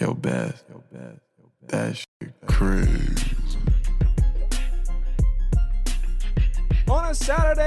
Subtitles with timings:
[0.00, 0.64] Yo, Beth.
[0.70, 1.20] Yo, Beth.
[1.68, 3.36] That shit crazy.
[6.88, 7.60] On a Saturday,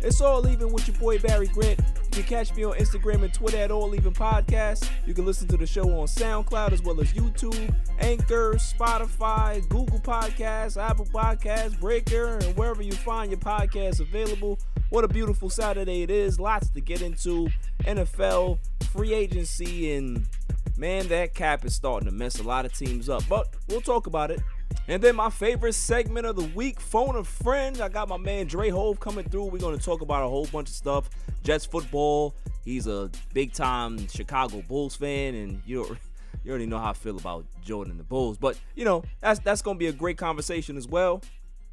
[0.00, 1.78] it's all even with your boy Barry Grant.
[1.78, 4.88] You can catch me on Instagram and Twitter at All Even Podcast.
[5.06, 10.00] You can listen to the show on SoundCloud as well as YouTube, Anchor, Spotify, Google
[10.00, 14.58] Podcasts, Apple Podcasts, Breaker, and wherever you find your podcasts available.
[14.92, 16.38] What a beautiful Saturday it is.
[16.38, 17.48] Lots to get into.
[17.84, 18.58] NFL,
[18.90, 20.28] free agency, and
[20.76, 23.22] man, that cap is starting to mess a lot of teams up.
[23.26, 24.42] But we'll talk about it.
[24.88, 27.80] And then my favorite segment of the week, Phone a Friend.
[27.80, 29.46] I got my man Dre Hov coming through.
[29.46, 31.08] We're going to talk about a whole bunch of stuff.
[31.42, 32.34] Jets football.
[32.62, 35.96] He's a big time Chicago Bulls fan, and you
[36.44, 38.36] you already know how I feel about Jordan and the Bulls.
[38.36, 41.22] But you know that's that's going to be a great conversation as well.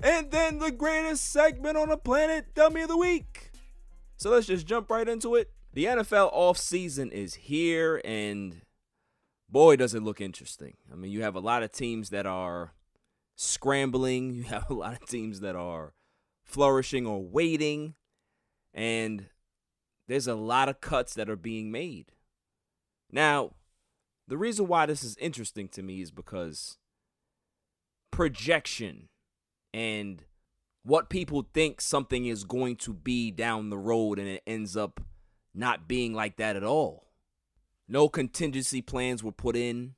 [0.02, 3.52] And then the greatest segment on the planet, Dummy of the Week.
[4.16, 5.52] So let's just jump right into it.
[5.74, 8.62] The NFL offseason is here, and
[9.50, 10.78] boy, does it look interesting.
[10.92, 12.74] I mean, you have a lot of teams that are
[13.36, 14.34] scrambling.
[14.34, 15.94] You have a lot of teams that are
[16.44, 17.96] flourishing or waiting.
[18.74, 19.26] And
[20.08, 22.14] there's a lot of cuts that are being made.
[23.12, 23.52] Now,
[24.28, 26.78] the reason why this is interesting to me is because
[28.12, 29.09] projection
[29.74, 30.24] and
[30.84, 35.00] what people think something is going to be down the road and it ends up
[35.54, 37.08] not being like that at all.
[37.88, 39.96] No contingency plans were put in.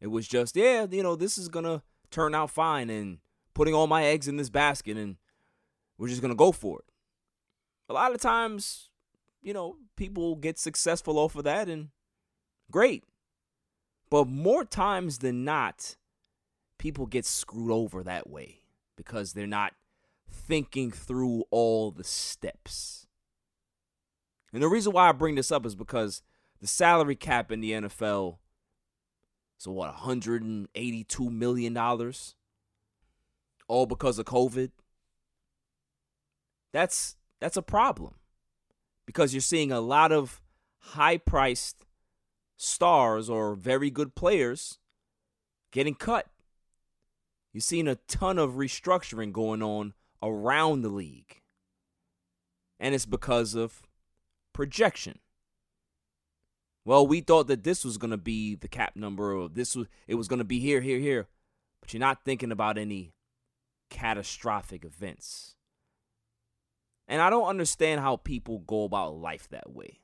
[0.00, 3.18] It was just, yeah, you know, this is going to turn out fine and
[3.54, 5.16] putting all my eggs in this basket and
[5.98, 6.84] we're just going to go for it.
[7.88, 8.90] A lot of times,
[9.42, 11.88] you know, people get successful off of that and
[12.70, 13.04] great.
[14.10, 15.96] But more times than not,
[16.78, 18.60] people get screwed over that way
[18.96, 19.74] because they're not
[20.30, 23.06] thinking through all the steps.
[24.52, 26.22] And the reason why I bring this up is because
[26.60, 28.38] the salary cap in the NFL
[29.58, 32.34] so what, 182 million dollars
[33.68, 34.70] all because of COVID?
[36.72, 38.14] That's that's a problem.
[39.06, 40.42] Because you're seeing a lot of
[40.78, 41.84] high-priced
[42.56, 44.78] stars or very good players
[45.70, 46.26] getting cut.
[47.56, 51.40] You're seen a ton of restructuring going on around the league.
[52.78, 53.80] And it's because of
[54.52, 55.20] projection
[56.84, 59.86] well, we thought that this was going to be the cap number or this was
[60.06, 61.28] it was going to be here, here, here.
[61.80, 63.14] But you're not thinking about any
[63.88, 65.56] catastrophic events.
[67.08, 70.00] And I don't understand how people go about life that way.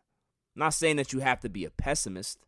[0.57, 2.47] I'm not saying that you have to be a pessimist.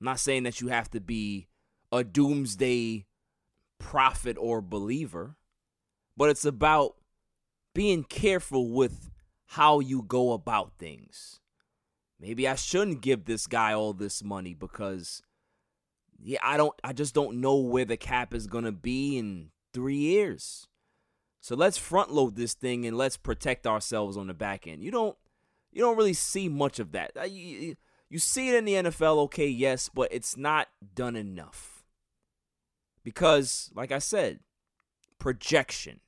[0.00, 1.46] I'm not saying that you have to be
[1.92, 3.04] a doomsday
[3.80, 5.34] prophet or believer,
[6.16, 6.94] but it's about
[7.74, 9.10] being careful with
[9.46, 11.40] how you go about things
[12.20, 15.22] maybe I shouldn't give this guy all this money because
[16.22, 19.50] yeah, I don't I just don't know where the cap is going to be in
[19.72, 20.68] 3 years.
[21.40, 24.84] So let's front load this thing and let's protect ourselves on the back end.
[24.84, 25.16] You don't
[25.72, 27.12] you don't really see much of that.
[27.30, 27.76] You,
[28.08, 31.79] you see it in the NFL, okay, yes, but it's not done enough.
[33.02, 34.40] Because, like I said,
[35.18, 36.00] projection.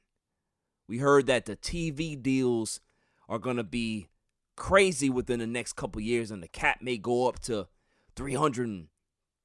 [0.88, 2.80] We heard that the TV deals
[3.28, 4.08] are going to be
[4.56, 7.68] crazy within the next couple years, and the cap may go up to
[8.16, 8.88] three hundred and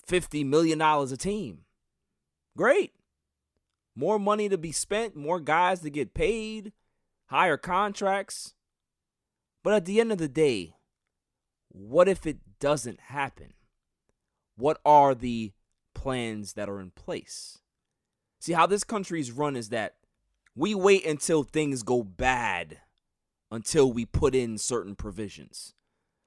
[0.05, 1.59] fifty million dollars a team.
[2.57, 2.93] Great,
[3.95, 6.73] more money to be spent, more guys to get paid,
[7.27, 8.55] higher contracts.
[9.63, 10.75] But at the end of the day,
[11.69, 13.53] what if it doesn't happen?
[14.55, 15.53] What are the
[16.07, 17.59] plans that are in place?
[18.39, 19.95] See, how this country's run is that
[20.55, 22.77] we wait until things go bad
[23.51, 25.73] until we put in certain provisions,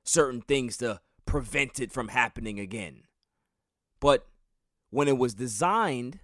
[0.05, 3.05] certain things to prevent it from happening again.
[4.00, 4.27] But
[4.91, 6.19] when it was designed,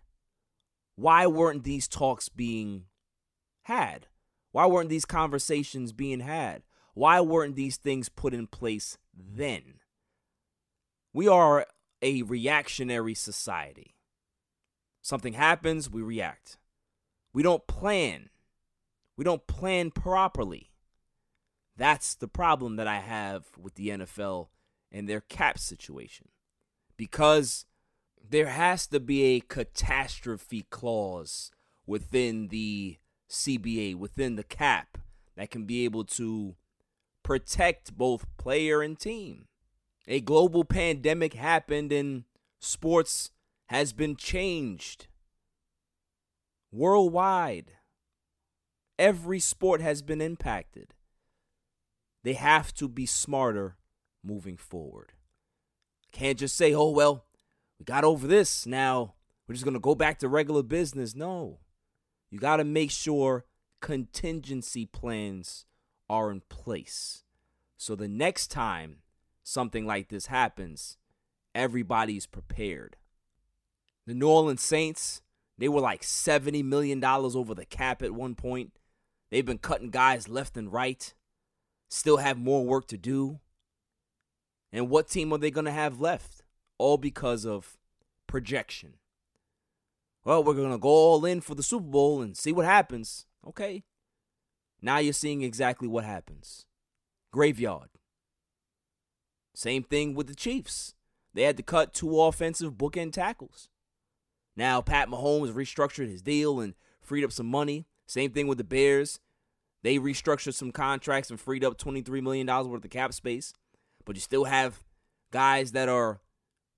[0.95, 2.85] why weren't these talks being
[3.63, 4.07] had?
[4.53, 6.63] Why weren't these conversations being had?
[6.93, 9.81] Why weren't these things put in place then?
[11.15, 11.65] We are
[12.03, 13.95] a reactionary society.
[15.03, 16.59] Something happens, we react.
[17.33, 18.31] We don't plan.
[19.17, 20.71] We don't plan properly.
[21.77, 24.49] That's the problem that I have with the NFL
[24.91, 26.29] and their cap situation.
[26.97, 27.67] Because
[28.29, 31.51] there has to be a catastrophe clause
[31.87, 32.99] within the
[33.31, 34.99] CBA, within the cap,
[35.37, 36.57] that can be able to
[37.23, 39.47] protect both player and team.
[40.09, 42.25] A global pandemic happened and
[42.61, 43.31] sports
[43.67, 45.09] has been changed
[46.71, 47.73] worldwide.
[48.99, 50.95] Every sport has been impacted.
[52.23, 53.77] They have to be smarter
[54.25, 55.13] moving forward.
[56.13, 57.25] Can't just say, oh, well,
[57.79, 58.67] we got over this.
[58.67, 59.15] Now
[59.47, 61.15] we're just going to go back to regular business.
[61.15, 61.59] No.
[62.31, 63.45] You got to make sure
[63.81, 65.67] contingency plans
[66.09, 67.25] are in place.
[67.77, 68.99] So the next time
[69.47, 70.99] something like this happens,
[71.55, 72.97] everybody's prepared.
[74.05, 75.23] The New Orleans Saints,
[75.57, 78.73] they were like $70 million over the cap at one point.
[79.31, 81.15] They've been cutting guys left and right,
[81.89, 83.39] still have more work to do.
[84.73, 86.43] And what team are they going to have left?
[86.79, 87.79] All because of
[88.27, 88.95] projection.
[90.25, 93.27] Well, we're going to go all in for the Super Bowl and see what happens.
[93.47, 93.85] Okay.
[94.83, 96.67] Now you're seeing exactly what happens.
[97.33, 97.91] Graveyard.
[99.57, 100.95] Same thing with the Chiefs.
[101.33, 103.71] They had to cut two offensive bookend tackles.
[104.55, 107.87] Now Pat Mahomes restructured his deal and freed up some money.
[108.07, 109.19] Same thing with the Bears.
[109.83, 113.55] They restructured some contracts and freed up $23 million worth of cap space.
[114.05, 114.85] But you still have
[115.31, 116.21] guys that are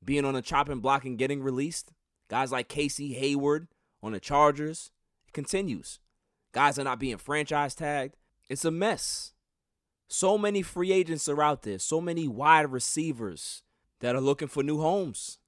[0.04, 1.90] being on the chopping block and getting released.
[2.30, 3.66] Guys like Casey Hayward
[4.04, 4.92] on the Chargers.
[5.26, 5.98] It continues.
[6.52, 8.14] Guys are not being franchise tagged.
[8.48, 9.32] It's a mess.
[10.08, 13.62] So many free agents are out there, so many wide receivers
[14.00, 15.38] that are looking for new homes.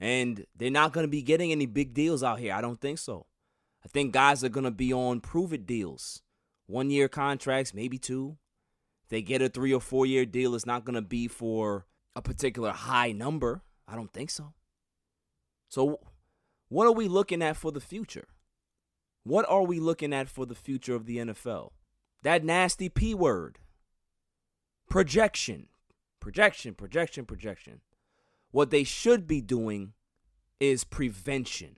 [0.00, 2.54] And they're not going to be getting any big deals out here.
[2.54, 3.26] I don't think so.
[3.84, 6.22] I think guys are going to be on prove it deals.
[6.66, 8.38] One year contracts, maybe two.
[9.04, 11.86] If they get a three or four year deal, it's not going to be for
[12.14, 13.62] a particular high number.
[13.86, 14.52] I don't think so.
[15.68, 16.00] So,
[16.68, 18.28] what are we looking at for the future?
[19.24, 21.70] What are we looking at for the future of the NFL?
[22.22, 23.58] That nasty P word.
[24.88, 25.66] Projection.
[26.20, 27.80] Projection, projection, projection.
[28.50, 29.92] What they should be doing
[30.60, 31.76] is prevention.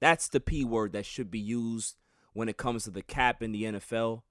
[0.00, 1.96] That's the P word that should be used
[2.32, 4.22] when it comes to the cap in the NFL.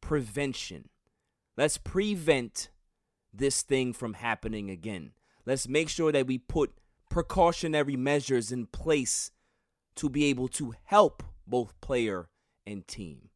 [0.00, 0.88] Prevention.
[1.56, 2.70] Let's prevent
[3.32, 5.12] this thing from happening again.
[5.44, 6.72] Let's make sure that we put
[7.10, 9.30] precautionary measures in place
[9.96, 12.28] to be able to help both player
[12.66, 13.28] and team.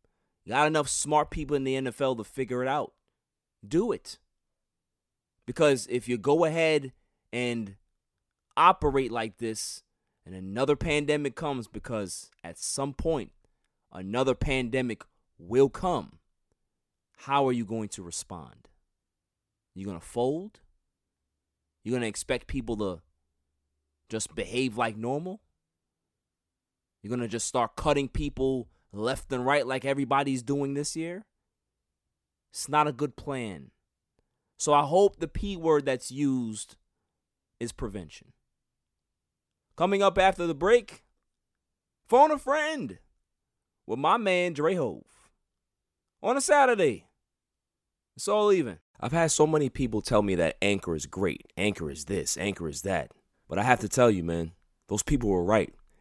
[0.48, 2.92] Got enough smart people in the NFL to figure it out.
[3.66, 4.18] Do it.
[5.46, 6.92] Because if you go ahead
[7.32, 7.76] and
[8.56, 9.82] operate like this
[10.24, 13.32] and another pandemic comes, because at some point
[13.92, 15.04] another pandemic
[15.38, 16.18] will come,
[17.18, 18.68] how are you going to respond?
[19.74, 20.60] You're going to fold?
[21.82, 23.00] You're going to expect people to
[24.08, 25.40] just behave like normal?
[27.02, 31.24] You're going to just start cutting people left and right like everybody's doing this year?
[32.54, 33.72] It's not a good plan.
[34.58, 36.76] So I hope the P word that's used
[37.58, 38.28] is prevention.
[39.76, 41.02] Coming up after the break,
[42.06, 42.98] phone a friend
[43.88, 45.02] with my man Dre Hov
[46.22, 47.08] on a Saturday.
[48.16, 48.78] It's all even.
[49.00, 52.68] I've had so many people tell me that Anchor is great, Anchor is this, Anchor
[52.68, 53.10] is that.
[53.48, 54.52] But I have to tell you, man,
[54.88, 55.74] those people were right.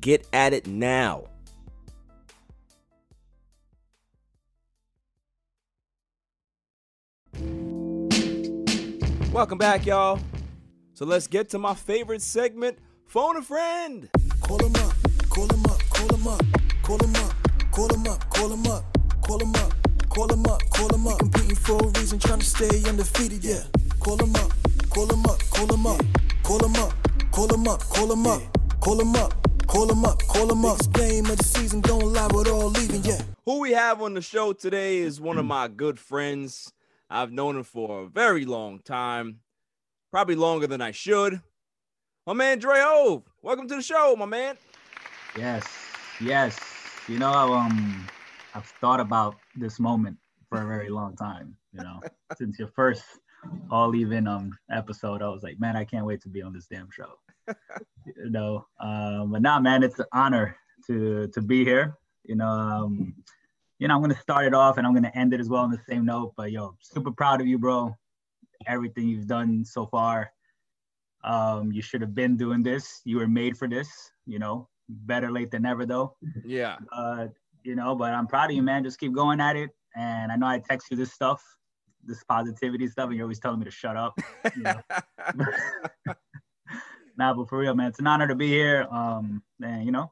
[0.00, 1.24] Get at it now.
[9.32, 10.18] Welcome back, y'all.
[10.94, 14.08] So let's get to my favorite segment Phone a Friend.
[14.40, 14.94] Call him up,
[15.28, 16.40] call him up, call him up,
[16.82, 17.34] call him up,
[17.70, 19.72] call him up, call him up, call him up,
[20.08, 21.18] call him up, call him up.
[21.18, 23.62] Competing for a reason, trying to stay undefeated, yeah.
[24.00, 24.50] Call him up,
[24.90, 26.00] Call him up, call him up,
[26.42, 26.92] call him up,
[27.30, 28.42] call him up, call him up,
[28.80, 29.39] call him up,
[29.70, 30.78] call him up, call him up.
[30.78, 33.22] Biggest game of the season, don't lie, we're all leaving, yeah.
[33.46, 36.72] Who we have on the show today is one of my good friends.
[37.08, 39.40] I've known him for a very long time,
[40.10, 41.40] probably longer than I should.
[42.26, 44.56] My man Dre Hov, welcome to the show, my man.
[45.38, 45.64] Yes,
[46.20, 46.58] yes.
[47.08, 48.06] You know, um,
[48.54, 50.16] I've thought about this moment
[50.48, 51.56] for a very long time.
[51.72, 52.00] You know,
[52.36, 53.04] since your first
[53.70, 56.66] all even um episode, I was like, man, I can't wait to be on this
[56.66, 57.19] damn show.
[58.06, 60.56] You know, um, but now, man, it's an honor
[60.86, 61.96] to to be here.
[62.24, 63.14] You know, um,
[63.78, 65.70] you know, I'm gonna start it off and I'm gonna end it as well on
[65.70, 66.34] the same note.
[66.36, 67.96] But yo, super proud of you, bro.
[68.66, 70.32] Everything you've done so far.
[71.22, 73.00] Um, you should have been doing this.
[73.04, 73.88] You were made for this.
[74.26, 76.16] You know, better late than never, though.
[76.44, 76.76] Yeah.
[76.92, 77.28] Uh,
[77.62, 78.84] you know, but I'm proud of you, man.
[78.84, 79.70] Just keep going at it.
[79.96, 81.42] And I know I text you this stuff,
[82.04, 84.18] this positivity stuff, and you're always telling me to shut up.
[84.56, 84.80] You know?
[87.20, 88.86] nah, but for real, man, it's an honor to be here.
[88.90, 90.10] Um, and you know,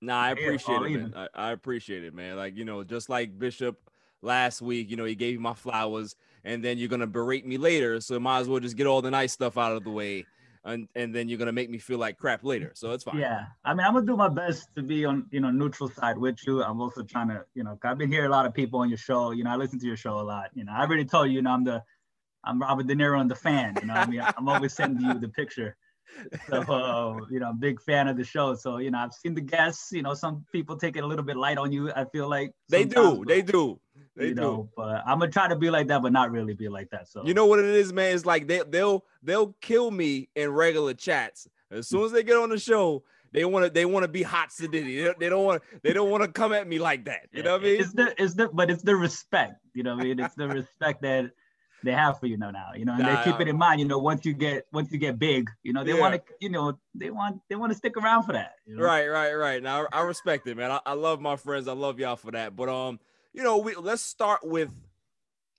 [0.00, 1.12] Nah, I appreciate it, man.
[1.16, 2.36] I, I appreciate it, man.
[2.36, 3.90] Like, you know, just like Bishop
[4.22, 6.14] last week, you know, he gave me my flowers
[6.44, 8.00] and then you're gonna berate me later.
[8.00, 10.24] So might as well just get all the nice stuff out of the way.
[10.64, 12.72] And and then you're gonna make me feel like crap later.
[12.74, 13.18] So it's fine.
[13.18, 13.46] yeah.
[13.64, 16.38] I mean, I'm gonna do my best to be on, you know, neutral side with
[16.46, 16.62] you.
[16.62, 18.98] I'm also trying to, you know, I've been hearing a lot of people on your
[18.98, 19.32] show.
[19.32, 20.50] You know, I listen to your show a lot.
[20.54, 21.82] You know, I already told you, you know, I'm the,
[22.44, 23.76] I'm Robert De Niro and the fan.
[23.80, 25.76] You know, I mean, I'm always sending you the picture.
[26.48, 28.54] So, uh, you know, I'm a big fan of the show.
[28.54, 29.92] So, you know, I've seen the guests.
[29.92, 31.92] You know, some people take it a little bit light on you.
[31.92, 33.80] I feel like They do, they do.
[34.16, 34.40] They you do.
[34.40, 37.08] know, but I'm gonna try to be like that, but not really be like that.
[37.08, 38.14] So, You know what it is, man?
[38.14, 41.46] It's like they they'll they'll kill me in regular chats.
[41.70, 44.22] As soon as they get on the show, they want to they want to be
[44.22, 44.96] hot sedity.
[44.98, 47.28] They, don't- they don't want they don't want to come at me like that.
[47.32, 47.80] You know what I mean?
[47.80, 49.54] It's the, it's the, but it's the respect.
[49.74, 51.30] You know, what I mean, it's the respect that
[51.82, 52.50] they have for you now.
[52.50, 53.80] Now, you know, and Nah, they keep it in mind.
[53.80, 56.00] You know, once you get, once you get big, you know, they Yeah.
[56.00, 58.56] want to, you know, they want, they want to stick around for that.
[58.66, 58.82] You know?
[58.82, 59.62] Right, right, right.
[59.62, 60.70] Now I respect it, man.
[60.70, 61.68] I, I love my friends.
[61.68, 62.56] I love y'all for that.
[62.56, 62.98] But um,
[63.32, 64.70] you know, we let's start with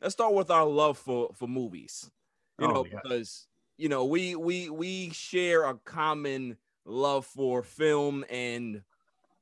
[0.02, 2.10] let's start with our love for for movies.
[2.58, 3.00] You Oh, know, yeah.
[3.02, 3.48] because
[3.78, 8.82] you know we we we share a common love for film, and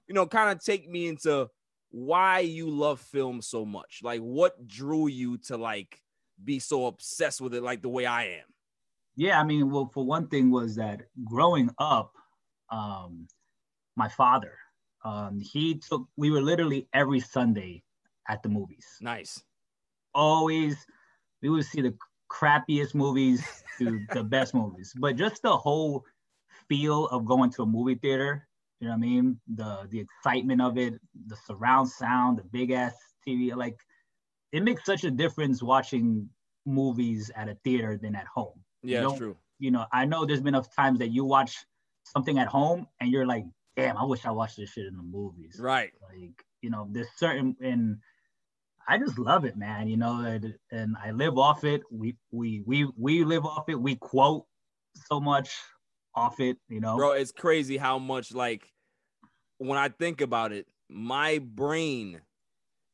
[0.07, 1.49] you know, kind of take me into
[1.89, 4.01] why you love film so much.
[4.03, 6.01] Like, what drew you to like
[6.43, 8.45] be so obsessed with it, like the way I am?
[9.15, 12.13] Yeah, I mean, well, for one thing was that growing up,
[12.69, 13.27] um,
[13.95, 14.57] my father,
[15.03, 16.07] um, he took.
[16.17, 17.83] We were literally every Sunday
[18.29, 18.85] at the movies.
[19.01, 19.41] Nice.
[20.13, 20.75] always
[21.41, 21.95] we would see the
[22.31, 23.43] crappiest movies
[23.77, 26.03] to the best movies but just the whole
[26.67, 28.47] feel of going to a movie theater
[28.79, 30.93] you know what i mean the the excitement of it
[31.27, 32.93] the surround sound the big ass
[33.25, 33.77] tv like
[34.51, 36.29] it makes such a difference watching
[36.65, 38.59] movies at a theater than at home.
[38.83, 39.37] Yeah, You it's true.
[39.59, 41.65] you know i know there's been enough times that you watch
[42.05, 43.43] something at home and you're like
[43.75, 45.57] damn i wish i watched this shit in the movies.
[45.59, 45.91] Right.
[46.09, 47.97] like you know there's certain and
[48.87, 51.81] i just love it man you know and, and i live off it.
[51.91, 53.75] We we we we live off it.
[53.75, 54.45] We quote
[55.09, 55.49] so much
[56.15, 56.95] off it you know?
[56.97, 58.71] Bro it's crazy how much like
[59.57, 62.21] when i think about it my brain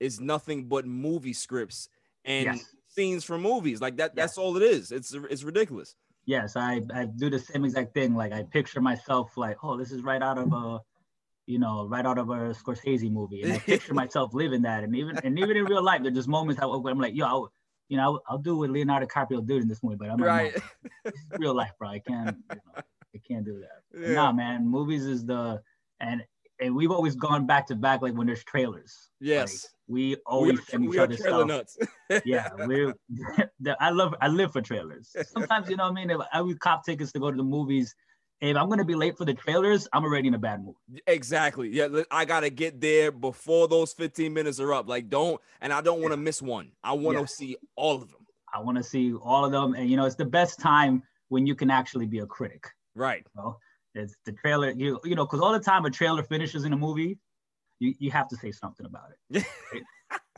[0.03, 1.89] is nothing but movie scripts
[2.25, 2.75] and Yes.
[2.88, 3.81] scenes from movies.
[3.81, 4.91] Like that that's all it is.
[4.91, 5.95] It's it's ridiculous.
[6.25, 8.13] Yes i i do the same exact thing.
[8.15, 10.79] Like i picture myself like oh this is right out of a
[11.45, 13.41] you know right out of a scorsese movie.
[13.43, 14.83] And i picture myself living that.
[14.83, 17.51] And even and even in real life there's just moments I, i'm like yo I'll,
[17.89, 20.27] you know I'll, I'll do what leonardo DiCaprio did in this movie but i'm like,
[20.27, 20.53] right.
[21.05, 21.89] no, real life bro.
[21.89, 22.83] I can't you know,
[23.15, 23.79] i can't do that.
[24.03, 24.13] Yeah.
[24.19, 25.62] Nah, man, movies is the
[26.00, 26.24] and
[26.63, 29.10] and we've always gone back to back like when there's trailers.
[29.20, 31.48] yes Like, we we always are, send each we are other trailer stuff.
[31.48, 31.77] nuts
[32.25, 32.93] Yeah, we're
[33.79, 35.15] I love I live for trailers.
[35.34, 36.10] Sometimes you know what I mean.
[36.10, 37.93] If I would cop tickets to go to the movies,
[38.41, 40.75] if I'm gonna be late for the trailers, I'm already in a bad mood.
[41.08, 45.72] exactly yeah i gotta get there before those 15 minutes are up like don't and
[45.72, 47.25] i don't want to miss one i want to Yeah.
[47.25, 48.24] see all of them
[48.55, 51.48] I want to see all of them, and you know it's the best time when
[51.48, 52.67] you can actually be a critic.
[52.93, 53.58] right You know?
[53.95, 56.77] It's the trailer, you you know, because all the time a trailer finishes in a
[56.77, 57.17] movie,
[57.79, 59.45] you, you have to say something about it.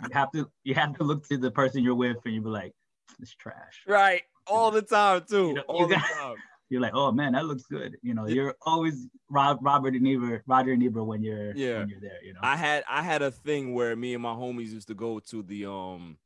[0.03, 2.49] you have to you have to look to the person you're with and you be
[2.49, 2.73] like,
[3.21, 3.83] it's trash.
[3.87, 6.35] right all the time too You know, all you the got- time
[6.69, 7.95] You're like, oh man, that looks good.
[8.01, 11.77] You know, you're always Rob, Robert De Niro, Roger De Niro when you're Yeah.
[11.79, 12.23] when you're there.
[12.23, 14.95] You know, I had I had a thing where me and my homies used to
[14.95, 16.17] go to the um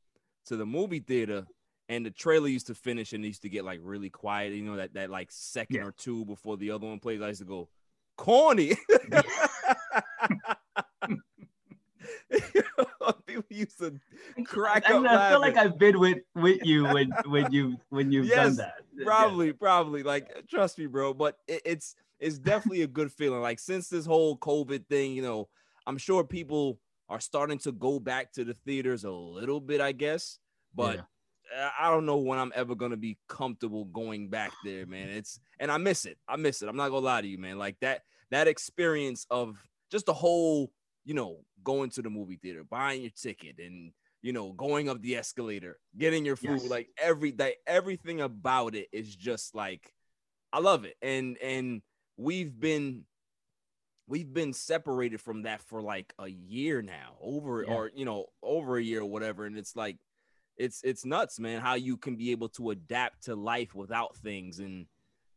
[0.46, 1.46] to the movie theater
[1.90, 4.62] and the trailer used to finish and it used to get like really quiet, you
[4.62, 5.86] know, that that like second Yeah.
[5.86, 7.20] or two before the other one plays.
[7.20, 7.68] I used to go,
[8.16, 8.76] corny.
[13.26, 13.94] people, used to
[14.44, 15.04] crack I, up.
[15.04, 15.56] I feel like.
[15.56, 18.74] I've been with with you when when you when you've done Yes, that.
[18.96, 19.04] Yeah.
[19.04, 20.02] probably, probably.
[20.02, 21.12] Like, trust me, bro.
[21.14, 23.40] But it, it's it's definitely a good feeling.
[23.40, 25.48] Like since this whole COVID thing, you know,
[25.86, 26.78] I'm sure people
[27.08, 30.38] are starting to go back to the theaters a little bit, I guess.
[30.74, 31.02] But Yeah.
[31.80, 35.08] I- don't know when I'm ever gonna be comfortable going back there, man.
[35.08, 36.18] It's and I miss it.
[36.28, 36.68] I miss it.
[36.68, 37.58] I'm not gonna lie to you, man.
[37.58, 40.72] Like that that experience of just the whole,
[41.04, 43.92] you know, going to the movie theater, buying your ticket, and
[44.22, 46.68] you know, going up the escalator, getting your food, Yes.
[46.70, 49.92] like every like everything about it is just like
[50.52, 50.96] I love it.
[51.02, 51.82] And and
[52.16, 53.06] we've been
[54.06, 57.74] we've been separated from that for like a year now, over Yeah.
[57.74, 59.46] or you know, over a year or whatever.
[59.46, 59.96] And it's like
[60.60, 64.58] it's it's nuts, man, how you can be able to adapt to life without things
[64.58, 64.86] and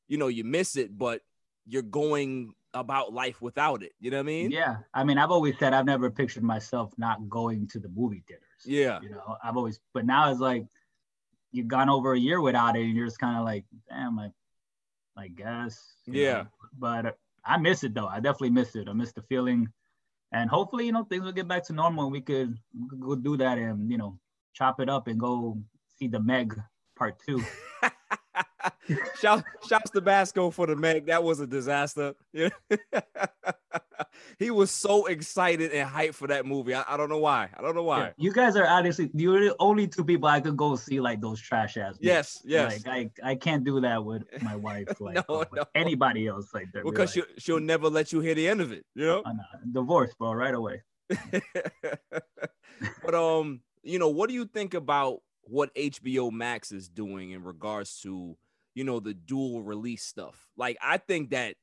[0.08, 1.22] you know, you miss it, but
[1.66, 3.94] you're going about life without it.
[4.00, 4.52] You know what I mean?
[4.52, 8.24] Yeah, I mean, I've always said I've never pictured myself not going to the movie
[8.28, 8.44] theaters.
[8.66, 9.00] Yeah.
[9.02, 10.66] You know, I've always, but now it's like
[11.52, 14.32] you've gone over a year without it, and you're just kind of like, damn, like,
[15.18, 15.82] I guess.
[16.06, 16.34] Yeah.
[16.34, 16.48] know.
[16.78, 17.12] But uh,
[17.46, 18.08] I miss it though.
[18.08, 18.90] I definitely miss it.
[18.90, 19.70] I miss the feeling,
[20.32, 23.00] and hopefully, you know, things will get back to normal, and we could, we could
[23.00, 24.20] go do that and you know,
[24.54, 25.58] chop it up and go
[25.98, 26.60] see the Meg
[26.96, 27.44] Part Two.
[29.20, 31.08] Shout shouts to Basco for the Meg.
[31.08, 32.14] That was a disaster.
[32.32, 32.50] Yeah.
[34.40, 36.74] he was so excited and hyped for that movie.
[36.74, 37.50] I, I don't know why.
[37.58, 38.00] I don't know why.
[38.00, 41.20] Yeah, You guys are honestly you're the only two people I could go see like
[41.22, 41.94] those trash ass.
[41.96, 42.00] movies.
[42.02, 42.86] Yes, yes.
[42.86, 44.88] Like I, I can't do that with my wife.
[45.00, 45.66] Like No, no.
[45.76, 46.86] anybody else like that.
[46.86, 49.24] because she'll, she'll never let you hear the end of it, you know?
[49.74, 50.82] divorce, bro, right away.
[53.04, 57.44] but um, you know, what do you think about what HBO Max is doing in
[57.44, 58.36] regards to,
[58.76, 60.50] you know, the dual release stuff?
[60.58, 61.56] Like, I think that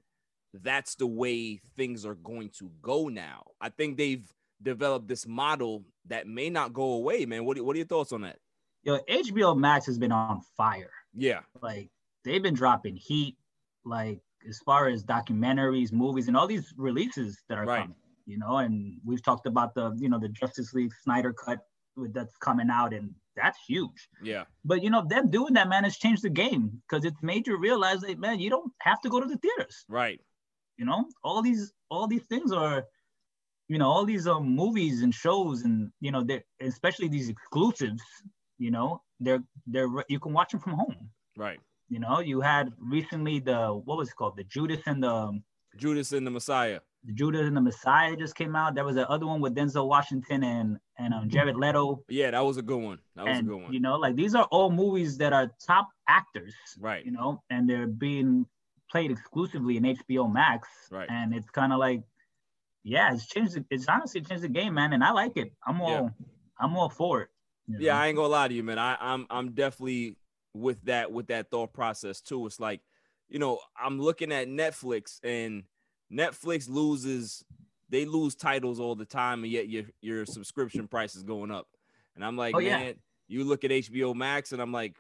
[0.52, 3.46] that's the way things are going to go now.
[3.60, 4.26] I think they've
[4.62, 7.44] developed this model that may not go away, man.
[7.44, 8.36] What, what are your thoughts on that?
[8.82, 10.90] Yo, HBO Max has been on fire.
[11.14, 11.40] Yeah.
[11.60, 11.90] Like
[12.24, 13.36] they've been dropping heat.
[13.84, 17.82] Like as far as documentaries, movies, and all these releases that are Right.
[17.82, 17.96] coming.
[18.26, 21.58] You know, and we've talked about the you know the Justice League Snyder cut
[21.96, 24.08] that's coming out, and that's huge.
[24.22, 24.44] Yeah.
[24.64, 27.58] But you know, them doing that, man, has changed the game because it's made you
[27.58, 29.84] realize that, man, you don't have to go to the theaters.
[29.88, 30.20] Right.
[30.76, 32.84] You know, all these all these things are,
[33.68, 38.02] you know, all these um movies and shows and you know, they especially these exclusives.
[38.58, 41.10] You know, they're they're you can watch them from home.
[41.36, 41.60] Right.
[41.88, 45.40] You know, you had recently the what was it called the Judas and the
[45.76, 46.80] Judas and the Messiah.
[47.04, 48.74] The Judas and the Messiah just came out.
[48.74, 52.02] There was the other one with Denzel Washington and and um, Jared Leto.
[52.08, 52.98] Yeah, that was a good one.
[53.16, 53.72] That was and, a good one.
[53.72, 56.54] You know, like these are all movies that are top actors.
[56.78, 57.04] Right.
[57.04, 58.44] You know, and they're being
[58.90, 60.68] played exclusively in HBO Max.
[60.90, 61.08] Right.
[61.10, 62.02] And it's kind of like,
[62.84, 63.54] yeah, it's changed.
[63.54, 64.92] the- It's honestly changed the game, man.
[64.92, 65.52] And I like it.
[65.66, 66.08] I'm all, Yeah.
[66.58, 67.28] I'm all for it.
[67.66, 67.98] you Yeah, know?
[68.00, 68.78] I ain't gonna lie to you, man.
[68.78, 70.16] I, I'm I'm definitely
[70.54, 72.44] with that with that thought process too.
[72.46, 72.80] It's like,
[73.28, 75.62] you know, I'm looking at Netflix and
[76.12, 77.44] Netflix loses
[77.88, 81.66] they lose titles all the time, and yet your your subscription price is going up.
[82.14, 82.78] And I'm like, Oh, yeah.
[82.78, 82.94] man,
[83.28, 84.96] you look at HBO Max, and I'm like,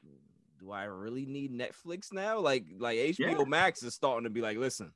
[0.58, 2.38] do I really need Netflix now?
[2.40, 3.44] Like, like HBO Yeah.
[3.46, 4.92] Max is starting to be like, listen,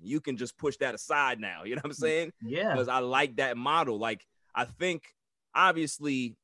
[0.00, 1.62] you can just push that aside now.
[1.66, 2.32] You know what I'm saying?
[2.42, 2.72] Yeah.
[2.72, 3.98] because I like that model.
[3.98, 4.24] Like
[4.54, 5.02] I think
[5.54, 6.36] obviously,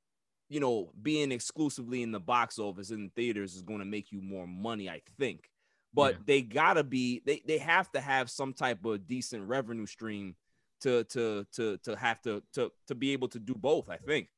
[0.48, 4.20] you know, being exclusively in the box office in theaters is going to make you
[4.20, 4.88] more money.
[4.90, 5.50] I think,
[5.94, 6.20] but Yeah.
[6.26, 10.34] they gotta be they they have to have some type of decent revenue stream
[10.82, 13.88] to to to to have to to to be able to do both.
[13.88, 14.28] I think.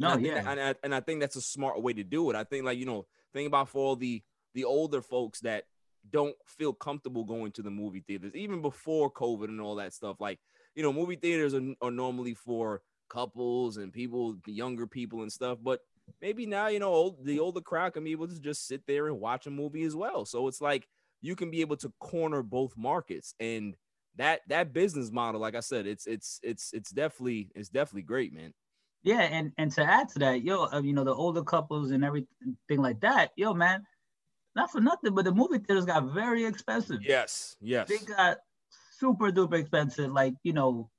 [0.00, 0.42] No, and I think yeah.
[0.42, 2.36] that- and I, and I think that's a smart way to do it.
[2.36, 4.22] I think like you know, think about for all the
[4.54, 5.64] the older folks that
[6.10, 10.20] don't feel comfortable going to the movie theaters, even before COVID and all that stuff.
[10.20, 10.38] Like
[10.74, 15.58] you know, movie theaters are, are normally for couples and people, younger people and stuff.
[15.62, 15.80] But
[16.20, 19.06] maybe now you know old, the older crowd can be able to just sit there
[19.08, 20.24] and watch a movie as well.
[20.24, 20.88] So it's like
[21.20, 23.76] you can be able to corner both markets and
[24.16, 28.32] that that business model like i said it's it's it's it's definitely it's definitely great
[28.32, 28.52] man
[29.02, 32.04] Yeah, and and to add to that, yo, uh, you know, the older couples and
[32.04, 32.28] everything
[32.78, 33.86] like that, yo, man,
[34.54, 37.00] not for nothing, but the movie theaters got very expensive.
[37.00, 38.38] yes yes They got
[38.92, 40.12] super duper expensive.
[40.12, 40.90] Like, you know,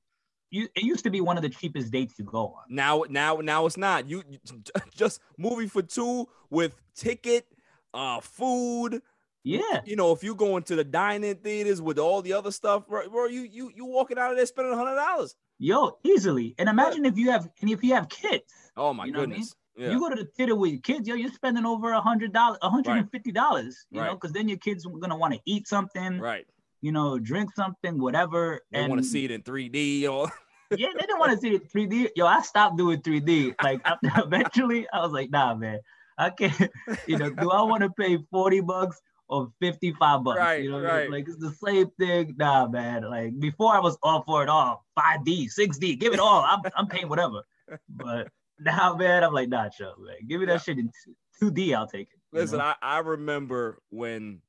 [0.52, 2.64] you it used to be one of the cheapest dates you go on.
[2.70, 4.10] Now, now, now it's not.
[4.10, 4.40] You, you
[4.96, 7.48] just movie for two with ticket,
[7.94, 9.02] uh, food.
[9.44, 9.82] Yeah.
[9.86, 13.08] You know, if you go into the dining theaters with all the other stuff, bro,
[13.10, 15.36] bro you you you walking out of there spending hundred dollars.
[15.58, 16.56] Yo, easily.
[16.58, 18.54] And imagine if you have and if you have kids.
[18.76, 19.32] Oh my You know what I mean?
[19.32, 19.56] goodness.
[19.78, 19.92] Yeah.
[19.92, 22.60] You go to the theater with your kids, yo, you're spending over a hundred dollars,
[22.62, 23.86] a hundred and fifty dollars.
[23.92, 26.46] You know, because then your kids are gonna want to eat something, right.
[26.82, 28.62] You know, drink something, whatever.
[28.72, 30.32] They and want to see it in 3D or
[30.78, 32.10] yeah, they didn't want to see it 3D.
[32.16, 33.56] Yo, I stopped doing 3D.
[33.64, 33.82] Like
[34.18, 35.80] eventually, I was like, nah, man,
[36.18, 36.72] I can't.
[37.08, 40.40] You know, do I want to pay 40 bucks or 55 bucks?
[40.40, 41.10] Right, you know, right.
[41.10, 42.36] like it's the same thing.
[42.38, 43.04] Nah, man.
[43.04, 44.86] Like before, I was all for it all.
[44.98, 46.44] 5D, 6D, give it all.
[46.44, 47.44] I'm, I'm paying whatever.
[47.90, 50.16] But now, man, I'm like, nah, chill, man.
[50.28, 50.92] Give me that shit in
[51.42, 51.76] 2D.
[51.76, 52.20] I'll take it.
[52.32, 52.66] you Listen, know?
[52.66, 54.42] I, I remember when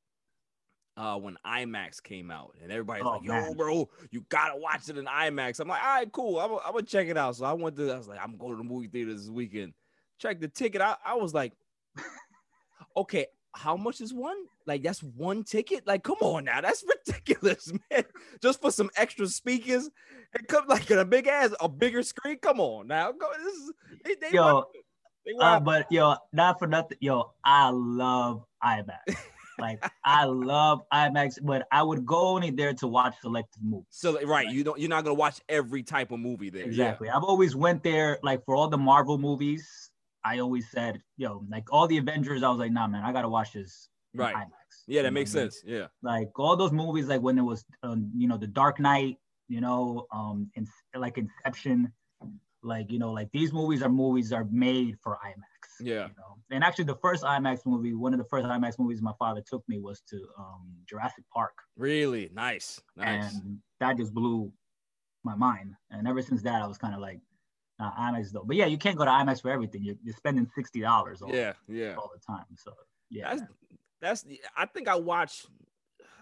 [1.01, 3.53] uh when IMAX came out and everybody's Oh, like, yo, man.
[3.53, 5.59] bro, you gotta watch it in IMAX.
[5.59, 6.39] I'm like, all right, cool.
[6.39, 7.35] I'm, I'm gonna check it out.
[7.35, 9.73] So I went to I was like, I'm going to the movie theater this weekend.
[10.19, 10.79] Check the ticket.
[10.81, 11.53] I, I was like,
[12.97, 14.37] okay, how much is one?
[14.67, 15.87] Like that's one ticket?
[15.87, 18.03] Like, come on now, that's ridiculous, man.
[18.41, 19.89] Just for some extra speakers
[20.37, 22.37] and come like in a big ass, a bigger screen.
[22.37, 23.11] Come on now.
[23.11, 23.71] Go this is
[24.05, 24.65] they, they Yo,
[25.39, 26.97] Uh, but yo, not for nothing.
[27.01, 29.15] Yo, I love IMAX.
[29.61, 33.85] like I love IMAX, but I would go only there to watch selected movies.
[33.91, 36.63] so like, right, you don't you're not gonna watch every type of movie there.
[36.63, 36.67] Yeah.
[36.69, 37.09] Exactly.
[37.09, 39.89] I've always went there like for all the Marvel movies.
[40.23, 43.29] I always said, yo, like all the Avengers, I was like, nah, man, I gotta
[43.29, 44.35] watch this Right.
[44.35, 44.47] IMAX.
[44.87, 45.51] Yeah, You that know makes what I mean?
[45.51, 45.63] sense.
[45.65, 45.87] Yeah.
[46.01, 49.61] Like all those movies, like when it was, um, you know, The Dark Knight, you
[49.61, 51.91] know, um, in, like Inception,
[52.63, 55.50] like you know, like these movies are movies are made for IMAX.
[55.81, 56.07] Yeah.
[56.07, 56.37] You know?
[56.51, 59.63] And actually, the first IMAX movie, one of the first IMAX movies my father took
[59.67, 62.81] me was to um, Jurassic Park, Really nice.
[62.95, 63.33] Nice.
[63.33, 64.51] and that just blew
[65.23, 65.75] my mind.
[65.89, 67.19] And ever since that, I was kind of like,
[67.79, 68.43] nah, IMAX though.
[68.45, 69.83] But yeah, you can't go to IMAX for everything.
[69.83, 71.95] You're, you're spending sixty dollars yeah, yeah.
[71.95, 72.45] all the time.
[72.57, 72.73] So
[73.09, 73.43] yeah, That's
[74.01, 75.47] that's the I think I watched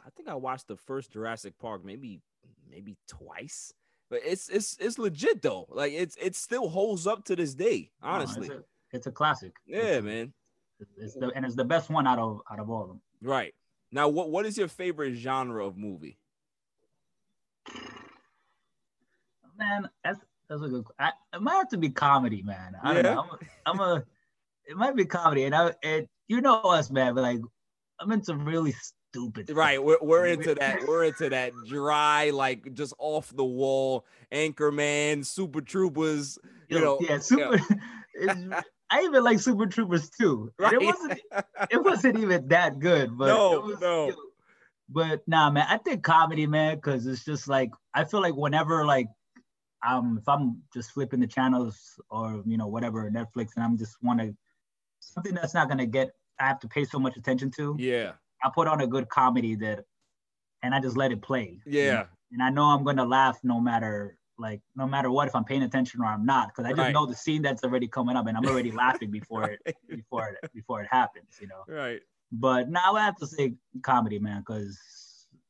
[0.06, 2.22] I think I watched the first Jurassic Park maybe
[2.70, 3.74] maybe twice.
[4.10, 5.68] But it's it's it's legit though.
[5.70, 8.50] Like it's it still holds up to this day, honestly.
[8.50, 9.54] a, it's a classic.
[9.66, 10.34] yeah, man.
[10.80, 13.02] It's, it's the, and it's the best one out of out of all of them.
[13.22, 13.54] Right.
[13.92, 16.18] Now what what is your favorite genre of movie?
[19.58, 20.86] Man, that's that's a good.
[20.98, 22.76] I, it might have to be comedy, man.
[22.82, 23.14] I don't Yeah?
[23.16, 23.26] know.
[23.66, 24.04] I'm a, I'm a.
[24.68, 27.14] It might be comedy, and I and you know us, man.
[27.16, 27.40] But like,
[28.00, 28.74] I'm into really
[29.12, 29.48] stupid.
[29.48, 29.58] stuff.
[29.58, 30.88] Right, we're, we're into that.
[30.88, 36.38] We're into that dry, like just off the wall, Anchorman, Super Troopers.
[36.70, 37.56] You Yo, know, yeah, super.
[38.16, 40.52] it's- I even like Super Troopers too.
[40.58, 40.74] Right.
[40.74, 41.20] It wasn't.
[41.70, 44.14] It wasn't even that good, but No, was, no.
[44.90, 48.86] But nah, man, I think comedy, man, because it's just like I feel like whenever
[48.86, 49.08] like
[49.88, 53.96] um if I'm just flipping the channels or you know whatever Netflix and I'm just
[54.02, 54.36] want to
[55.00, 57.76] something that's not gonna get I have to pay so much attention to.
[57.80, 59.86] yeah, I put on a good comedy that,
[60.64, 61.60] and I just let it play.
[61.66, 62.06] yeah, know?
[62.32, 65.64] And I know I'm gonna laugh no matter like no matter what if I'm paying
[65.64, 66.94] attention or I'm not because I just Right.
[66.94, 70.52] know the scene that's already coming up and I'm already laughing before it before it
[70.54, 71.38] before it happens.
[71.42, 71.64] You know.
[71.68, 72.02] right.
[72.32, 74.80] But now I have to say comedy, man, because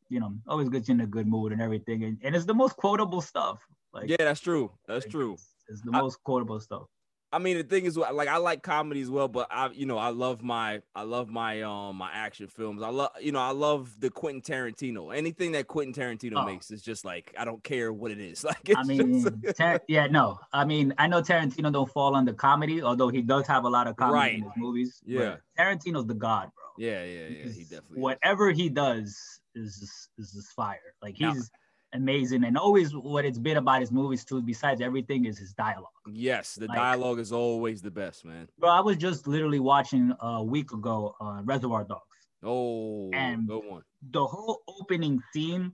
[0.09, 2.53] you know always gets you in a good mood and everything, and, and it's the
[2.53, 3.59] most quotable stuff.
[3.93, 4.71] Like Yeah, that's true.
[4.87, 5.33] That's like, true.
[5.33, 6.87] It's, it's the I- most quotable stuff.
[7.31, 9.99] I mean, the thing is, like, I like comedy as well, but I, you know,
[9.99, 12.81] I love my, I love my, um, my action films.
[12.81, 15.15] I love, you know, I love the Quentin Tarantino.
[15.15, 16.45] Anything that Quentin Tarantino Oh.
[16.45, 18.43] makes is just like I don't care what it is.
[18.49, 20.39] Like, I mean, just- Tar- yeah, no.
[20.53, 23.85] I mean, I know Tarantino don't fall under comedy, although he does have a lot
[23.85, 24.99] of comedy in his movies.
[25.05, 25.35] but Yeah.
[25.59, 26.63] Tarantino's the god, bro.
[26.87, 27.27] yeah, yeah, yeah.
[27.27, 27.97] He He's- definitely.
[27.99, 28.03] is.
[28.03, 30.79] Whatever he does is just, is just fire.
[31.03, 31.51] Like Now- he's
[31.93, 34.41] amazing, and always what it's been about his movies too.
[34.41, 35.87] Besides everything, is his dialogue.
[36.07, 38.47] Yes, the like- dialogue is always the best, man.
[38.57, 42.03] Bro, I was just literally watching a week ago uh, Reservoir Dogs.
[42.43, 43.83] Oh, And- good one.
[44.11, 45.73] the whole opening scene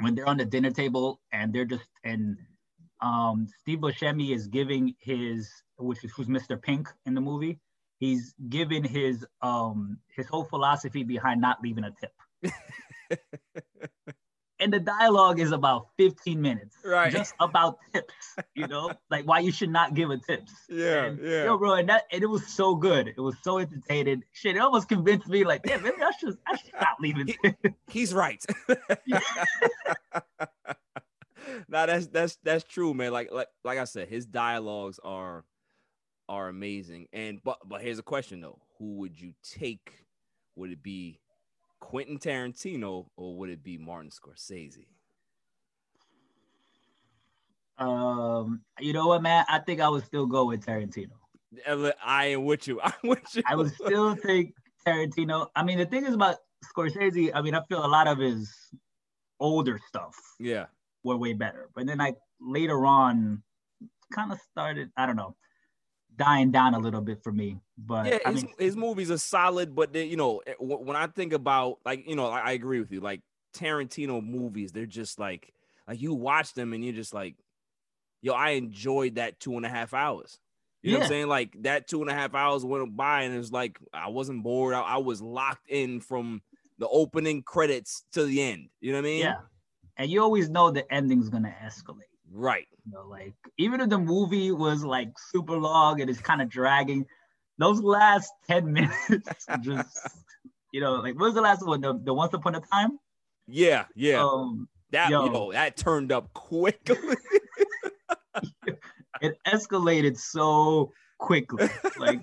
[0.00, 2.36] when they're on the dinner table and they're just and
[3.00, 6.60] um Steve Buscemi is giving his which is who's Mr.
[6.60, 7.58] Pink in the movie.
[7.98, 12.12] He's giving his um his whole philosophy behind not leaving a tip.
[14.62, 16.76] and the dialogue is about 15 minutes.
[16.84, 17.10] Right.
[17.10, 20.52] Just about tips, you know, like why you should not give a tips.
[20.68, 21.44] Yeah, And, yeah.
[21.44, 23.08] Yo, bro, and that and it was so good.
[23.08, 24.22] It was so entertaining.
[24.32, 27.74] Shit, it almost convinced me, like, yeah, maybe I should I should not leave it.
[27.88, 28.42] He's right.
[31.68, 33.12] nah, that's that's that's true, man.
[33.12, 35.44] Like like like I said, his dialogues are
[36.28, 37.08] are amazing.
[37.12, 40.06] And but but here's a question though: Who would you take?
[40.54, 41.18] Would it be
[41.82, 44.86] Quentin Tarantino or would it be Martin Scorsese?
[47.76, 49.44] Um, you know what, man?
[49.48, 51.10] I think I would still go with Tarantino.
[52.02, 52.80] I am with you.
[52.84, 53.42] I'm with you.
[53.44, 54.54] I would still take
[54.86, 55.48] Tarantino.
[55.56, 57.32] I mean, the thing is about Scorsese.
[57.34, 58.54] I mean, I feel a lot of his
[59.40, 60.66] older stuff yeah.
[61.02, 63.42] were way better, but then like later on,
[64.14, 64.90] kind of started.
[64.96, 65.34] I don't know,
[66.16, 67.58] dying down a little bit for me.
[67.78, 70.96] But yeah, I his, mean, his movies are solid, but they, you know, eh, when
[70.96, 73.00] I think about like, you know, I, I agree with you.
[73.00, 73.20] Like
[73.54, 75.52] Tarantino movies, they're just like,
[75.88, 77.36] like you watch them and you're just like,
[78.20, 80.38] yo, I enjoyed that two and a half hours.
[80.82, 81.28] You know what I'm saying?
[81.28, 84.42] Like that two and a half hours went by, and it was like I wasn't
[84.42, 84.74] bored.
[84.74, 86.42] I, I was locked in from
[86.78, 88.68] the opening credits to the end.
[88.80, 89.20] You know what I mean?
[89.20, 89.34] Yeah.
[89.96, 92.11] And you always know the ending's gonna escalate.
[92.32, 92.66] Right.
[92.86, 96.48] You know, like even if the movie was like super long and it's kind of
[96.48, 97.04] dragging,
[97.58, 100.08] those last 10 minutes just
[100.72, 101.82] you know, like what was the last one?
[101.82, 102.98] The, the once upon a time?
[103.46, 103.84] Yeah.
[103.94, 104.24] Yeah.
[104.24, 105.26] Um that yo.
[105.26, 106.96] yo, that turned up quickly.
[109.20, 111.68] it escalated so quickly,
[111.98, 112.20] like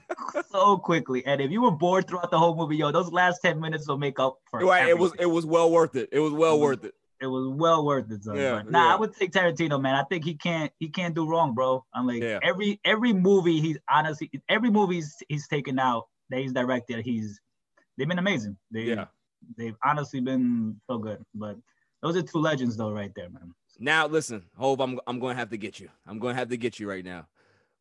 [0.51, 1.25] so quickly.
[1.25, 3.97] And if you were bored throughout the whole movie, yo, those last 10 minutes will
[3.97, 4.89] make up for right.
[4.89, 6.09] It was it was well worth it.
[6.11, 6.93] It was well worth it.
[7.21, 8.23] It was well worth it.
[8.23, 8.37] Son.
[8.37, 8.93] Yeah, but nah, yeah.
[8.93, 9.95] I would take Tarantino, man.
[9.95, 11.83] I think he can't he can't do wrong, bro.
[11.93, 12.39] I'm like Yeah.
[12.41, 17.39] every every movie he's honestly every movie he's, he's taken out that he's directed, he's
[17.97, 18.57] they've been amazing.
[18.71, 19.05] They Yeah.
[19.57, 21.23] they've honestly been so good.
[21.35, 21.57] But
[22.01, 23.53] those are two legends though, right there, man.
[23.79, 25.89] Now listen, Hov, I'm I'm going to have to get you.
[26.07, 27.27] I'm going to have to get you right now.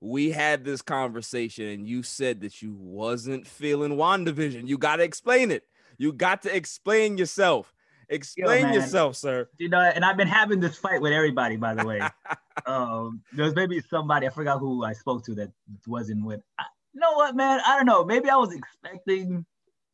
[0.01, 4.69] We had this conversation, and you said that you wasn't feeling WandaVision.
[4.69, 5.65] You got to explain it.
[5.97, 7.75] You got to explain yourself.
[8.11, 8.75] Explain man.
[8.75, 9.49] yourself, sir.
[9.59, 12.01] You know, and I've been having this fight with everybody, by the way.
[12.67, 15.51] um, there's maybe somebody I forgot who I spoke to that
[15.87, 16.41] wasn't with.
[16.59, 17.61] I, you know what, man?
[17.67, 18.05] I don't know.
[18.05, 19.45] Maybe I was expecting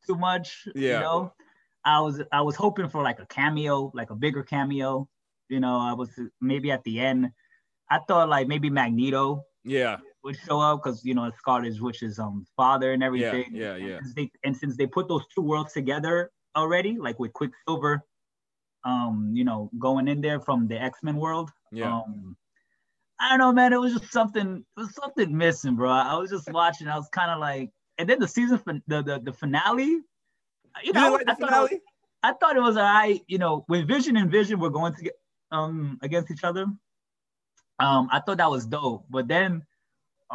[0.07, 0.67] too much.
[0.75, 0.93] Yeah.
[0.93, 1.33] You know,
[1.83, 5.09] I was I was hoping for like a cameo, like a bigger cameo.
[5.49, 6.09] You know, I was
[6.41, 7.31] maybe at the end.
[7.91, 12.45] I thought like maybe Magneto Yeah, would show up because you know Scarlet Witch's um
[12.55, 13.45] father and yeah, everything.
[13.53, 13.99] yeah, yeah.
[13.99, 18.03] Since they, and since they put those two worlds together already, like with Quicksilver,
[18.83, 21.51] um, you know, going in there from the X Men world.
[21.71, 21.93] Yeah.
[21.93, 22.35] Um,
[23.19, 23.73] I don't know, man.
[23.73, 24.65] It was just something.
[24.77, 25.89] It was something missing, bro.
[25.89, 26.87] I was just watching.
[26.87, 29.85] I was kind of like, and then the season, fin- the the, the finale.
[29.85, 30.03] You
[30.83, 31.81] You know, like the I thought it?
[32.23, 33.21] I thought it was alright.
[33.27, 35.13] You know, when Vision and Vision were going to get
[35.51, 36.65] um against each other,
[37.79, 39.05] um, I thought that was dope.
[39.09, 39.63] But then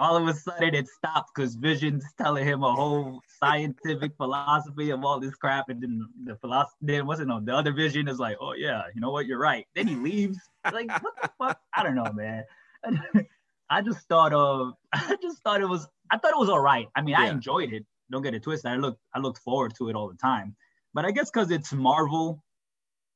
[0.00, 5.04] all of a sudden it stopped because Vision's telling him a whole scientific philosophy of
[5.04, 8.38] all this crap, and then the philosophy then wasn't no the other Vision is like,
[8.40, 9.66] oh yeah, you know what, you're right.
[9.74, 10.38] Then he leaves.
[10.72, 11.60] Like what the fuck?
[11.74, 12.44] I don't know, man.
[13.70, 16.88] I just thought of I just thought it was I thought it was all right.
[16.96, 17.84] I mean, I enjoyed it.
[18.10, 18.70] Don't get it twisted.
[18.70, 20.56] I look I looked forward to it all the time.
[20.94, 22.42] But I guess because it's Marvel,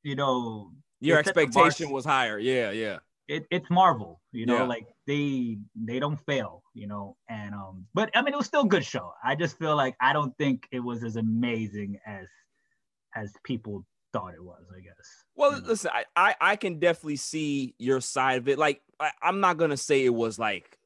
[0.03, 0.71] you know,
[1.01, 2.37] Your expectation was higher.
[2.39, 2.99] Yeah, yeah.
[3.27, 4.63] It, it's Marvel, you know, Yeah.
[4.63, 7.17] like they they don't fail, you know.
[7.29, 9.13] And um, but I mean, it was still a good show.
[9.23, 12.27] I just feel like I don't think it was as amazing as
[13.15, 14.63] as people thought it was.
[14.75, 15.23] I guess.
[15.35, 15.67] Well, you know?
[15.69, 18.59] listen, I, I I can definitely see your side of it.
[18.59, 20.77] Like I, I'm not gonna say it was like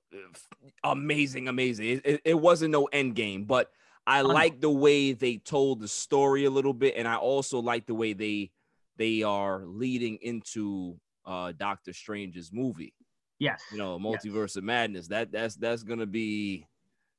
[0.84, 1.86] amazing, amazing.
[1.88, 3.72] It, it, it wasn't no end game, but
[4.08, 4.30] I no.
[4.30, 7.96] like the way they told the story a little bit, and I also like the
[7.96, 8.52] way they
[8.98, 11.00] they are leading into
[11.30, 12.94] uh Doctor Strange's movie.
[13.40, 14.26] yes, You know, Yes.
[14.26, 15.08] Multiverse of Madness.
[15.08, 16.66] That that's that's gonna be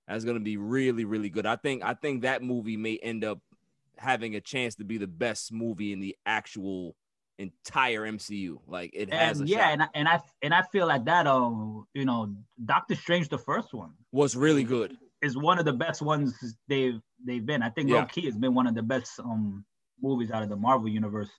[0.09, 1.46] that's gonna be really really good.
[1.46, 3.38] I think I think that movie may end up
[3.96, 6.96] having a chance to be the best movie in the actual
[7.38, 8.59] entire MCU.
[8.66, 9.73] Like it has and a yeah, shot.
[9.73, 11.27] and I, and I and I feel like that.
[11.27, 14.96] Um, you know, Doctor Strange, the first one, was really good.
[15.23, 16.35] is one of the best ones
[16.68, 17.62] they've they've been.
[17.62, 18.01] I think Yeah.
[18.01, 19.64] low key has been one of the best um
[20.03, 21.31] movies out of the Marvel universe.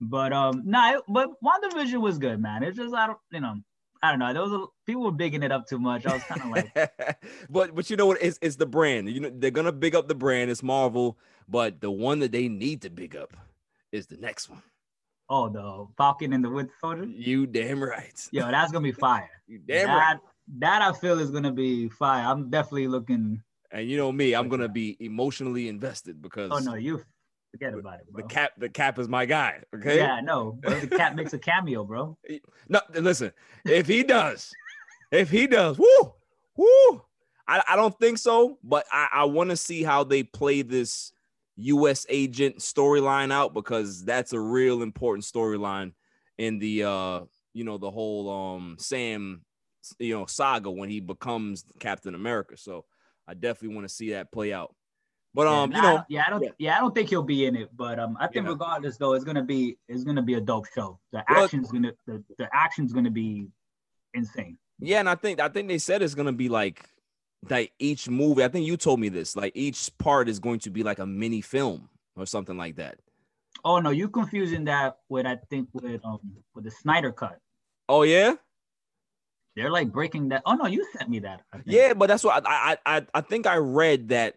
[0.00, 2.62] But um, no, but WandaVision was good, man.
[2.62, 3.56] It's just I don't, you know,
[4.02, 4.32] I don't know.
[4.32, 6.06] There was a, people were bigging it up too much.
[6.06, 7.18] I was kind of like,
[7.50, 8.18] but but you know what?
[8.22, 9.10] It's it's the brand.
[9.10, 10.50] You know they're gonna big up the brand.
[10.50, 13.36] It's Marvel, but the one that they need to big up
[13.90, 14.62] is the next one.
[15.30, 17.04] oh, the Falcon and the Winter Soldier.
[17.04, 18.28] You damn right.
[18.30, 19.30] Yo, that's gonna be fire.
[19.48, 20.18] You damn right.
[20.18, 20.20] that
[20.58, 22.24] that I feel is gonna be fire.
[22.24, 23.42] I'm definitely looking.
[23.72, 27.02] And you know me, I'm gonna be emotionally invested because Oh no, you
[27.50, 28.22] forget about it, Bro.
[28.22, 29.62] the cap the cap is my guy.
[29.74, 29.96] Okay.
[29.96, 32.16] Yeah, no, bro, the cap makes a cameo, bro.
[32.68, 33.32] No, listen.
[33.64, 34.52] If he does,
[35.10, 36.12] if he does, woo,
[36.56, 37.02] woo.
[37.46, 41.12] I, I don't think so, but I, I want to see how they play this
[41.56, 42.04] U.S.
[42.08, 45.92] agent storyline out because that's a real important storyline
[46.36, 47.20] in the uh
[47.52, 49.42] you know the whole um Sam
[49.98, 52.56] you know saga when he becomes Captain America.
[52.56, 52.84] So
[53.26, 54.74] I definitely want to see that play out.
[55.34, 56.50] But um, nah, you know, don't- yeah, I don't, yeah.
[56.58, 56.76] yeah.
[56.76, 58.52] I don't think he'll be in it, but um, I think Yeah.
[58.52, 60.98] regardless though, it's gonna be, it's gonna be a dope show.
[61.12, 63.46] The Well- action's gonna, the, the action's gonna be
[64.14, 64.58] insane.
[64.80, 66.88] Yeah, and I think I think they said it's gonna be like
[67.50, 68.42] like each movie.
[68.42, 69.36] I think you told me this.
[69.36, 72.98] Like each part is going to be like a mini film or something like that.
[73.64, 76.20] Oh no, you confusing that with I think with um
[76.54, 77.38] with the Snyder cut.
[77.88, 78.34] Oh yeah,
[79.56, 80.42] They're like breaking that.
[80.46, 81.42] Oh no, you sent me that.
[81.64, 81.94] Yeah.
[81.94, 84.34] But that's what I I I, I think I read that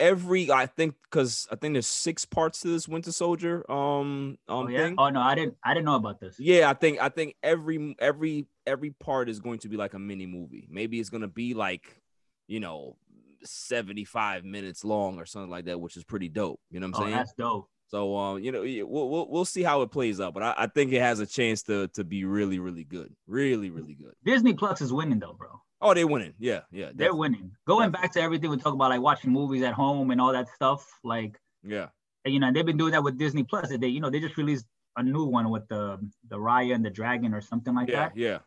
[0.00, 4.66] every I think because I think there's six parts to this Winter Soldier um um
[4.66, 4.78] Oh yeah.
[4.84, 4.94] thing.
[4.98, 5.56] Oh no, I didn't.
[5.64, 6.38] I didn't know about this.
[6.38, 9.98] Yeah, I think I think every every every part is going to be like a
[9.98, 10.66] mini movie.
[10.70, 12.00] Maybe it's gonna be like,
[12.46, 12.96] you know,
[13.44, 16.60] 75 minutes long or something like that, which is pretty dope.
[16.70, 17.16] You know what I'm Oh, saying?
[17.18, 17.68] that's dope.
[17.88, 20.66] So um, you know, we'll, we'll we'll see how it plays out, but I, I
[20.66, 23.14] think it has a chance to to be really, really good.
[23.26, 24.12] Really, really good.
[24.24, 25.48] Disney Plus is winning though, bro.
[25.80, 26.34] Oh, they're winning.
[26.38, 26.86] Yeah, yeah.
[26.86, 27.18] They're definitely.
[27.20, 27.52] winning.
[27.66, 30.48] Going back to everything we talk about, like watching movies at home and all that
[30.54, 30.84] stuff.
[31.04, 31.86] Like, Yeah.
[32.26, 33.68] you know, they've been doing that with Disney Plus.
[33.68, 35.98] They, you know, they just released a new one with the
[36.28, 38.16] the Raya and the Dragon or something like Yeah, that.
[38.16, 38.38] yeah.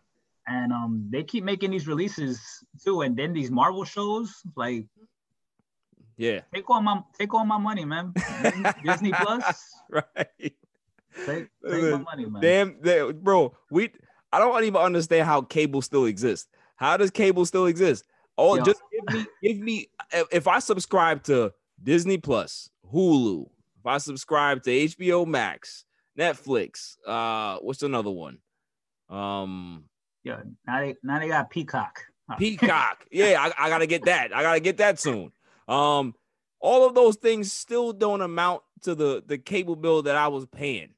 [0.45, 2.41] And um, they keep making these releases
[2.83, 3.01] too.
[3.01, 4.85] And then these Marvel shows, like,
[6.21, 6.41] Yeah.
[6.53, 8.13] take all my take all my money, man.
[8.85, 10.05] Disney, Plus, Right.
[11.25, 12.41] take, take my money, man.
[12.41, 13.55] Damn, they- bro.
[13.71, 13.89] We
[14.31, 16.47] I don't even understand how cable still exists.
[16.75, 18.05] How does cable still exist?
[18.37, 18.63] Oh, Yo.
[18.63, 19.87] just give me, give me.
[20.31, 23.47] if- I subscribe to Disney Plus, Hulu,
[23.79, 25.85] if I subscribe to HBO Max,
[26.17, 28.37] Netflix, uh, what's another one?
[29.09, 29.85] Um,
[30.23, 31.99] Yeah, now they now they got Peacock.
[32.37, 33.05] Peacock.
[33.11, 34.33] yeah, I, I gotta get that.
[34.35, 35.31] I gotta get that soon.
[35.71, 36.13] Um,
[36.59, 40.45] all of those things still don't amount to the the cable bill that I was
[40.45, 40.89] paying.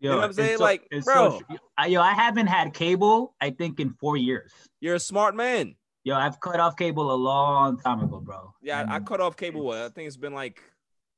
[0.00, 0.58] Yo, know what I'm saying?
[0.58, 1.40] so- Like, bro.
[1.40, 1.40] so,
[1.76, 3.34] I, yo, I haven't had cable.
[3.40, 4.52] I think in four years.
[4.80, 5.74] You're a smart man.
[6.04, 8.54] Yo, I've cut off cable a long time ago, bro.
[8.62, 9.72] Yeah, I, I cut off cable.
[9.72, 10.60] I think it's been like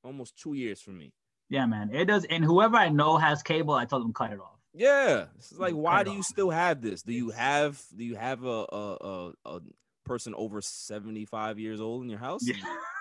[0.03, 1.13] almost two years for me.
[1.51, 1.91] yeah, man.
[1.95, 2.25] It does.
[2.25, 4.59] And whoever I know has cable, I tell them cut it off.
[4.73, 6.25] Yeah, it's like, why do you off.
[6.27, 7.03] still have this?
[7.03, 9.61] Do you have do you have a a, a, a
[10.07, 12.43] person over seventy five years old in your house?
[12.47, 12.55] Yeah.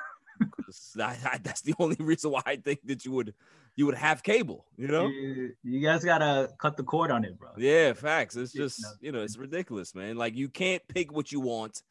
[0.95, 3.33] that- that- that's the only reason why I think that you would
[3.75, 4.65] you would have cable.
[4.77, 5.07] You know?
[5.07, 7.49] You, you guys gotta cut the cord on it, bro.
[7.57, 8.35] Yeah, facts.
[8.35, 10.17] It's just you know it's ridiculous, man.
[10.17, 11.81] Like you can't pick what you want,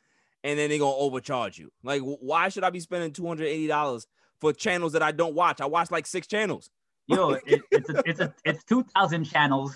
[0.45, 1.71] and then they're gonna overcharge you.
[1.83, 4.07] Like why should I be spending two hundred eighty dollars
[4.41, 5.61] for channels that I don't watch?
[5.61, 6.71] I watch like six channels.
[7.07, 9.75] Yo, it, it's a, it's a, it's two thousand channels,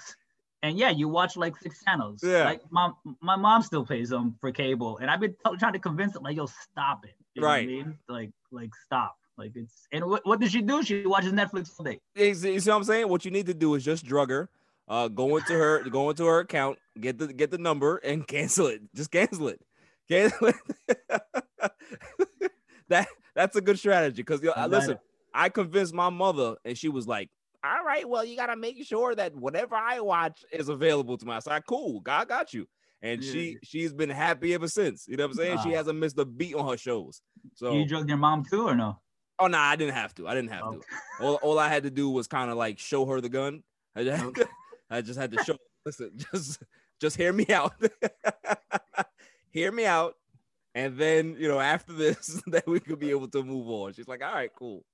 [0.62, 2.20] and yeah, you watch like six channels.
[2.22, 2.44] Yeah.
[2.44, 2.90] Like my
[3.22, 6.24] my mom still pays them for cable, and I've been t- trying to convince them
[6.24, 7.14] like, yo, stop it.
[7.34, 7.66] You know what I Right.
[7.68, 7.98] mean?
[8.06, 9.16] Like like stop.
[9.38, 10.82] Like it's and what, what does she do?
[10.82, 11.98] She watches Netflix all day.
[12.14, 13.08] You see you see what I'm saying?
[13.08, 14.50] What you need to do is just drug her,
[14.88, 18.66] uh, go into her, go into her account, get the get the number, and cancel
[18.66, 18.82] it.
[18.94, 19.60] Just cancel it.
[20.08, 20.56] Cancel it.
[22.88, 25.00] that that's a good strategy because I got listen, it.
[25.32, 27.30] I convinced my mother, and she was like,
[27.64, 31.38] "All right, well, you gotta make sure that whatever I watch is available to my
[31.38, 31.62] side.
[31.66, 32.68] "Cool, God got you."
[33.02, 33.58] And she Yeah.
[33.64, 35.06] she's been happy ever since.
[35.08, 35.58] You know what I'm saying?
[35.64, 37.20] She hasn't missed a beat on her shows.
[37.54, 39.00] So You drugged your mom too, or no?
[39.38, 40.28] Oh no, I didn't have to.
[40.28, 40.78] I didn't have Okay.
[40.78, 40.84] to.
[41.24, 43.62] All, all I had to do was kind of like show her the gun.
[43.96, 44.44] I just, Okay.
[44.90, 45.56] I just had to show.
[45.84, 46.62] Listen, just
[47.00, 47.74] just hear me out.
[49.50, 50.14] hear me out,
[50.74, 53.92] and then you know after this, that we could be able to move on.
[53.94, 54.84] She's like, all right, cool.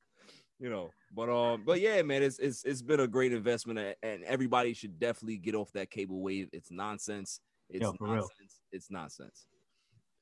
[0.60, 4.24] You know, but um, but yeah, man, it's it's it's been a great investment, and
[4.24, 6.48] everybody should definitely get off that cable wave.
[6.52, 7.40] It's nonsense.
[7.70, 8.14] It's Yo, for real.
[8.16, 8.60] nonsense.
[8.72, 9.46] It's nonsense.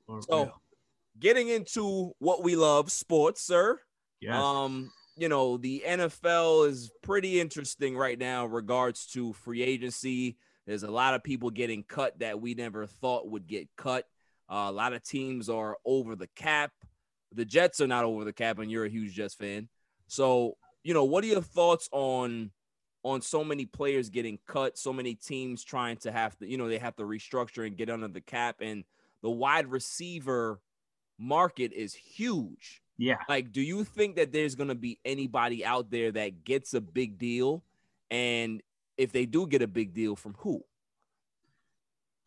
[0.07, 0.63] For So, real.
[1.19, 3.81] getting into what we love, sports, sir.
[4.21, 4.35] Yes.
[4.37, 10.37] Um, you know, the NFL is pretty interesting right now in regards to free agency.
[10.67, 14.05] There's a lot of people getting cut that we never thought would get cut.
[14.51, 16.73] Uh, a lot of teams are over the cap.
[17.33, 19.69] The Jets are not over the cap, and you're a huge Jets fan.
[20.07, 22.51] So, you know, what are your thoughts on
[23.07, 26.69] on so many players getting cut, so many teams trying to have to, you know,
[26.69, 28.83] they have to restructure and get under the cap, and
[29.23, 30.61] the wide receiver
[31.17, 32.83] market is huge.
[32.99, 33.19] yeah.
[33.29, 37.17] Like, do you think that there's gonna be anybody out there that gets a big
[37.17, 37.63] deal?
[38.11, 38.61] And
[38.97, 40.65] if they do get a big deal, from who?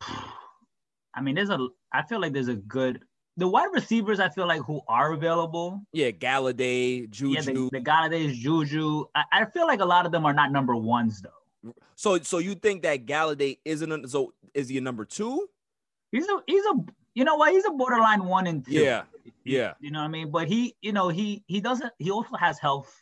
[0.00, 1.58] I mean, there's a.
[1.92, 3.02] I feel like there's a good.
[3.40, 5.80] The wide receivers, I feel like who are available.
[5.94, 7.34] Yeah, Golladay, Juju.
[7.34, 9.06] Yeah, the, the Golladay, Juju.
[9.14, 11.72] I, I feel like a lot of them are not number ones though.
[11.96, 13.90] so, so you think that Golladay isn't?
[13.90, 15.48] A, so, is he a number two?
[16.12, 16.74] He's a he's a
[17.14, 17.52] you know what?
[17.52, 18.72] He's a borderline one and two.
[18.72, 19.04] Yeah,
[19.42, 20.30] yeah, You know what I mean?
[20.30, 21.90] But he, you know, he he doesn't.
[21.98, 22.94] He also has health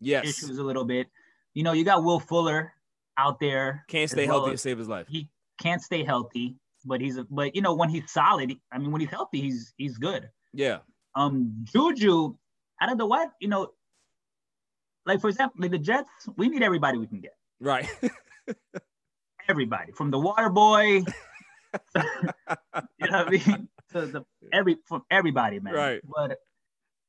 [0.00, 0.24] yes.
[0.24, 1.08] issues a little bit.
[1.52, 2.72] You know, you got Will Fuller
[3.18, 3.84] out there.
[3.88, 4.38] Can't stay well.
[4.38, 5.06] healthy to save his life.
[5.06, 5.28] He
[5.60, 8.52] can't stay healthy, but he's a, but you know when he's solid.
[8.72, 10.28] I mean, when he's healthy, he's he's good.
[10.52, 10.78] Yeah,
[11.14, 12.34] Um, Juju,
[12.80, 13.30] out of the what?
[13.40, 13.68] You know,
[15.06, 17.34] like for example, like the Jets, we need everybody we can get.
[17.60, 17.86] right.
[19.48, 21.02] Everybody from the Water Boy, you
[23.10, 25.74] know what I mean, to the every from everybody, man.
[25.74, 26.00] Right.
[26.04, 26.38] But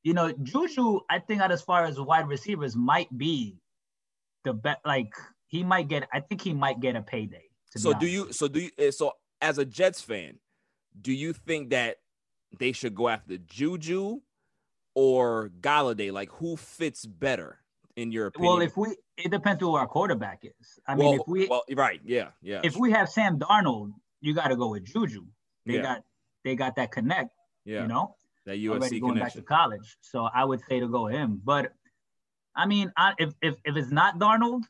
[0.02, 3.56] you know, Juju, I think out as far as wide receivers might be
[4.42, 4.80] the best.
[4.84, 5.12] Like
[5.46, 6.08] he might get.
[6.12, 7.44] I think he might get a payday.
[7.76, 8.32] so, do you?
[8.32, 8.70] So, do you?
[8.78, 9.12] eh, So,
[9.44, 10.38] as a Jets fan,
[11.00, 11.98] do you think that
[12.58, 14.20] they should go after Juju,
[14.94, 16.10] or Golladay?
[16.12, 17.58] Like who fits better
[17.94, 18.52] in your opinion?
[18.52, 20.78] Well, if we, it depends who our quarterback is.
[20.88, 22.60] I mean, if we, well, right, yeah, yeah.
[22.64, 23.92] if we have Sam Darnold,
[24.22, 25.26] you got to go with Juju.
[25.66, 25.82] They Yeah.
[25.82, 26.04] got,
[26.44, 27.30] they got that connect.
[27.66, 28.16] yeah, You know,
[28.46, 29.20] that already USC going connection.
[29.20, 29.96] back to college.
[30.00, 31.40] So I would say to go him.
[31.44, 31.72] But
[32.56, 34.62] I mean, I, if if if it's not Darnold,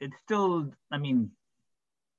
[0.00, 0.72] it's still.
[0.90, 1.30] I mean,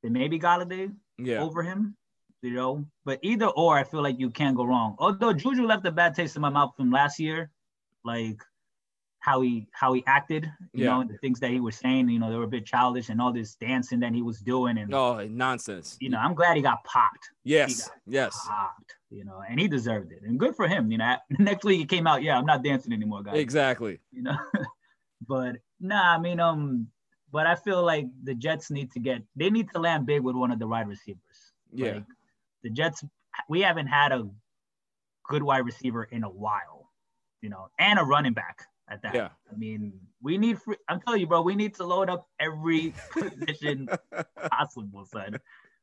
[0.04, 1.96] it may be Golladay yeah, over him.
[2.44, 4.96] You know, but either or, I feel like you can't go wrong.
[5.00, 7.50] Although Juju left a bad taste in my mouth from last year,
[8.06, 8.40] like
[9.20, 10.92] how he how he acted, you Yeah.
[11.00, 13.20] know, the things that he was saying, you know, they were a bit childish and
[13.20, 15.98] all this dancing that he was doing, and oh nonsense.
[16.00, 19.68] you know, I'm glad he got popped yes, got yes, popped, you know, and he
[19.68, 20.22] deserved it.
[20.24, 21.18] And good for him, you know.
[21.40, 23.40] Next week he came out, yeah, I'm not dancing anymore, guys.
[23.40, 24.00] exactly.
[24.12, 24.38] You know.
[25.28, 26.88] but nah, I mean, um,
[27.32, 30.36] but I feel like the Jets need to get they need to land big with
[30.36, 31.20] one of the wide receivers.
[31.74, 32.04] Yeah, Like,
[32.64, 33.04] the Jets
[33.50, 34.28] we haven't had a
[35.28, 36.90] good wide receiver in a while,
[37.42, 39.14] you know, and a running back at that.
[39.14, 39.30] Yeah.
[39.52, 42.94] I mean, we need free, I'm telling you, bro, we need to load up every
[43.12, 43.90] position
[44.50, 45.38] possible, son.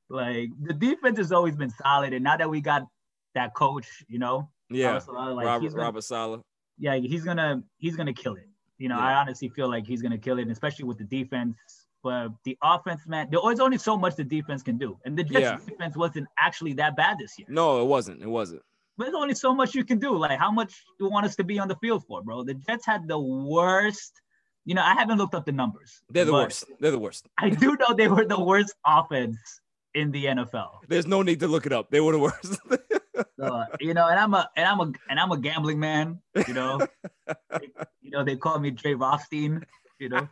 [0.08, 2.86] Like the defense has always been solid, and now that we got
[3.34, 4.92] that coach, you know, yeah.
[5.08, 6.40] Robert like, Robert gonna- Robert Saleh.
[6.78, 8.48] yeah, he's gonna he's gonna kill it.
[8.78, 9.06] You know, Yeah.
[9.08, 11.56] I honestly feel like he's gonna kill it, especially with the defense.
[12.02, 15.40] But the offense, man, there's only so much the defense can do, and the Jets
[15.42, 15.58] Yeah.
[15.66, 17.46] defense wasn't actually that bad this year.
[17.50, 18.22] No, it wasn't.
[18.22, 18.62] It wasn't.
[18.98, 20.16] But there's only so much you can do.
[20.16, 22.44] Like, how much do you want us to be on the field for, bro?
[22.44, 24.20] The Jets had the worst.
[24.66, 26.02] You know, I haven't looked up the numbers.
[26.10, 26.64] They're the worst.
[26.80, 27.26] They're the worst.
[27.38, 29.38] I do know they were the worst offense
[29.94, 30.80] in the NFL.
[30.88, 31.90] There's no need to look it up.
[31.90, 32.58] They were the worst.
[33.38, 36.20] So, you know, and I'm a and I'm a and I'm a gambling man.
[36.46, 36.86] You know,
[38.02, 39.64] you know they call me Dre Rothstein.
[39.98, 40.28] You know,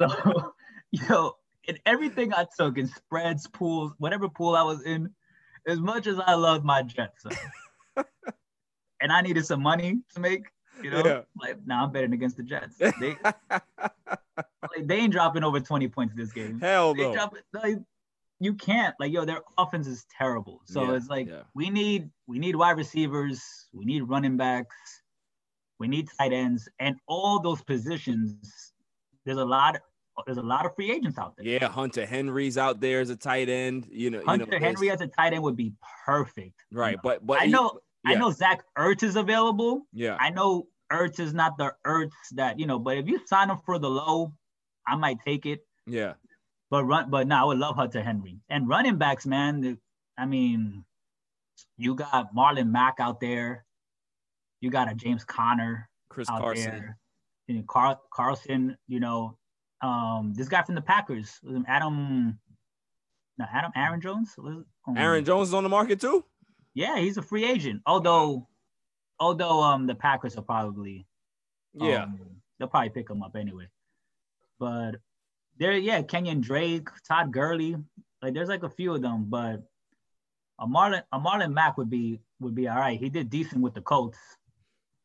[0.00, 0.54] so
[0.92, 1.34] you know,
[1.64, 5.10] in everything I took in spreads, pools, whatever pool I was in,
[5.66, 7.24] as much as I loved my Jets,
[9.00, 10.46] and I needed some money to make.
[10.82, 11.20] You know, Yeah.
[11.36, 12.78] like now I'm betting against the Jets.
[12.78, 13.16] They
[13.50, 16.58] like, they ain't dropping over 20 points this game.
[16.60, 17.12] Hell They no.
[17.12, 17.78] drop it, like,
[18.40, 21.42] you can't like yo their offense is terrible so Yeah, it's like yeah.
[21.54, 23.40] we need we need wide receivers
[23.72, 24.74] we need running backs
[25.78, 28.72] we need tight ends and all those positions
[29.24, 29.78] there's a lot
[30.26, 33.16] there's a lot of free agents out there Yeah, Hunter Henry's out there as a
[33.16, 33.86] tight end.
[33.90, 35.72] You know, hunter you know, henry as a tight end would be
[36.04, 37.00] perfect you right, know.
[37.02, 41.20] but but i he- know i know zach ertz is available yeah, i know ertz
[41.20, 44.32] is not the ertz that you know but if you sign him for the low
[44.86, 46.12] i might take it yeah,
[46.70, 49.78] But run, but no, I would love Hunter Henry and running backs, man.
[50.16, 50.84] I mean,
[51.76, 53.64] you got Marlon Mack out there.
[54.60, 56.70] You got a James Conner Chris out Carson.
[56.70, 56.98] there.
[57.48, 58.76] Know, Carl Carlson.
[58.86, 59.36] You know,
[59.82, 62.38] um, this guy from the Packers, Adam.
[63.38, 64.34] No, Adam Aaron Jones.
[64.38, 64.66] Um,
[64.96, 66.24] Aaron Jones is on the market too.
[66.74, 67.82] Yeah, he's a free agent.
[67.86, 68.46] Although,
[69.18, 71.06] although um the Packers will probably
[71.74, 72.20] Yeah, um,
[72.58, 73.66] they'll probably pick him up anyway.
[74.58, 74.96] But
[75.60, 77.76] there, yeah, Kenyon Drake, Todd Gurley,
[78.22, 79.62] like there's like a few of them, but
[80.58, 82.98] a Marlon, a Marlon Mack would be would be all right.
[82.98, 84.18] He did decent with the Colts.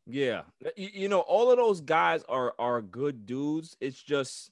[0.08, 0.44] yeah.
[0.76, 3.76] You, you know, all of those guys are are good dudes.
[3.82, 4.50] It's just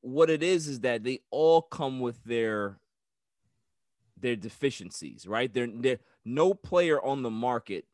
[0.00, 2.78] what it is is that they all come with their
[4.20, 5.52] their deficiencies, right?
[5.52, 7.84] They're, they're no player on the market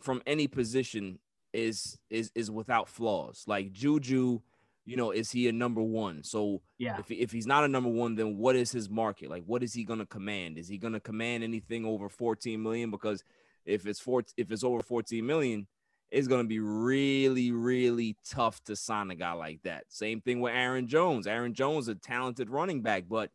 [0.00, 1.18] from any position
[1.52, 3.44] is is is without flaws.
[3.46, 4.40] Like Juju,
[4.88, 6.24] you know, is he a number one?
[6.24, 9.28] So Yeah, if, if he's not a number one, then what is his market?
[9.28, 10.56] Like, what is he going to command?
[10.56, 12.90] Is he going to command anything over 14 million?
[12.90, 13.22] Because
[13.66, 15.66] if it's four, if it's over 14 million,
[16.10, 19.84] it's going to be really, really tough to sign a guy like that.
[19.88, 21.26] Same thing with Aaron Jones.
[21.26, 23.30] Aaron Jones, a talented running back, but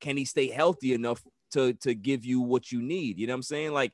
[0.00, 3.18] can he stay healthy enough to to give you what you need?
[3.18, 3.72] You know what I'm saying?
[3.72, 3.92] Like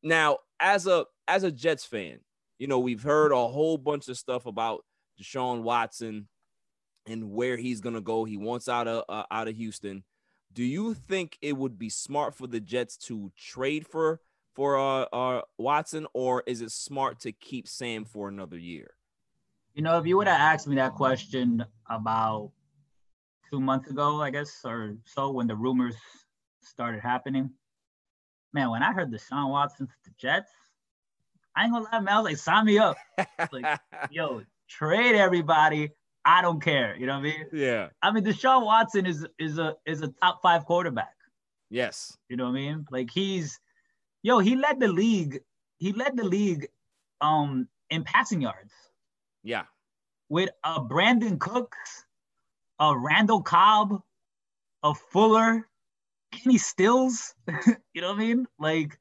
[0.00, 2.20] now, as a as a Jets fan,
[2.60, 4.84] you know we've heard a whole bunch of stuff about
[5.20, 6.28] Deshaun Watson
[7.06, 8.24] and where he's gonna go.
[8.24, 10.04] He wants out of uh, out of Houston.
[10.52, 14.20] Do you think it would be smart for the Jets to trade for
[14.54, 18.96] for uh, uh Watson, or is it smart to keep Sam for another year?
[19.76, 22.50] you know, if you would have asked me that question about
[23.50, 25.94] two months ago, I guess, or so, when the rumors
[26.62, 27.50] started happening,
[28.54, 30.50] man, when I heard Deshaun Watson to the Jets,
[31.54, 32.96] I ain't gonna lie, man, I was like, sign me up.
[33.52, 33.78] Like,
[34.10, 35.90] yo, trade everybody.
[36.26, 36.96] I don't care.
[36.96, 37.46] You know what I mean?
[37.52, 37.88] yeah.
[38.02, 41.14] I mean, Deshaun Watson is is a is a top five quarterback.
[41.70, 42.16] Yes.
[42.28, 42.86] You know what I mean?
[42.90, 43.58] Like he's,
[44.22, 45.40] yo, he led the league.
[45.78, 46.68] He led the league,
[47.20, 48.72] um, in passing yards
[49.44, 49.64] Yeah.
[50.28, 52.04] with a Brandin Cooks,
[52.80, 54.02] a Randall Cobb,
[54.82, 55.68] a Fuller,
[56.32, 57.34] Kenny Stills.
[57.94, 58.46] you know what I mean?
[58.58, 58.98] Like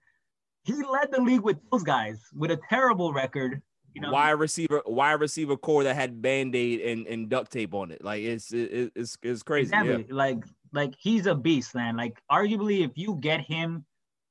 [0.64, 3.62] he led the league with those guys with a terrible record.
[3.96, 7.74] You know, wide receiver, wide receiver core that had band aid and, and duct tape
[7.74, 8.04] on it.
[8.04, 9.68] Like it's it, it's it's crazy.
[9.68, 10.06] Exactly.
[10.10, 10.16] Yeah.
[10.16, 10.44] Like
[10.74, 11.96] like he's a beast, man.
[11.96, 13.86] Like arguably, if you get him,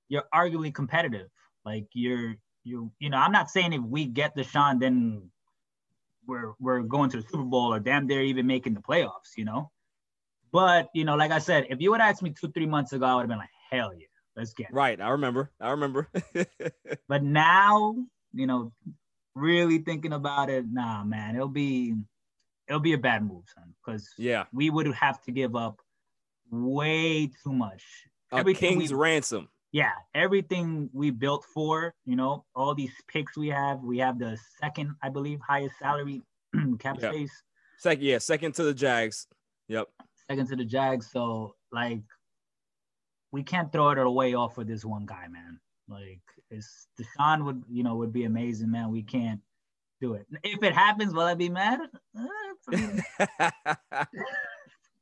[0.08, 1.28] you're arguably competitive.
[1.64, 5.30] Like you're you you know, I'm not saying if we get Deshaun, then
[6.26, 9.46] we're we're going to the Super Bowl or damn they're even making the playoffs, you
[9.46, 9.70] know.
[10.52, 13.06] But you know, like I said, if you would ask me two, three months ago,
[13.06, 14.06] I would have been like, hell yeah,
[14.36, 14.74] let's get it.
[14.74, 15.00] Right.
[15.00, 15.50] I remember.
[15.60, 16.08] I remember.
[17.08, 17.96] But now,
[18.32, 18.72] you know,
[19.34, 21.94] really thinking about it, nah, man, it'll be
[22.68, 23.74] it'll be a bad move, son.
[23.84, 24.44] Because yeah.
[24.52, 25.80] we would have to give up
[26.50, 27.82] way too much.
[28.32, 29.48] A Everything king's we- ransom.
[29.72, 34.38] yeah, everything we built for, you know, all these picks we have, we have the
[34.60, 36.22] second, I believe, highest salary
[36.78, 37.10] cap Yeah.
[37.10, 37.42] space,
[37.78, 39.26] Second, yeah, second to the Jags.
[39.68, 39.88] Yep.
[40.30, 41.10] second to the Jags.
[41.10, 42.00] So like,
[43.32, 45.58] we can't throw it away off for this one guy, man.
[45.88, 46.20] Like,
[46.50, 48.90] it's Deshaun would, you know, would be amazing, man.
[48.90, 49.40] We can't
[50.00, 50.26] do it.
[50.42, 51.80] If it happens, will I be mad?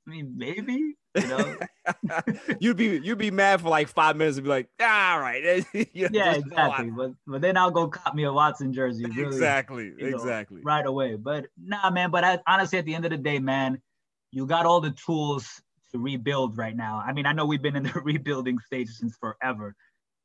[0.06, 1.56] I mean, maybe, you know.
[2.60, 5.64] you'd be you'd be mad for like five minutes and be like, "Ah, all right.
[5.74, 6.66] You know, yeah, just go on.
[6.66, 6.90] exactly.
[6.90, 9.04] But but then I'll go cop me a Watson jersey.
[9.04, 9.92] Really, Exactly.
[9.96, 10.62] you know, Exactly.
[10.64, 11.14] right away.
[11.16, 12.10] But nah, man.
[12.10, 13.80] But I, honestly, at the end of the day, man,
[14.32, 15.62] you got all the tools
[15.92, 17.02] to rebuild right now.
[17.04, 19.76] I mean, I know we've been in the rebuilding stage since forever,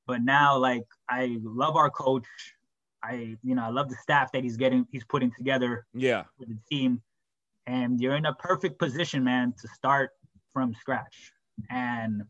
[0.08, 2.26] but now, like, I love our coach.
[3.03, 6.24] I, you know, I love the staff that he's getting, he's putting together Yeah.
[6.39, 7.01] with the team,
[7.68, 10.12] and you're in a perfect position, man, to start
[10.53, 11.32] from scratch.
[11.70, 12.24] And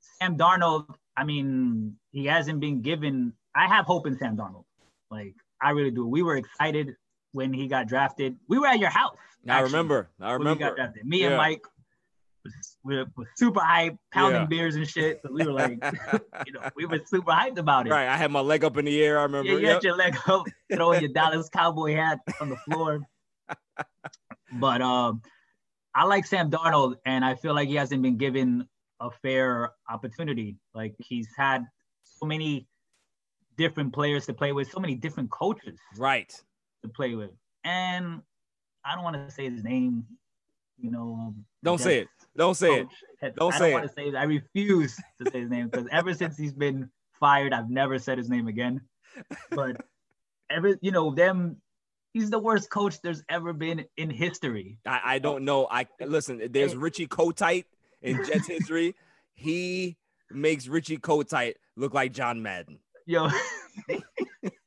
[0.00, 3.32] Sam Darnold, I mean, he hasn't been given.
[3.54, 4.64] I have hope in Sam Darnold.
[5.10, 6.06] Like, I really do.
[6.06, 6.94] We were excited
[7.32, 8.36] when he got drafted.
[8.48, 9.16] We were at your house.
[9.48, 10.10] I remember.
[10.20, 10.76] I when he got remember.
[10.76, 11.06] drafted.
[11.06, 11.26] Me Yeah.
[11.28, 11.64] and Mike
[12.84, 14.46] we were, super hype, pounding Yeah.
[14.46, 15.20] beers and shit.
[15.24, 15.78] So we were like,
[16.46, 17.90] you know, we were super hyped about it.
[17.90, 18.08] Right.
[18.08, 19.18] I had my leg up in the air.
[19.18, 19.52] I remember.
[19.52, 19.74] Yeah, you Yep.
[19.74, 23.00] had your leg up, throwing your Dallas Cowboy hat on the floor.
[24.52, 25.20] But um,
[25.94, 28.66] I like Sam Darnold, and I feel like he hasn't been given
[29.00, 30.56] a fair opportunity.
[30.74, 31.64] Like he's had
[32.04, 32.66] so many
[33.56, 36.32] different players to play with, so many different coaches Right.
[36.82, 37.30] to play with,
[37.64, 38.22] and
[38.84, 40.04] I don't want to say his name.
[40.80, 42.08] You know, Don't say it.
[42.38, 42.86] Don't say
[43.20, 43.34] it.
[43.36, 44.14] Don't I say don't want to say it.
[44.14, 48.16] I refuse to say his name because ever since he's been fired, I've never said
[48.16, 48.80] his name again.
[49.50, 49.84] But
[50.48, 51.56] ever, you know, them,
[52.12, 54.78] he's the worst coach there's ever been in history.
[54.86, 55.66] I, I don't know.
[55.68, 56.40] I listen.
[56.50, 57.64] There's Richie Kotite
[58.02, 58.94] in Jets history.
[59.34, 59.96] He
[60.30, 62.78] makes Richie Kotite look like John Madden.
[63.04, 63.28] Yo.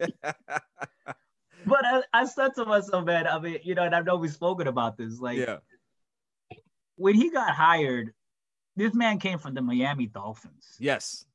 [0.01, 4.32] but I, I said to myself, man, I mean, you know, and I know we've
[4.32, 5.19] spoken about this.
[5.19, 5.57] Like, yeah.
[7.02, 8.14] When he got hired,
[8.76, 11.26] this man came from the Miami Dolphins, Yes.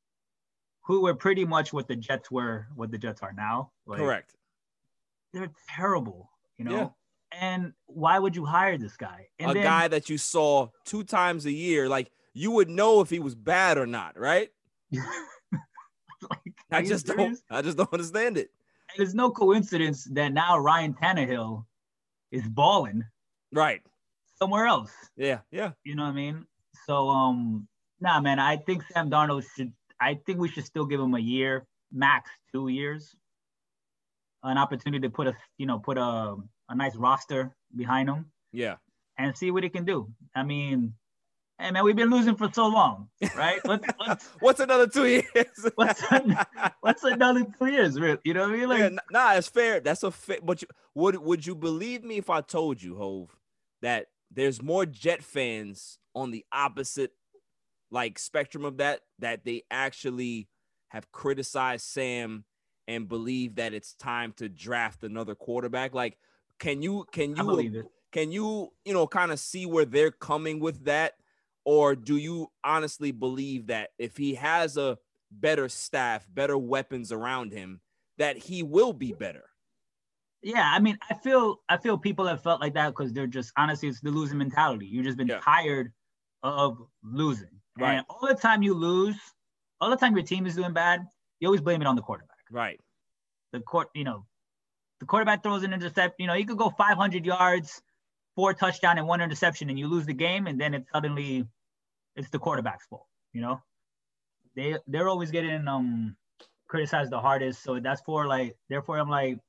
[0.81, 3.71] who were pretty much what the Jets were, what the Jets are now.
[3.85, 4.33] Like, Correct.
[5.33, 6.71] they're terrible, you know.
[6.71, 6.89] Yeah.
[7.39, 9.27] And why would you hire this guy?
[9.39, 13.01] And a then- guy that you saw two times a year, like you would know
[13.01, 14.49] if he was bad or not, right?
[14.93, 17.37] like, I just don't.
[17.49, 18.49] I just don't understand it.
[18.95, 21.65] And it's no coincidence that now Ryan Tannehill
[22.31, 23.03] is balling
[23.51, 23.81] Right.
[24.39, 24.91] Somewhere else.
[25.15, 25.39] Yeah.
[25.51, 25.71] Yeah.
[25.83, 26.45] You know what I mean?
[26.85, 27.67] So um,
[27.99, 28.39] nah, man.
[28.39, 29.73] I think Sam Darnold should.
[29.99, 33.15] I think we should still give him a year, max two years,
[34.43, 36.35] an opportunity to put a you know put a
[36.69, 38.75] a nice roster behind him Yeah.
[39.17, 40.11] and see what he can do.
[40.35, 40.93] I mean,
[41.59, 43.59] hey man, we've been losing for so long, right?
[43.65, 45.25] Let's let's What's another two years?
[45.75, 46.37] What's an-
[46.81, 48.19] what's another two years, really?
[48.23, 48.69] You know what I mean?
[48.69, 49.79] Like, Yeah, nah, it's fair.
[49.79, 50.37] That's a fair.
[50.43, 53.29] But you, would would you believe me if I told you, Hov,
[53.81, 54.07] that
[54.37, 57.11] there's more Jet fans on the opposite
[57.89, 60.47] like spectrum of that that they actually
[60.89, 62.45] have criticized Sam
[62.87, 65.95] and believe that it's time to draft another quarterback.
[65.95, 66.19] Like,
[66.59, 70.85] can you can you can you you know kind of see where they're coming with
[70.85, 71.15] that,
[71.65, 74.99] or do you honestly believe that if he has a
[75.31, 77.81] better staff, better weapons around him,
[78.19, 79.45] that he will be better?
[80.41, 83.51] Yeah, I mean, I feel I feel people have felt like that because they're just
[83.57, 84.85] honestly, it's the losing mentality.
[84.85, 85.39] You've just been Yeah.
[85.41, 85.93] tired
[86.43, 87.95] of losing, Right.
[87.95, 89.17] and all the time you lose,
[89.81, 91.07] all the time your team is doing bad,
[91.39, 92.37] you always blame it on the quarterback.
[92.51, 92.79] Right.
[93.51, 94.25] The court, you know,
[94.99, 96.19] the quarterback throws an intercept.
[96.19, 97.81] You know, you could go 500 yards,
[98.35, 101.47] four touchdown and one interception, and you lose the game, and then it's suddenly
[102.15, 103.07] it's the quarterback's fault.
[103.33, 103.61] You know,
[104.55, 106.15] they they're always getting um
[106.67, 107.63] criticized the hardest.
[107.63, 109.39] So that's for like, therefore, I'm like,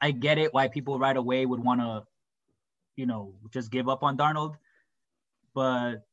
[0.00, 2.04] I get it why people right away would want to,
[2.96, 4.56] you know, just give up on Darnold,
[5.54, 6.06] but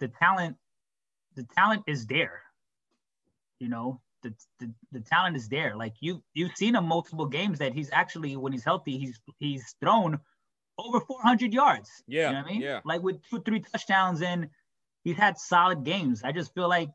[0.00, 0.56] the talent,
[1.34, 2.42] the talent is there.
[3.58, 5.76] You know, the, the the talent is there.
[5.76, 9.74] Like you you've seen him multiple games that he's actually when he's healthy, he's he's
[9.80, 10.18] thrown
[10.78, 11.90] over 400 yards.
[12.06, 12.60] Yeah, you know what I mean.
[12.60, 12.80] yeah.
[12.84, 14.48] Like with two three touchdowns and
[15.04, 16.22] he's had solid games.
[16.22, 16.90] I just feel like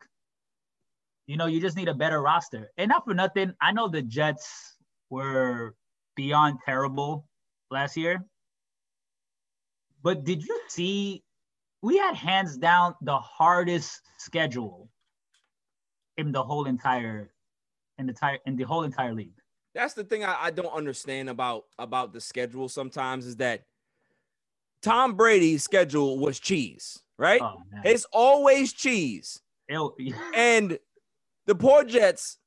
[1.27, 2.71] you know you just need a better roster.
[2.77, 4.75] And not for nothing, I know the Jets
[5.09, 5.75] were
[6.21, 7.25] beyond terrible
[7.71, 8.23] last year.
[10.03, 11.23] But did you see
[11.81, 14.87] we had hands down the hardest schedule
[16.17, 17.31] in the whole entire
[17.97, 19.33] in the entire in the whole entire league.
[19.73, 23.63] That's the thing I, I don't understand about about the schedule sometimes is that
[24.83, 27.41] Tom Brady's schedule was cheese, right?
[27.41, 29.41] Oh, it's always cheese.
[29.67, 29.95] It'll-
[30.35, 30.77] And
[31.47, 32.37] the poor Jets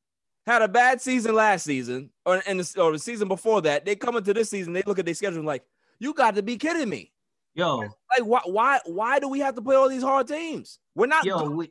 [0.47, 3.84] had a bad season last season, or and the, or the season before that.
[3.84, 5.64] They come into this season, they look at their schedule and like,
[5.99, 7.12] you got to be kidding me.
[7.55, 10.78] yo, Like, why why why do we have to play all these hard teams?
[10.95, 11.70] We're not yo, we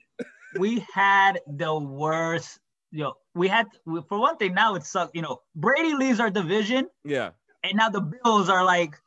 [0.57, 2.59] we had the worst.
[2.91, 4.53] Yo, we had we, for one thing.
[4.53, 5.11] Now it sucks.
[5.13, 7.31] You know, Brady leaves our division, yeah.
[7.63, 8.99] and now the Bills are like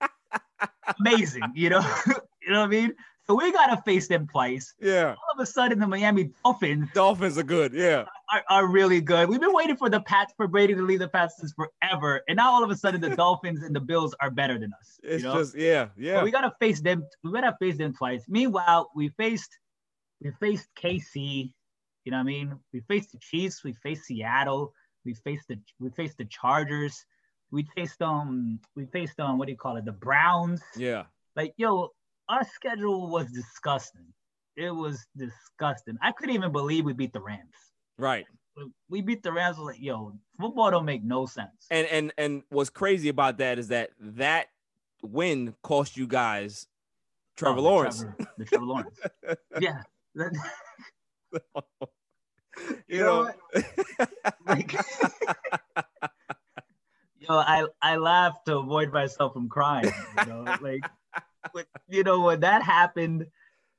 [1.00, 1.42] amazing.
[1.54, 1.96] You know,
[2.42, 2.94] you know what I mean.
[3.26, 4.74] So we gotta face them twice.
[4.80, 5.10] Yeah.
[5.10, 7.72] All of a sudden, the Miami Dolphins Dolphins are good.
[7.72, 8.04] Yeah.
[8.32, 9.28] Are, are really good.
[9.28, 12.36] We've been waiting for the Pats for Brady to leave the Pats since forever, and
[12.36, 14.98] now all of a sudden the Dolphins and the Bills are better than us.
[15.02, 15.34] you It's know?
[15.34, 16.14] just yeah, yeah.
[16.16, 17.04] But we gotta face them.
[17.22, 18.24] We gotta face them twice.
[18.28, 19.50] Meanwhile, we faced
[20.22, 21.52] we faced KC.
[22.04, 22.58] You know what I mean?
[22.72, 23.62] We faced the Chiefs.
[23.64, 24.72] We faced Seattle.
[25.04, 27.04] We faced the we faced the Chargers.
[27.50, 29.84] We faced um we faced um what do you call it?
[29.84, 30.62] The Browns.
[30.76, 31.04] yeah.
[31.36, 31.90] Like yo,
[32.28, 34.06] our schedule was disgusting.
[34.56, 35.96] It was disgusting.
[36.02, 37.71] I couldn't even believe we beat the Rams.
[38.02, 38.26] Right.
[38.88, 39.58] We beat the Rams.
[39.58, 41.68] Like, yo, football don't make no sense.
[41.70, 44.48] And and and what's crazy about that is that that
[45.02, 46.66] win cost you guys
[47.36, 48.00] Trevor Oh, the Lawrence.
[48.00, 48.98] Trevor- the Trevor Lawrence.
[49.60, 49.82] yeah.
[52.88, 53.62] you know know,
[54.46, 54.74] like,
[57.20, 59.92] yo, I I laugh to avoid myself from crying.
[60.18, 60.82] You know, like,
[61.54, 63.26] but, you know when that happened,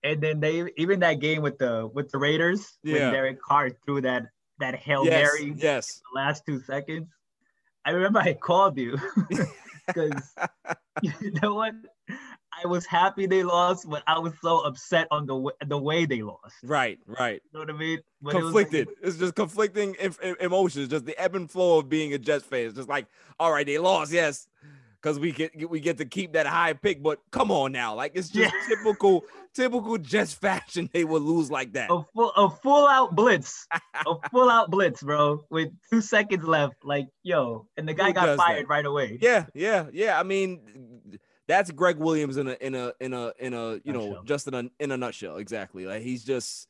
[0.03, 2.93] and then they even that game with the with the Raiders Yeah.
[3.05, 4.23] when Derek Carr threw that
[4.59, 6.01] that hail yes, mary yes.
[6.13, 7.07] the last two seconds.
[7.85, 8.97] I remember I called you
[9.87, 10.33] because
[11.01, 11.73] you know what.
[12.63, 16.05] I was happy they lost, but I was so upset on the w- the way
[16.05, 16.53] they lost.
[16.61, 17.41] Right, right.
[17.45, 17.99] You know what I mean?
[18.21, 18.95] But it was like- conflicted.
[19.01, 22.45] it's just conflicting em- em- emotions, just the ebb and flow of being a Jets
[22.45, 22.67] fan.
[22.67, 23.07] It's just like,
[23.39, 24.47] all right, they lost, yes,
[25.03, 27.03] because we get we get to keep that high pick.
[27.03, 28.59] But come on now, like it's just Yeah.
[28.75, 30.89] typical typical Jets fashion.
[30.93, 31.91] They would lose like that.
[31.91, 36.75] a full a full out blitz, a full out blitz, bro, with two seconds left.
[36.83, 38.69] Like, yo, and the guy Who got fired that?
[38.69, 39.17] right away.
[39.21, 40.19] Yeah, yeah, yeah.
[40.19, 44.21] I mean, that's Gregg Williams in a in a in a in a you know
[44.25, 45.37] just in a in a nutshell.
[45.37, 45.85] Exactly.
[45.85, 46.67] Like he's just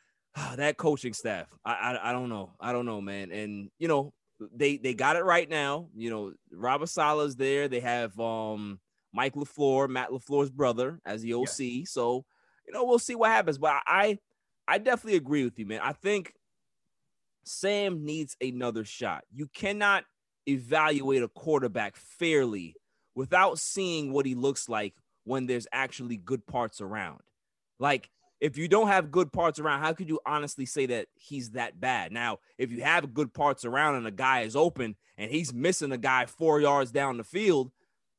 [0.56, 1.46] that coaching staff.
[1.64, 2.52] I, I I don't know.
[2.60, 3.32] I don't know, man.
[3.32, 4.12] And you know
[4.54, 5.88] they they got it right now.
[5.94, 7.68] You know, Robert Saleh's there.
[7.68, 8.80] They have um
[9.12, 11.86] Mike Lafleur, Matt Lafleur's brother, as the OC.
[11.86, 12.24] So
[12.66, 13.58] you know we'll see what happens.
[13.58, 14.18] But I
[14.66, 15.80] I definitely agree with you, man.
[15.82, 16.32] I think
[17.44, 19.24] Sam needs another shot.
[19.32, 20.04] You cannot
[20.46, 22.74] evaluate a quarterback fairly
[23.14, 27.20] without seeing what he looks like when there's actually good parts around.
[27.78, 28.10] Like,
[28.40, 31.80] if you don't have good parts around, how could you honestly say that he's that
[31.80, 32.10] bad?
[32.10, 35.92] Now, if you have good parts around and a guy is open and he's missing
[35.92, 37.70] a guy four yards down the field,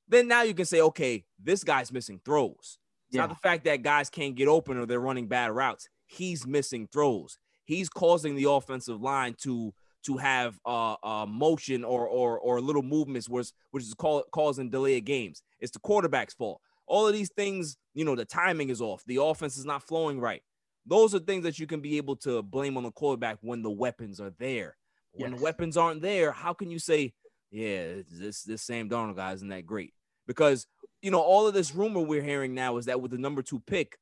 [0.08, 2.78] then now you can say, okay, this guy's missing throws.
[3.08, 5.90] It's not the fact that guys can't get open or they're running bad routes.
[6.06, 7.38] He's missing throws.
[7.66, 9.74] He's causing the offensive line to
[10.06, 14.70] to have uh, uh motion or or or little movements, which which is call, causing
[14.70, 15.42] delay of games.
[15.60, 16.62] It's the quarterback's fault.
[16.92, 19.02] All of these things, you know, the timing is off.
[19.08, 20.42] The offense is not flowing right.
[20.86, 23.72] Those are things that you can be able to blame on the quarterback when the
[23.72, 24.76] weapons are there.
[25.14, 25.40] When Yes.
[25.40, 27.14] the weapons aren't there, how can you say,
[27.50, 29.94] yeah, this this Sam Darnold guy isn't that great?
[30.28, 30.68] Because
[31.02, 33.60] you know, all of this rumor we're hearing now is that with the number two
[33.60, 33.98] pick,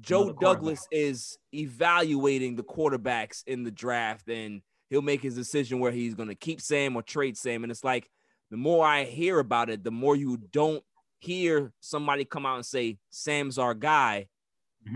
[0.00, 5.80] Joe Another Douglas is evaluating the quarterbacks in the draft and he'll make his decision
[5.80, 7.64] where he's going to keep Sam or trade Sam.
[7.64, 8.10] And it's like
[8.50, 10.84] the more I hear about it, the more you don't
[11.22, 14.28] hear somebody come out and say, Sam's our guy.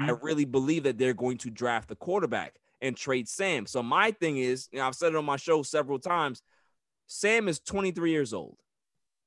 [0.01, 0.23] I Mhm.
[0.23, 3.67] really believe that they're going to draft the quarterback and trade Sam.
[3.67, 6.43] So my thing is, you know, I've said it on my show several times.
[7.07, 8.59] Sam is 23 years old,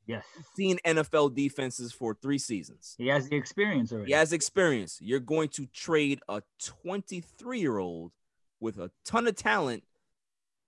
[0.06, 0.26] Yes,
[0.58, 2.96] seen NFL defenses for three seasons.
[2.98, 4.08] he has the experience already.
[4.08, 5.00] He has experience.
[5.02, 8.12] You're going to trade a 23 year old
[8.60, 9.86] with a ton of talent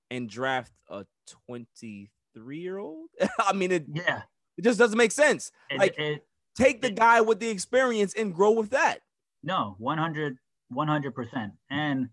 [0.09, 3.09] and draft a 23 year old.
[3.39, 4.21] I mean, it, yeah.
[4.61, 5.51] It just doesn't make sense.
[5.69, 6.23] It- Like, it-
[6.55, 8.99] take the guy with the experience and grow with that.
[9.43, 10.37] No, 100,
[10.71, 11.51] 100%.
[11.71, 12.09] And,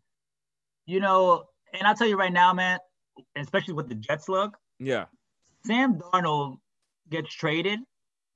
[0.87, 1.45] you know,
[1.75, 2.79] and I'll tell you right now, man,
[3.37, 5.07] especially with the Jets look, Yeah.
[5.65, 6.59] Sam Darnold
[7.11, 7.81] gets traded,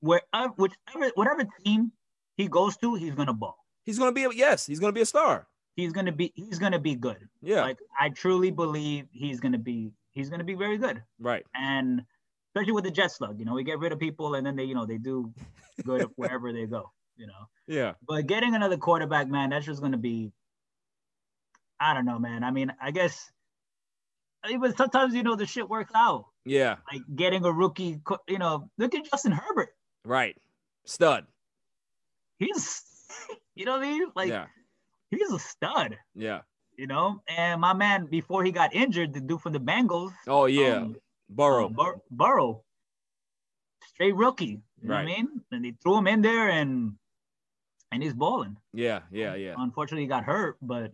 [0.01, 0.21] where
[0.57, 1.91] whichever whatever team
[2.35, 3.57] he goes to, he's gonna ball.
[3.85, 5.47] He's gonna be a, yes, he's gonna be a star.
[5.75, 7.27] He's gonna be he's gonna be good.
[7.41, 7.61] Yeah.
[7.61, 11.01] Like I truly believe he's gonna be he's gonna be very good.
[11.17, 11.43] right.
[11.55, 12.05] And
[12.53, 14.63] especially with the Jet slug, you know, we get rid of people and then they,
[14.63, 15.33] you know, they do
[15.83, 17.47] good wherever they go, you know.
[17.67, 17.93] Yeah.
[18.07, 20.31] But getting another quarterback, man, that's just gonna be
[21.79, 22.43] I don't know, man.
[22.43, 23.31] I mean, I guess
[24.49, 26.25] even sometimes you know the shit works out.
[26.45, 26.75] Yeah.
[26.91, 29.69] Like getting a rookie, you know, look at Justin Herbert.
[30.05, 30.37] Right.
[30.85, 31.25] Stud.
[32.37, 32.83] He's,
[33.55, 34.07] you know what I mean?
[34.15, 34.45] Like yeah.
[35.09, 36.41] he's a stud, Yeah.
[36.77, 37.21] you know.
[37.27, 40.77] And my man, before he got injured, the dude from the Bengals, Oh yeah.
[40.77, 40.95] um,
[41.35, 41.67] Burrow.
[41.67, 42.63] um, Bur- Burrow,
[43.93, 44.61] straight rookie.
[44.81, 45.41] You know what I mean?
[45.51, 46.93] And they threw him in there, and
[47.91, 48.57] and he's balling.
[48.73, 49.01] yeah.
[49.11, 49.35] Yeah.
[49.35, 49.53] Yeah.
[49.57, 50.93] Unfortunately, he got hurt, but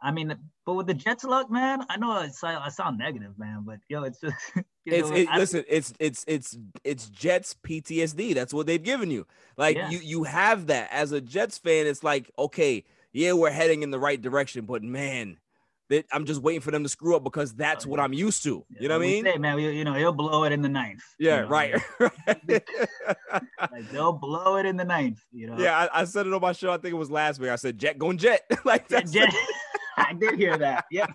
[0.00, 0.32] I mean,
[0.64, 3.78] but with the Jets luck, man, I know I sound, I sound negative, man, but
[3.88, 4.36] yo, it's just.
[4.90, 5.64] It's know, it, I- listen.
[5.68, 8.34] It's it's it's it's Jets PTSD.
[8.34, 9.26] That's what they've given you.
[9.58, 9.90] Like Yeah.
[9.90, 11.86] you you have that as a Jets fan.
[11.86, 15.36] It's like okay, yeah, we're heading in the right direction, but man,
[15.90, 18.64] that I'm just waiting for them to screw up because that's what I'm used to.
[18.78, 19.24] You know what I mean?
[19.24, 21.02] Say, man, you know, he'll blow it in the ninth.
[21.18, 21.40] you Yeah.
[21.42, 21.74] know, Right.
[23.72, 25.20] Like they'll blow it in the ninth.
[25.32, 25.58] You know.
[25.58, 25.88] yeah.
[25.92, 26.70] I, I said it on my show.
[26.72, 27.50] I think it was last week.
[27.50, 28.42] I said Jet going Jet.
[28.64, 29.34] like Yeah, that's Jet-
[29.96, 30.84] I did hear that.
[30.90, 31.10] Yep.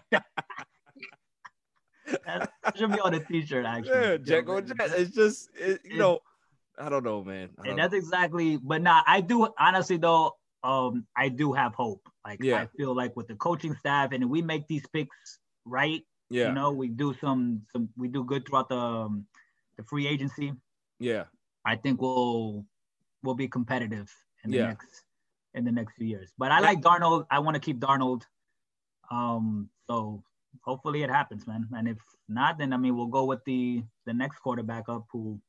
[2.26, 3.91] that should be on a t-shirt, actually.
[3.93, 4.76] yeah, Jet going Jet.
[4.80, 6.19] It's just it, you know,
[6.78, 7.49] I don't know, man.
[7.63, 7.97] And that's know.
[7.97, 8.57] exactly.
[8.57, 10.32] But now I do honestly though.
[10.64, 12.07] Um, I do have hope.
[12.26, 12.61] Like Yeah.
[12.61, 16.47] I feel like with the coaching staff, and we make these picks right, Yeah.
[16.47, 19.26] you know, we do some some we do good throughout the um,
[19.78, 20.53] the free agency.
[20.99, 21.26] Yeah.
[21.66, 22.66] I think we'll
[23.24, 24.09] we'll be competitive
[24.43, 24.68] in the Yeah.
[24.68, 25.03] next
[25.53, 26.32] in the next few years.
[26.38, 27.26] But I like Darnold.
[27.30, 28.24] I want to keep Darnold.
[29.11, 30.24] Um, so
[30.61, 31.68] hopefully it happens, man.
[31.74, 31.97] And if
[32.30, 35.39] not, then I mean we'll go with the the next quarterback up who,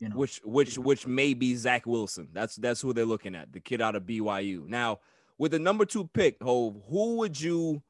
[0.00, 2.28] you know, which which which may be Zach Wilson.
[2.32, 4.66] That's that's who they're looking at, the kid out of BYU.
[4.66, 5.00] Now,
[5.38, 7.82] with the number two pick, Hov, who would you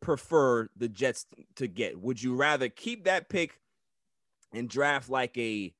[0.00, 2.00] prefer the Jets to get?
[2.00, 3.60] Would you rather keep that pick
[4.52, 5.74] and draft like a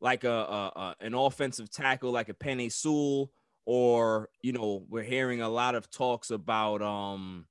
[0.00, 3.30] like a, a, a an offensive tackle like a Penei Sewell,
[3.64, 7.46] or you know, we're hearing a lot of talks about um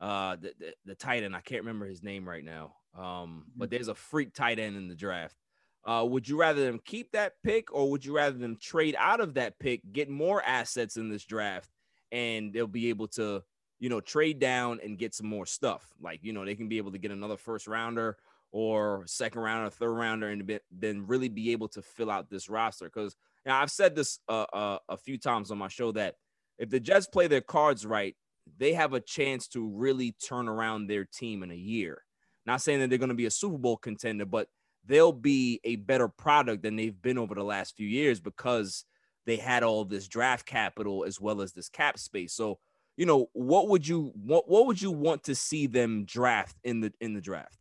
[0.00, 1.34] uh the, the, the tight end.
[1.34, 2.74] I can't remember his name right now.
[2.98, 5.36] Um, but there's a freak tight end in the draft.
[5.84, 9.20] Uh, would you rather them keep that pick or would you rather them trade out
[9.20, 11.70] of that pick, get more assets in this draft,
[12.12, 13.42] and they'll be able to,
[13.78, 15.86] you know, trade down and get some more stuff?
[16.00, 18.18] Like, you know, they can be able to get another first rounder
[18.52, 22.84] or second rounder, third rounder, and then really be able to fill out this roster.
[22.86, 23.16] Because
[23.46, 26.16] know, I've said this uh, uh, a few times on my show that
[26.58, 28.16] if the Jets play their cards right,
[28.58, 32.02] they have a chance to really turn around their team in a year.
[32.46, 34.48] Not saying that they're going to be a Super Bowl contender, but
[34.86, 38.84] they'll be a better product than they've been over the last few years because
[39.26, 42.32] they had all this draft capital as well as this cap space.
[42.34, 42.58] So,
[42.96, 46.80] you know, what would you what what would you want to see them draft in
[46.80, 47.56] the in the draft?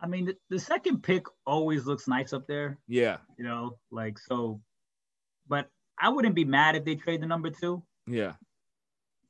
[0.00, 4.18] I mean the, the second pick always looks nice up there, Yeah, you know, like
[4.18, 4.60] so.
[5.48, 5.68] But
[5.98, 8.34] I wouldn't be mad if they trade the number two yeah,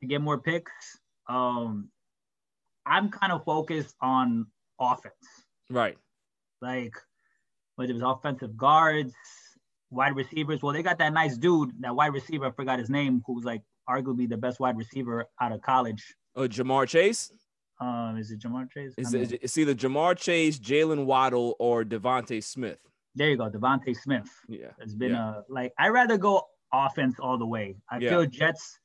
[0.00, 0.72] to get more picks.
[1.28, 1.88] Um,
[2.84, 4.46] I'm kind of focused on
[4.78, 5.14] offense.
[5.70, 5.96] right.
[6.61, 6.94] Like
[7.76, 9.14] whether it was offensive guards,
[9.90, 10.62] wide receivers.
[10.62, 13.44] Well, they got that nice dude, that wide receiver, I forgot his name, who was
[13.44, 16.14] like arguably the best wide receiver out of college.
[16.36, 17.32] Uh, Ja'Marr Chase
[17.80, 18.94] Um, is it Ja'Marr Chase?
[18.98, 22.78] I is mean, it, it's either Ja'Marr Chase, Jalen Waddle, or DeVonta Smith.
[23.14, 24.28] there you go, DeVonta Smith.
[24.48, 25.34] Yeah, It's been yeah.
[25.38, 26.42] a like I rather go
[26.72, 27.76] offense all the way.
[27.90, 28.11] I Yeah.
[28.11, 28.78] feel Jets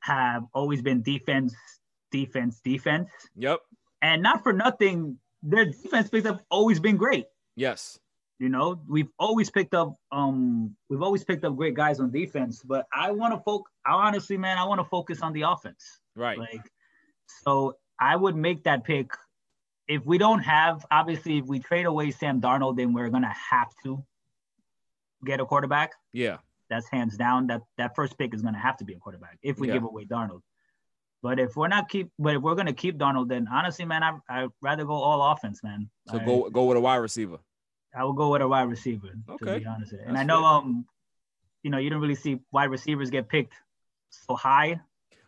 [0.00, 1.54] have always been defense,
[2.10, 3.60] defense, defense, Yep.
[4.02, 5.18] and not for nothing.
[5.42, 7.26] Their defense picks have always been great.
[7.56, 7.98] Yes.
[8.38, 12.62] You know, we've always picked up um we've always picked up great guys on defense,
[12.62, 16.00] but I want to focus I honestly, man, I want to focus on the offense.
[16.16, 16.38] Right.
[16.38, 16.70] Like
[17.42, 19.12] so I would make that pick
[19.88, 23.68] if we don't have obviously if we trade away Sam Darnold, then we're gonna have
[23.82, 24.02] to
[25.24, 25.92] get a quarterback.
[26.12, 26.38] yeah.
[26.70, 27.48] That's hands down.
[27.48, 29.74] That that first pick is gonna have to be a quarterback if we Yeah.
[29.74, 30.42] give away Darnold.
[31.22, 34.12] But if we're not keep, but if we're gonna keep Darnold, then honestly, man, I
[34.28, 35.90] I'd rather go all offense, man.
[36.08, 37.38] So I- go go with a wide receiver.
[37.94, 39.08] I will go with a wide receiver.
[39.08, 39.58] To Okay.
[39.58, 40.86] be honest, and I know um,
[41.62, 43.54] you know, you don't really see wide receivers get picked
[44.10, 44.80] so high.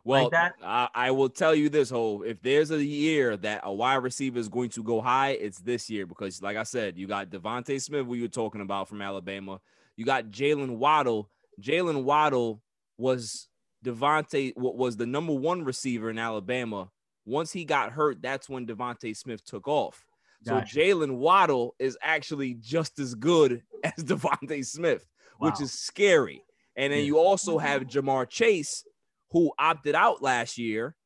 [0.04, 0.54] Well, that?
[0.62, 4.38] I, I will tell you this, whole if there's a year that a wide receiver
[4.38, 7.80] is going to go high, it's this year because, like I said, you got DeVonta
[7.80, 9.60] Smith, we were talking about from Alabama.
[9.96, 11.30] You got Jalen Waddle.
[11.60, 12.60] Jalen Waddle
[12.98, 13.48] was
[13.84, 16.90] DeVonta was the number one receiver in Alabama
[17.24, 20.04] Once he got hurt, that's when DeVonta Smith took off.
[20.44, 25.06] So Jalen Waddle is actually just as good as DeVonta Smith,
[25.38, 26.42] which is scary.
[26.74, 27.04] And then Yeah.
[27.06, 28.84] you also have Ja'Marr Chase,
[29.30, 30.96] who opted out last year,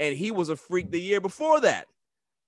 [0.00, 1.86] and he was a freak the year before that.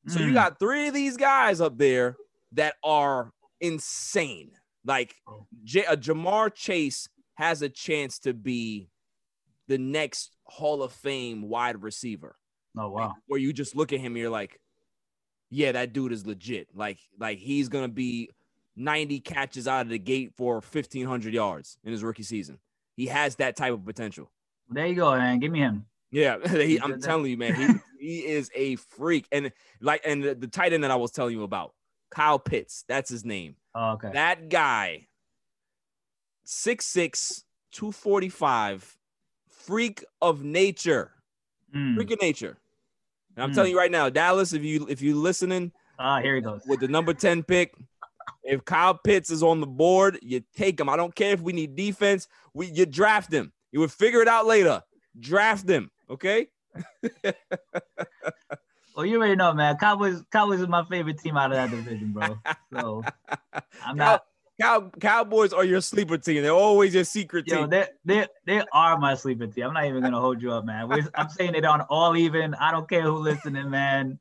[0.07, 0.35] So you Mm.
[0.35, 2.16] got three of these guys up there
[2.53, 4.53] that are insane.
[4.83, 5.47] Like Oh.
[5.64, 8.89] J- uh, Ja'Marr Chase has a chance to be
[9.71, 12.37] the next Hall of Fame wide receiver.
[12.77, 13.14] Oh wow.
[13.29, 14.61] Where you just look at him, and you're like,
[15.49, 16.68] yeah, that dude is legit.
[16.75, 18.31] Like, like he's gonna be
[18.75, 22.59] 90 catches out of the gate for 1500 yards in his rookie season.
[22.97, 24.29] He has that type of potential.
[24.68, 25.39] There you go, man.
[25.39, 25.87] Give me him.
[26.11, 29.27] Yeah, He I'm telling you, man, he he is a freak.
[29.31, 31.75] And like, and the, the tight end that I was telling you about,
[32.11, 33.55] Kyle Pitts, that's his name.
[33.73, 34.11] Oh, okay.
[34.14, 35.07] That guy,
[36.45, 38.97] 6'6, 245,
[39.67, 41.13] freak of nature.
[41.75, 41.95] Mm.
[41.95, 42.59] Freak of nature.
[43.37, 43.55] And I'm Mm.
[43.55, 46.63] telling you right now, Dallas, if you if you listening Ah, here he goes.
[46.67, 47.75] with the number 10 pick,
[48.43, 50.89] if Kyle Pitts is on the board, you take him.
[50.89, 53.53] I don't care if we need defense, we you draft him.
[53.73, 54.83] You would figure it out later.
[55.19, 56.49] Draft him, okay?
[58.97, 59.77] Well, you already know, man.
[59.79, 62.37] Cowboys, Cowboys is my favorite team out of that division, bro.
[62.73, 63.03] So
[63.83, 64.25] I'm Cow- not.
[64.61, 66.43] Cow- Cowboys are your sleeper team.
[66.43, 67.71] They're always your secret Yo, team.
[67.71, 69.65] they they they are my sleeper team.
[69.67, 70.89] I'm not even gonna hold you up, man.
[70.89, 72.55] We're- I'm saying it on all even.
[72.55, 74.19] I don't care who listening, man.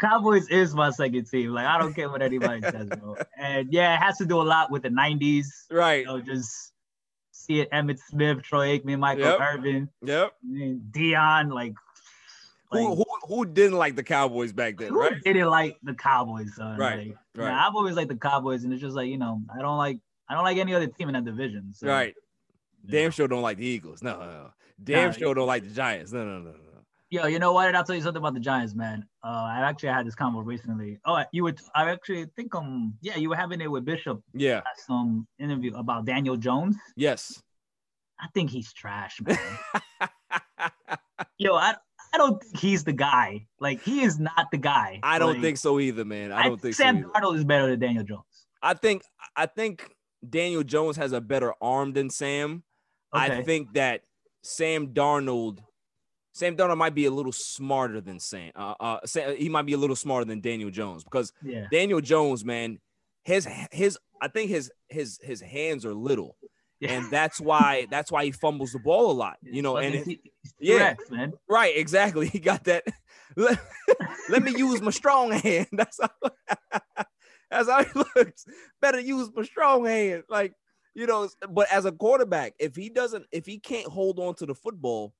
[0.00, 1.50] Cowboys is my second team.
[1.50, 3.16] Like I don't care what anybody says, bro.
[3.38, 5.46] And yeah, it has to do a lot with the '90s.
[5.70, 6.00] right.
[6.00, 6.72] You know, just
[7.32, 7.70] see it.
[7.72, 9.40] Emmitt Smith, Troy Aikman, Michael Yep.
[9.40, 10.32] Irvin, Yep.
[10.92, 11.52] Deion.
[11.52, 11.74] Like,
[12.72, 15.22] like who who didn't like the Cowboys back then, who right?
[15.24, 16.78] didn't like the Cowboys, son?
[16.78, 17.48] Right, Like, right.
[17.50, 19.98] nah, I've always liked the Cowboys, and it's just like you know, I don't like
[20.28, 21.72] I don't like any other team in that division.
[21.74, 22.14] So, Right.
[22.84, 22.98] you know.
[22.98, 24.02] Damn sure don't like the Eagles.
[24.02, 24.50] No, no, no.
[24.82, 26.12] Damn Nah, sure don't like the Giants.
[26.12, 26.56] No, no, no, no.
[27.10, 27.74] Yo, you know what?
[27.74, 29.06] I'll tell you something about the Giants, man.
[29.22, 30.98] Uh, I actually had this convo recently.
[31.04, 31.60] Oh, you would.
[31.74, 34.62] I actually think um, yeah, you were having it with Bishop Yeah.
[34.86, 36.74] some interview about Daniel Jones.
[36.96, 37.42] Yes.
[38.18, 39.38] I think he's trash, man.
[41.38, 41.74] Yo, I
[42.14, 43.46] I don't think he's the guy.
[43.60, 45.00] Like he is not the guy.
[45.02, 46.30] I don't Like, think so either, man.
[46.32, 47.08] I don't think so Sam either.
[47.08, 48.46] Darnold is better than Daniel Jones.
[48.62, 49.02] I think
[49.36, 49.88] I think
[50.28, 52.62] Daniel Jones has a better arm than Sam.
[53.12, 54.02] I think that
[54.42, 55.58] Sam Darnold,
[56.32, 58.52] Sam Darnold might be a little smarter than Sam.
[58.54, 61.66] Uh, uh, Sam, he might be a little smarter than Daniel Jones because Yeah.
[61.70, 62.78] Daniel Jones, man,
[63.24, 66.36] his his I think his his his hands are little,
[66.82, 66.94] Yeah.
[66.94, 69.36] and that's why that's why he fumbles the ball a lot.
[69.42, 70.18] You know, and it-
[70.58, 70.94] yeah.
[71.10, 71.32] Man.
[71.48, 72.26] right, exactly.
[72.32, 72.82] He got that.
[73.36, 73.58] Let,
[74.28, 75.68] let me use my strong hand.
[75.72, 76.30] That's how.
[77.50, 78.44] That's how he looks.
[78.80, 80.24] Better use my strong hand.
[80.28, 80.52] Like
[80.94, 84.46] you know, but as a quarterback, if he doesn't, if he can't hold on to
[84.46, 85.14] the football,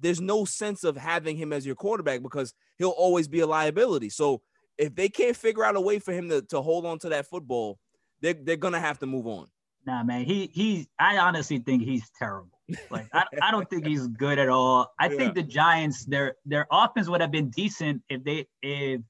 [0.00, 4.10] there's no sense of having him as your quarterback because he'll always be a liability.
[4.10, 4.42] So
[4.76, 7.26] if they can't figure out a way for him to, to hold on to that
[7.26, 7.78] football,
[8.20, 9.46] they're, they're gonna have to move on.
[9.86, 10.24] Nah, man.
[10.24, 10.88] He he.
[10.98, 12.58] I honestly think he's terrible.
[12.90, 14.94] Like I, I don't think he's good at all.
[14.98, 15.16] I Yeah.
[15.18, 19.02] think the Giants their their offense would have been decent if they if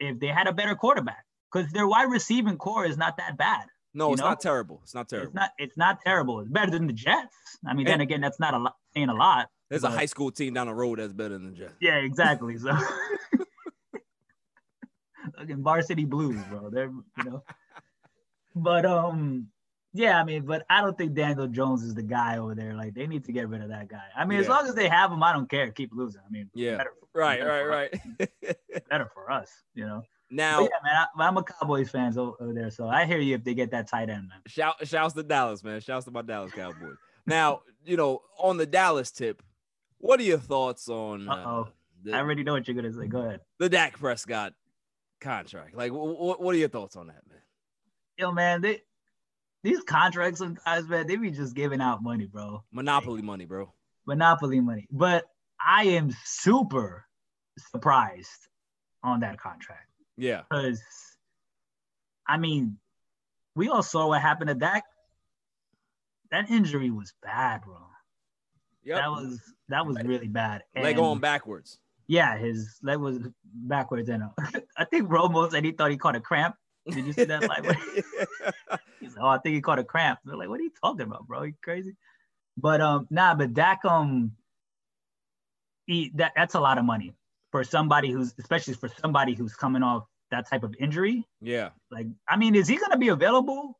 [0.00, 3.66] if they had a better quarterback because their wide receiving core is not that bad.
[3.94, 4.28] No, it's know?
[4.30, 4.80] not terrible.
[4.82, 5.28] It's not terrible.
[5.28, 6.40] It's not it's not terrible.
[6.40, 7.36] It's better than the Jets.
[7.66, 9.48] I mean, then again, that's not a lot saying a lot.
[9.70, 11.74] There's a high school team down the road that's better than the Jets.
[11.80, 12.58] Yeah, exactly.
[12.58, 12.76] So
[15.38, 16.70] fucking varsity blues, bro.
[16.70, 17.42] They're you know.
[18.54, 19.48] But um
[19.96, 22.74] yeah, I mean, but I don't think Daniel Jones is the guy over there.
[22.74, 24.04] Like they need to get rid of that guy.
[24.16, 25.70] I mean, as long as they have him, I don't care.
[25.70, 26.20] Keep losing.
[26.26, 26.76] I mean, Yeah.
[26.76, 27.90] better, Right, better right,
[28.20, 28.56] right.
[28.90, 30.02] Better for us, you know.
[30.30, 33.34] now, But yeah, man, I, I'm a Cowboys fan over there, so I hear you
[33.34, 34.38] if they get that tight end, man.
[34.46, 35.80] shout shouts to Dallas, man.
[35.80, 36.96] Shouts to my Dallas Cowboys.
[37.26, 39.42] Now, you know, on the Dallas tip,
[39.98, 41.64] what are your thoughts on uh,
[42.02, 43.06] the, I already know what you're gonna say.
[43.06, 43.40] Go ahead.
[43.58, 44.52] the Dak Prescott
[45.20, 45.74] contract?
[45.74, 47.40] Like, wh- wh- what are your thoughts on that, man?
[48.18, 48.82] Yo, man, they
[49.66, 52.62] these contracts sometimes, man, they be just giving out money, bro.
[52.72, 53.72] Monopoly money, bro.
[54.06, 54.86] monopoly money.
[54.92, 55.24] But
[55.60, 57.04] I am super
[57.58, 58.46] surprised
[59.02, 60.80] on that contract Yeah, because,
[62.28, 62.78] I mean,
[63.56, 64.84] we all saw what happened to Dak.
[66.30, 67.76] That injury was bad, bro.
[68.84, 68.98] yep.
[68.98, 70.62] That was that was really bad.
[70.76, 71.78] leg And, on backwards.
[72.06, 74.08] Yeah, his leg was backwards.
[74.08, 74.28] And uh,
[74.76, 76.54] I think Romo said he thought he caught a cramp.
[76.88, 77.48] Did you see that?
[77.48, 77.64] Like,
[79.00, 80.20] He's like, oh, I think he caught a cramp.
[80.24, 81.44] They're like, what are you talking about, bro?
[81.44, 81.96] You crazy?
[82.56, 84.32] But um, nah, but Dak um,
[85.86, 87.14] he, that that's a lot of money
[87.52, 91.24] for somebody who's, especially for somebody who's coming off that type of injury.
[91.40, 93.78] yeah, Like, I mean, is he gonna be available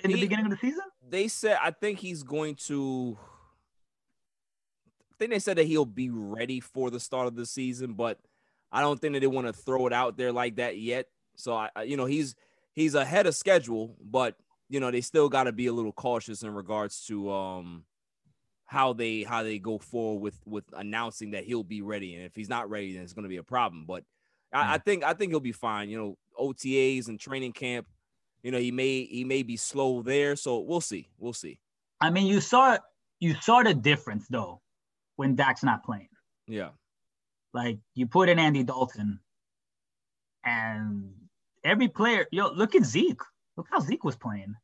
[0.00, 0.82] in the beginning of the season?
[1.08, 3.18] they said I think he's going to.
[5.12, 8.18] I think they said that he'll be ready for the start of the season, but
[8.72, 11.06] I don't think that they want to throw it out there like that yet.
[11.36, 12.34] So I you know, he's
[12.72, 14.36] he's ahead of schedule, but
[14.68, 17.84] you know, they still got to be a little cautious in regards to um
[18.66, 22.14] how they how they go forward with with announcing that he'll be ready.
[22.14, 23.84] And if he's not ready, then it's going to be a problem.
[23.86, 24.04] But
[24.52, 25.88] I, I think I think he'll be fine.
[25.88, 27.86] You know, OTAs and training camp.
[28.42, 31.08] You know, he may he may be slow there, so we'll see.
[31.18, 31.58] We'll see.
[32.00, 32.78] I mean, you saw
[33.20, 34.60] you saw the difference though
[35.16, 36.08] when Dak's not playing.
[36.46, 36.70] Yeah.
[37.52, 39.20] Like you put in Andy Dalton,
[40.44, 41.14] and
[41.62, 43.20] every player, yo, look at Zeke.
[43.56, 44.54] Look how Zeke was playing.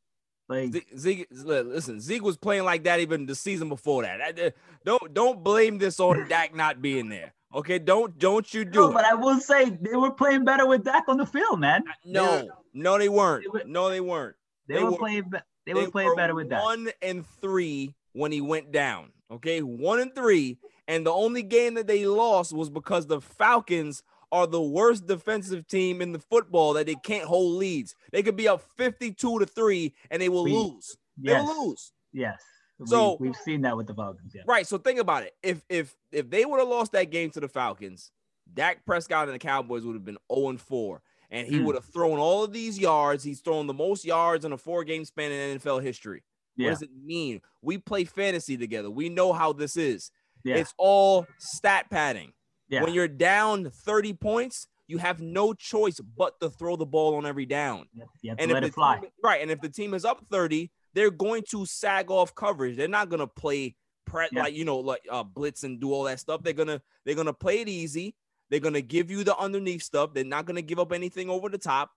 [0.49, 4.21] Like Zeke, Zeke, listen, Zeke was playing like that even the season before that.
[4.21, 4.53] I-
[4.85, 7.33] Don't don't blame this on Dak not being there.
[7.55, 8.95] Okay, don't don't you do no, it.
[8.95, 11.85] but I will say they were playing better with Dak on the field, man.
[12.05, 13.45] No, no, they weren't.
[13.45, 14.35] They were- No, they weren't.
[14.67, 15.31] They, They were, were- playing.
[15.67, 16.63] They, were playing better with Dak.
[16.63, 19.13] One and three when he went down.
[19.31, 24.03] Okay, one and three, and the only game that they lost was because the Falcons
[24.33, 27.95] are the worst defensive team in the football that they can't hold leads.
[28.13, 30.97] They could be up fifty-two to three, and they will We- lose.
[31.17, 31.93] They will lose.
[32.13, 32.41] Yes.
[32.87, 34.33] So- we, we've seen that with the Falcons.
[34.35, 34.43] Yeah.
[34.47, 34.67] Right.
[34.67, 35.35] So think about it.
[35.43, 38.11] If if if they would have lost that game to the Falcons,
[38.53, 41.03] Dak Prescott and the Cowboys would have been 0 and 4.
[41.33, 41.65] And he Hmm.
[41.67, 43.23] would have thrown all of these yards.
[43.23, 46.25] He's thrown the most yards in a four-game span in NFL history.
[46.57, 47.41] What does it mean?
[47.63, 48.91] We play fantasy together.
[48.91, 50.11] We know how this is.
[50.43, 50.57] Yeah.
[50.57, 52.33] It's all stat padding.
[52.71, 52.83] Yeah.
[52.83, 57.27] When you're down 30 points, you have no choice but to throw the ball on
[57.27, 57.87] every down.
[57.93, 58.99] you have, you have to And let if the fly.
[59.01, 62.77] team, right, and if the team is up 30, they're going to sag off coverage.
[62.77, 64.43] They're not gonna play pre- Yeah.
[64.45, 66.43] like you know, like uh, blitz and do all that stuff.
[66.43, 68.15] They're gonna they're gonna play it easy.
[68.49, 70.13] They're gonna give you the underneath stuff.
[70.15, 71.91] They're not gonna give up anything over the top,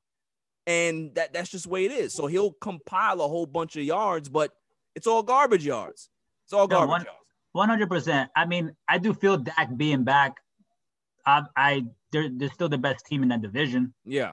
[0.67, 2.13] and that that's just the way it is.
[2.13, 4.51] So he'll compile a whole bunch of yards, but
[4.95, 6.09] it's all garbage yards.
[6.45, 7.19] It's all No, garbage one- yards.
[7.53, 8.31] One hundred percent.
[8.35, 10.37] I mean, I do feel Dak being back.
[11.25, 13.93] I, I they're they're still the best team in that division.
[14.05, 14.31] Yeah,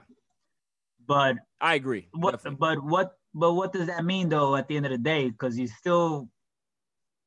[1.05, 2.07] But I agree.
[2.11, 2.31] what?
[2.31, 2.57] Definitely.
[2.59, 3.17] But what?
[3.33, 4.55] But what does that mean though?
[4.55, 6.29] At the end of the day, because you still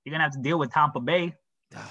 [0.04, 1.34] you're gonna have to deal with Tampa Bay.
[1.74, 1.90] Oh, God,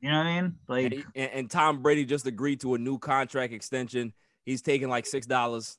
[0.00, 0.54] You know what I mean?
[0.68, 4.12] Like and, and, and Tom Brady just agreed to a new contract extension.
[4.44, 5.78] He's taking like six dollars.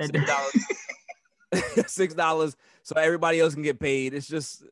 [0.00, 0.66] Six dollars.
[1.88, 4.14] six dollars, so everybody else can get paid.
[4.14, 4.62] It's just,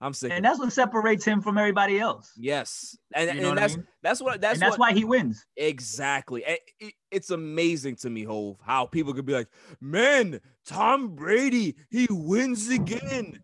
[0.00, 0.32] I'm sick.
[0.32, 2.32] and that's what separates him from everybody else.
[2.36, 3.86] yes, and, You know and what I that's mean?
[4.02, 5.46] that's what that's and that's what, why he wins.
[5.56, 6.44] exactly.
[6.44, 9.48] And it- it's amazing to me, Hov, how people could be like,
[9.80, 13.42] "Man, Tom Brady, he wins again."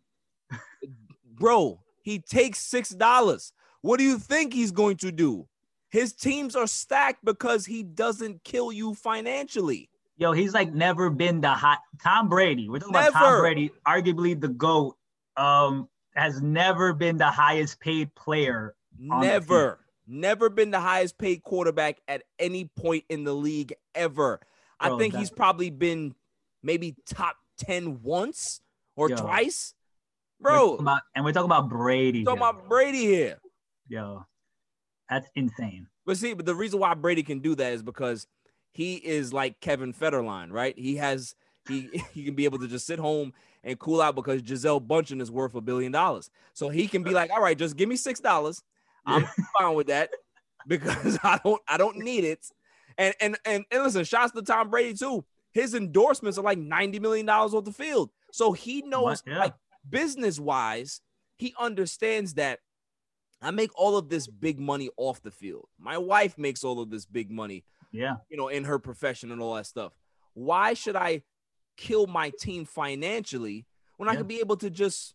[1.24, 3.52] Bro, he takes six dollars.
[3.82, 5.46] What do you think he's going to do?
[5.90, 9.88] His teams are stacked because he doesn't kill you financially.
[10.18, 12.68] Yo, he's like never been the hot Tom Brady.
[12.68, 14.96] We're talking about Tom Brady, arguably the GOAT.
[15.36, 18.74] Um, has never been the highest paid player.
[18.98, 24.40] Never, never been the highest paid quarterback at any point in the league ever.
[24.78, 26.14] I think he's probably been
[26.62, 28.60] maybe top 10 once
[28.96, 29.16] or Yo.
[29.16, 29.74] twice.
[30.40, 32.24] We're Bro, about, and we're talking about Brady.
[32.24, 32.48] talking here.
[32.48, 33.38] about Brady here.
[33.88, 34.24] Yo,
[35.08, 35.86] that's insane.
[36.06, 38.26] But see, but the reason why Brady can do that is because
[38.72, 40.78] he is like Kevin Federline, right?
[40.78, 41.34] He has
[41.68, 43.32] he he can be able to just sit home
[43.64, 46.30] and cool out because Gisele Bündchen is worth a billion dollars.
[46.54, 48.62] So he can be like, all right, just give me six dollars.
[49.06, 49.26] I'm
[49.58, 50.10] fine with that
[50.66, 52.46] because I don't I don't need it.
[52.98, 55.24] And and and, and listen, shouts to Tom Brady too.
[55.52, 58.10] His endorsements are like $90 million off the field.
[58.30, 59.20] So he knows?
[59.26, 59.40] Yeah.
[59.40, 59.54] like
[59.88, 61.00] business wise,
[61.38, 62.60] he understands that
[63.42, 65.66] I make all of this big money off the field.
[65.78, 69.40] My wife makes all of this big money, Yeah, you know, in her profession and
[69.40, 69.92] all that stuff.
[70.34, 71.22] Why should I
[71.80, 73.64] kill my team financially
[73.96, 74.18] when I Yeah.
[74.18, 75.14] could be able to just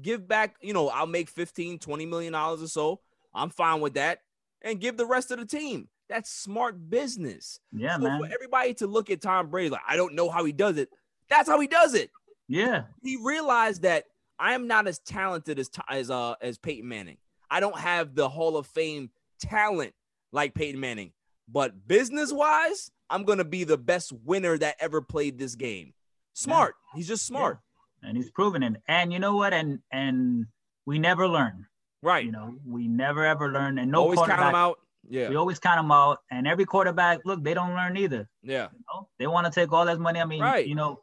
[0.00, 3.00] give back, you know, I'll make 15, 20 million dollars or so.
[3.34, 4.20] I'm fine with that
[4.62, 5.88] and give the rest of the team.
[6.08, 7.60] That's smart business.
[7.72, 8.20] yeah, so man.
[8.20, 10.88] for everybody to look at Tom Brady like, I don't know how he does it.
[11.28, 12.10] That's how he does it.
[12.48, 14.04] Yeah, He realized that
[14.38, 17.16] I am not as talented as as uh as Peyton Manning.
[17.50, 19.10] I don't have the Hall of Fame
[19.40, 19.92] talent
[20.32, 21.12] like Peyton Manning,
[21.48, 25.92] but business wise, I'm gonna be the best winner that ever played this game.
[26.36, 26.74] Smart.
[26.94, 27.58] He's just smart.
[28.02, 28.74] and he's proven it.
[28.86, 29.52] And you know what?
[29.54, 30.46] And and
[30.84, 31.66] we never learn.
[32.02, 32.24] Right.
[32.24, 33.78] You know, we never ever learn.
[33.78, 34.78] And no Always count him out.
[35.08, 35.28] Yeah.
[35.30, 36.18] We always count them out.
[36.30, 38.28] And every quarterback, look, they don't learn either.
[38.42, 38.68] Yeah.
[38.72, 39.08] You know?
[39.18, 40.20] They want to take all that money.
[40.20, 40.66] I mean, Right.
[40.66, 41.02] you know,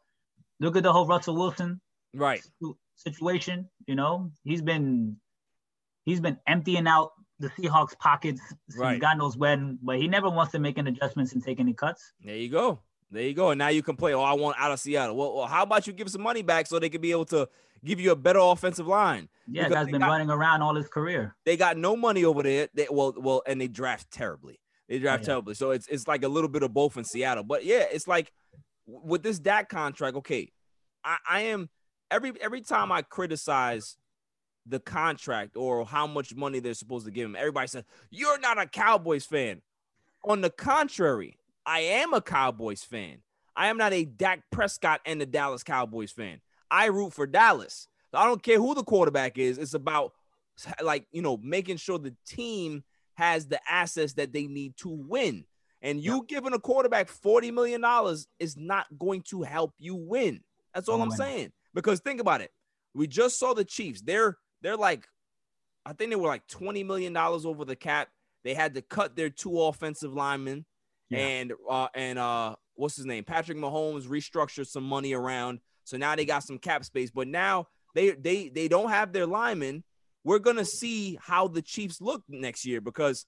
[0.60, 1.80] look at the whole Russell Wilson
[2.14, 2.42] Right.
[2.94, 3.68] situation.
[3.86, 5.16] You know, he's been
[6.04, 7.10] he's been emptying out
[7.40, 9.00] the Seahawks pockets since Right.
[9.00, 12.12] God knows when, but he never wants to make any adjustments and take any cuts.
[12.22, 12.80] There you go.
[13.10, 13.50] There you go.
[13.50, 14.12] And now you can play.
[14.14, 15.16] Oh, I want out of Seattle.
[15.16, 17.48] Well, well, how about you give some money back so they can be able to
[17.84, 19.28] give you a better offensive line?
[19.46, 21.36] Yeah, Because guy's they been got- running around all his career.
[21.44, 22.68] They got no money over there.
[22.74, 24.58] They, well, well, and they draft terribly.
[24.88, 25.26] They draft Yeah.
[25.34, 25.54] terribly.
[25.54, 27.44] So it's it's like a little bit of both in Seattle.
[27.44, 28.32] But yeah, it's like
[28.86, 30.50] with this Dak contract, okay.
[31.04, 31.68] I, I am
[32.10, 33.96] every every time I criticize
[34.66, 38.58] the contract or how much money they're supposed to give him, everybody says, You're not
[38.58, 39.60] a Cowboys fan.
[40.24, 41.36] On the contrary,
[41.66, 43.18] I am a Cowboys fan.
[43.56, 46.40] I am not a Dak Prescott and the Dallas Cowboys fan.
[46.70, 47.88] I root for Dallas.
[48.12, 49.58] I don't care who the quarterback is.
[49.58, 50.12] It's about
[50.82, 52.84] like you know making sure the team
[53.14, 55.44] has the assets that they need to win.
[55.82, 60.40] And you giving a quarterback forty million dollars is not going to help you win.
[60.74, 61.52] That's all I'm saying.
[61.74, 62.50] Because think about it.
[62.94, 64.00] We just saw the Chiefs.
[64.00, 65.06] They're they're like,
[65.84, 68.08] I think they were like twenty million dollars over the cap.
[68.44, 70.64] They had to cut their two offensive linemen,
[71.14, 71.26] Yeah.
[71.26, 73.24] and uh and uh what's his name?
[73.24, 77.10] Patrick Mahomes restructured some money around, so now they got some cap space.
[77.10, 79.84] But now they they they don't have their linemen.
[80.24, 83.26] We're gonna see how the Chiefs look next year because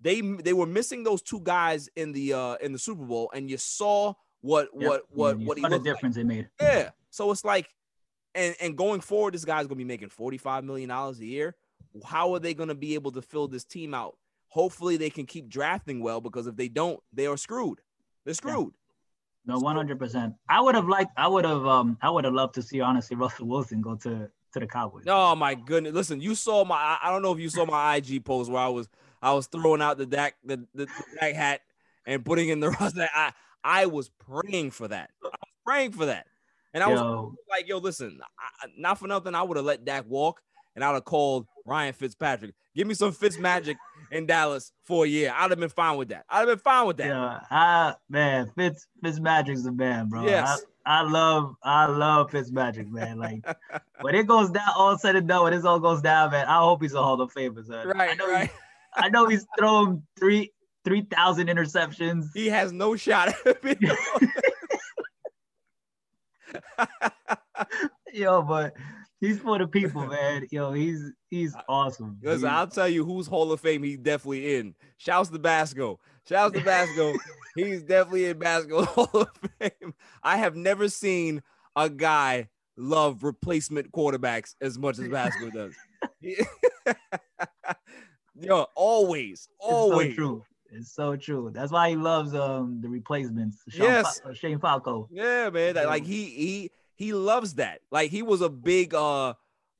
[0.00, 3.48] they they were missing those two guys in the uh in the Super Bowl, and
[3.50, 4.88] you saw what Yep.
[4.88, 5.94] what what You what he the looked like.
[5.94, 6.48] difference it made.
[6.60, 6.90] Yeah.
[7.10, 7.68] So it's like,
[8.34, 11.54] and and going forward, this guy's gonna be making forty five million dollars a year.
[12.04, 14.16] How are they gonna be able to fill this team out?
[14.52, 17.80] Hopefully, they can keep drafting well because if they don't, they are screwed.
[18.26, 18.74] They're screwed.
[19.46, 20.34] No, one hundred percent.
[20.46, 21.10] I would have liked.
[21.16, 21.66] I would have.
[21.66, 21.96] Um.
[22.02, 25.04] I would have loved to see honestly Russell Wilson go to to the Cowboys.
[25.08, 25.94] Oh my goodness!
[25.94, 26.98] Listen, you saw my.
[27.02, 28.90] I- don't know if you saw my IG post where I was
[29.22, 31.62] I was throwing out the Dak the, the, the Dak hat
[32.06, 33.08] and putting in the roster.
[33.14, 33.32] I
[33.64, 35.10] I was praying for that.
[35.24, 35.32] I was
[35.64, 36.26] praying for that,
[36.74, 37.00] and I was
[37.48, 40.42] like, "Yo, listen, I- not for nothing, I would have let Dak walk,
[40.74, 42.54] and I'd have called Ryan Fitzpatrick.
[42.74, 43.76] Give me some Fitz magic
[44.10, 45.32] in Dallas for a year.
[45.36, 46.24] I'd have been fine with that.
[46.28, 47.06] I'd have been fine with that.
[47.08, 50.24] Yeah, I man, Fitz Fitz Fitzmagic's the man, bro.
[50.24, 50.62] Yes.
[50.86, 53.18] I, I love I love Fitzmagic, man.
[53.18, 53.44] Like
[54.00, 56.58] when it goes down, all said and done, when this all goes down, man, I
[56.58, 57.88] hope he's a Hall of Famer, son.
[57.88, 58.50] I Right, know right.
[58.94, 60.52] I know he's thrown three
[60.84, 62.26] three thousand interceptions.
[62.34, 63.34] He has no shot.
[68.12, 68.74] Yo, but
[69.22, 70.46] he's for the people, man.
[70.50, 72.18] Yo, he's he's awesome.
[72.22, 74.74] Listen, He's- I'll tell you who's Hall of Fame he's definitely in.
[74.98, 75.98] Shouts to Basco.
[76.28, 77.14] Shouts to Basco.
[77.56, 79.94] he's definitely in Basco Hall of Fame.
[80.22, 81.42] I have never seen
[81.74, 85.72] a guy love replacement quarterbacks as much as Basco does.
[88.40, 90.10] Yo, always, It's always.
[90.10, 90.44] so true.
[90.70, 91.50] It's so true.
[91.54, 93.58] That's why he loves um the replacements.
[93.68, 94.22] Sean Yes.
[94.24, 95.06] Uh, Shane Falco.
[95.12, 95.74] Yeah, man.
[95.74, 96.70] Like he he
[97.02, 97.80] he loves that.
[97.90, 99.34] Like he was a big uh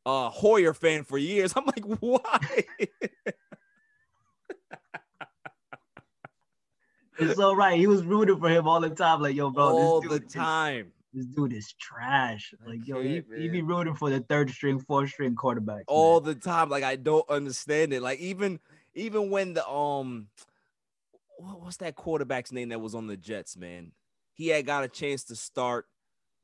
[0.04, 1.52] uh Hoyer fan for years.
[1.56, 2.64] I'm like, why?
[7.18, 7.78] It's all right.
[7.78, 9.20] He was rooting for him all the time.
[9.20, 10.92] Like, yo, bro, All this the is- time.
[11.12, 12.54] this dude is trash.
[12.66, 15.84] Like, yo, he, he be rooting for the third string, fourth string quarterback.
[15.86, 16.68] all the time.
[16.70, 18.02] Like I don't understand it.
[18.02, 18.58] Like even
[18.94, 20.28] even when the um
[21.38, 23.92] what, what's that quarterback's name that was on the Jets, man?
[24.34, 25.86] He had got a chance to start,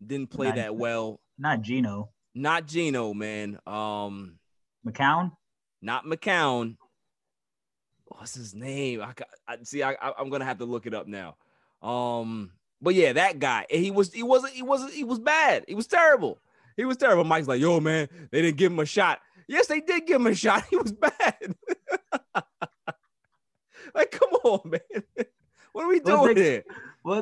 [0.04, 1.20] didn't play Not- that well.
[1.38, 2.10] Not Geno.
[2.34, 3.58] Not Geno, man.
[3.66, 4.38] Um,
[4.86, 5.32] McCown.
[5.82, 6.76] not McCown.
[8.06, 9.00] What's his name?
[9.02, 9.12] I,
[9.46, 9.82] I see.
[9.82, 11.36] I, I I'm gonna have to look it up now.
[11.82, 13.66] Um, but yeah, that guy.
[13.70, 14.12] He was.
[14.12, 14.54] He wasn't.
[14.54, 14.92] He wasn't.
[14.92, 15.64] He was bad.
[15.68, 16.38] He was terrible.
[16.76, 17.24] He was terrible.
[17.24, 19.20] Mike's like, yo, man, they didn't give him a shot.
[19.46, 20.64] Yes, they did give him a shot.
[20.70, 21.54] He was bad.
[23.94, 25.02] like, come on, man.
[25.72, 26.64] What are we doing what they- here?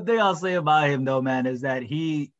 [0.07, 2.33] Thing I'll say about him though, man, is that he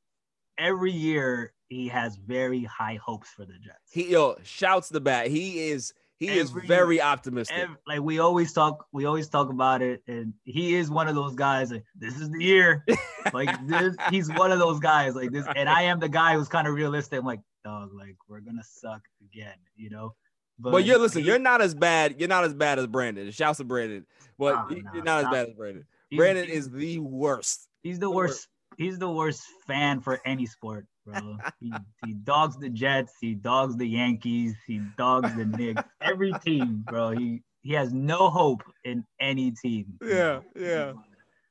[0.59, 3.79] every year he has very high hopes for the Jets.
[3.91, 5.29] He yo shouts the bat.
[5.29, 5.93] He is.
[6.19, 7.59] He Every- is very optimistic.
[7.59, 11.15] Ev- like we always talk, we always talk about it, and he is one of
[11.15, 11.71] those guys.
[11.71, 12.87] Like this is the year,
[13.35, 13.95] like this.
[14.11, 16.73] He's one of those guys like this, and I am the guy who's kind of
[16.73, 17.19] realistic.
[17.19, 20.15] I'm like, dog, like we're gonna suck again, you know.
[20.59, 22.19] But you're listen, he- you're not as bad.
[22.19, 23.31] You're not as bad as Brandon.
[23.31, 24.07] Shouts to Brandon,
[24.39, 25.85] but Nah, you- nah, you're not as bad as Brandon.
[26.17, 27.69] Brandon is the worst.
[27.83, 28.49] He's the worst.
[28.77, 31.39] He's the worst fan for any sport, bro.
[31.61, 31.73] he,
[32.05, 33.15] he dogs the Jets.
[33.21, 34.55] He dogs the Yankees.
[34.67, 35.83] He dogs the Knicks.
[36.01, 37.11] Every team, bro.
[37.11, 39.99] He he has no hope in any team.
[40.03, 40.93] Yeah, yeah.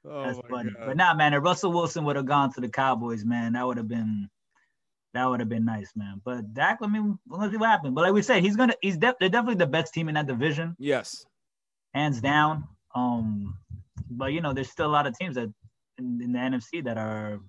[0.03, 0.71] That's oh my funny.
[0.71, 0.85] God.
[0.85, 1.33] But nah, man.
[1.33, 4.29] If Russell Wilson would have gone to the Cowboys, man, that would have been
[5.15, 6.21] that would have been nice, man.
[6.23, 7.93] But Dak, I mean, we're gonna see what happens.
[7.95, 10.27] But like we said, he's gonna he's de- they're definitely the best team in that
[10.27, 11.25] division, yes,
[11.93, 12.67] hands down.
[12.93, 13.57] Um,
[14.09, 15.51] but you know, there's still a lot of teams that
[15.97, 17.39] in, in the NFC that are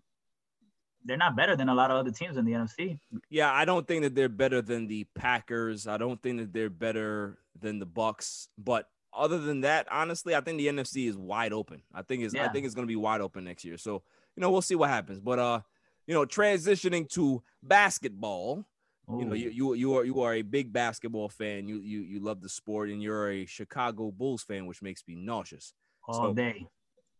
[1.04, 2.98] they're not better than a lot of other teams in the NFC.
[3.30, 3.52] yeah.
[3.52, 5.86] I don't think that they're better than the Packers.
[5.86, 8.48] I don't think that they're better than the Bucs.
[8.58, 11.82] But other than that, honestly, I think the NFC is wide open.
[11.94, 13.78] I think it's I think it's gonna be wide open next year.
[13.78, 14.02] So
[14.36, 15.20] you know, we'll see what happens.
[15.20, 15.60] But uh,
[16.08, 18.66] you know, transitioning to basketball.
[19.08, 22.18] you know you, you you are you are a big basketball fan you you you
[22.18, 25.74] love the sport and you're a chicago bulls fan which makes me nauseous
[26.08, 26.66] all So- day.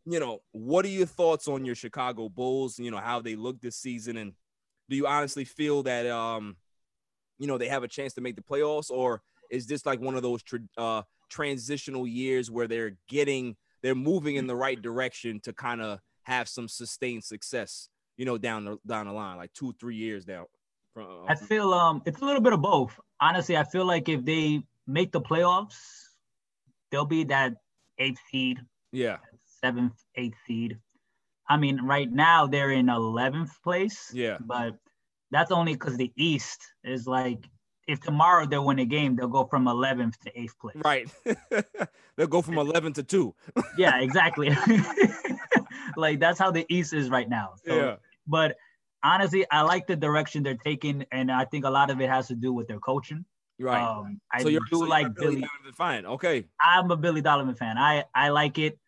[0.06, 2.78] You know, what are your thoughts on your Chicago Bulls?
[2.78, 4.32] You know, how they look this season, and
[4.88, 6.56] do you honestly feel that um,
[7.38, 10.14] you know, they have a chance to make the playoffs, or is this like one
[10.14, 15.40] of those tra- uh, transitional years where they're getting, they're moving in the right direction
[15.40, 17.88] to kind of have some sustained success?
[18.16, 20.46] You know, down the down the line, like two, three years down.
[20.94, 22.98] From, uh, I feel um it's a little bit of both.
[23.20, 25.76] Honestly, I feel like if they make the playoffs,
[26.90, 27.54] they'll be that
[27.98, 28.60] eighth seed,
[28.92, 29.18] yeah,
[29.60, 30.78] seventh, eighth seed.
[31.48, 34.10] I mean, right now they're in eleventh place.
[34.12, 34.38] Yeah.
[34.40, 34.76] But
[35.30, 37.48] that's only because the East is like
[37.86, 40.76] if tomorrow they win a game, they'll go from eleventh to eighth place.
[40.84, 41.08] right.
[42.16, 43.34] They'll go from eleven to two.
[43.78, 44.50] Yeah, exactly.
[45.96, 47.54] like that's how the East is right now.
[47.64, 47.96] So, Yeah.
[48.26, 48.56] But
[49.02, 52.26] honestly, I like the direction they're taking, and I think a lot of it has
[52.28, 53.24] to do with their coaching.
[53.58, 53.82] Right.
[53.82, 55.42] Um, I so you're do so like Billy.
[55.42, 56.06] Donovan fan.
[56.06, 56.44] Okay.
[56.60, 57.78] I'm a Billy Donovan fan.
[57.78, 58.78] I I like it.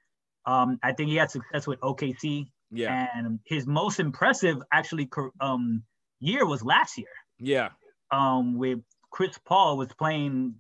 [0.49, 3.07] Um, I think he had success with OKC, Yeah.
[3.15, 5.09] and his most impressive actually
[5.41, 5.83] um
[6.21, 7.15] year was last year.
[7.39, 7.69] Yeah.
[8.11, 8.81] Um, with
[9.11, 10.55] Chris Paul was playing.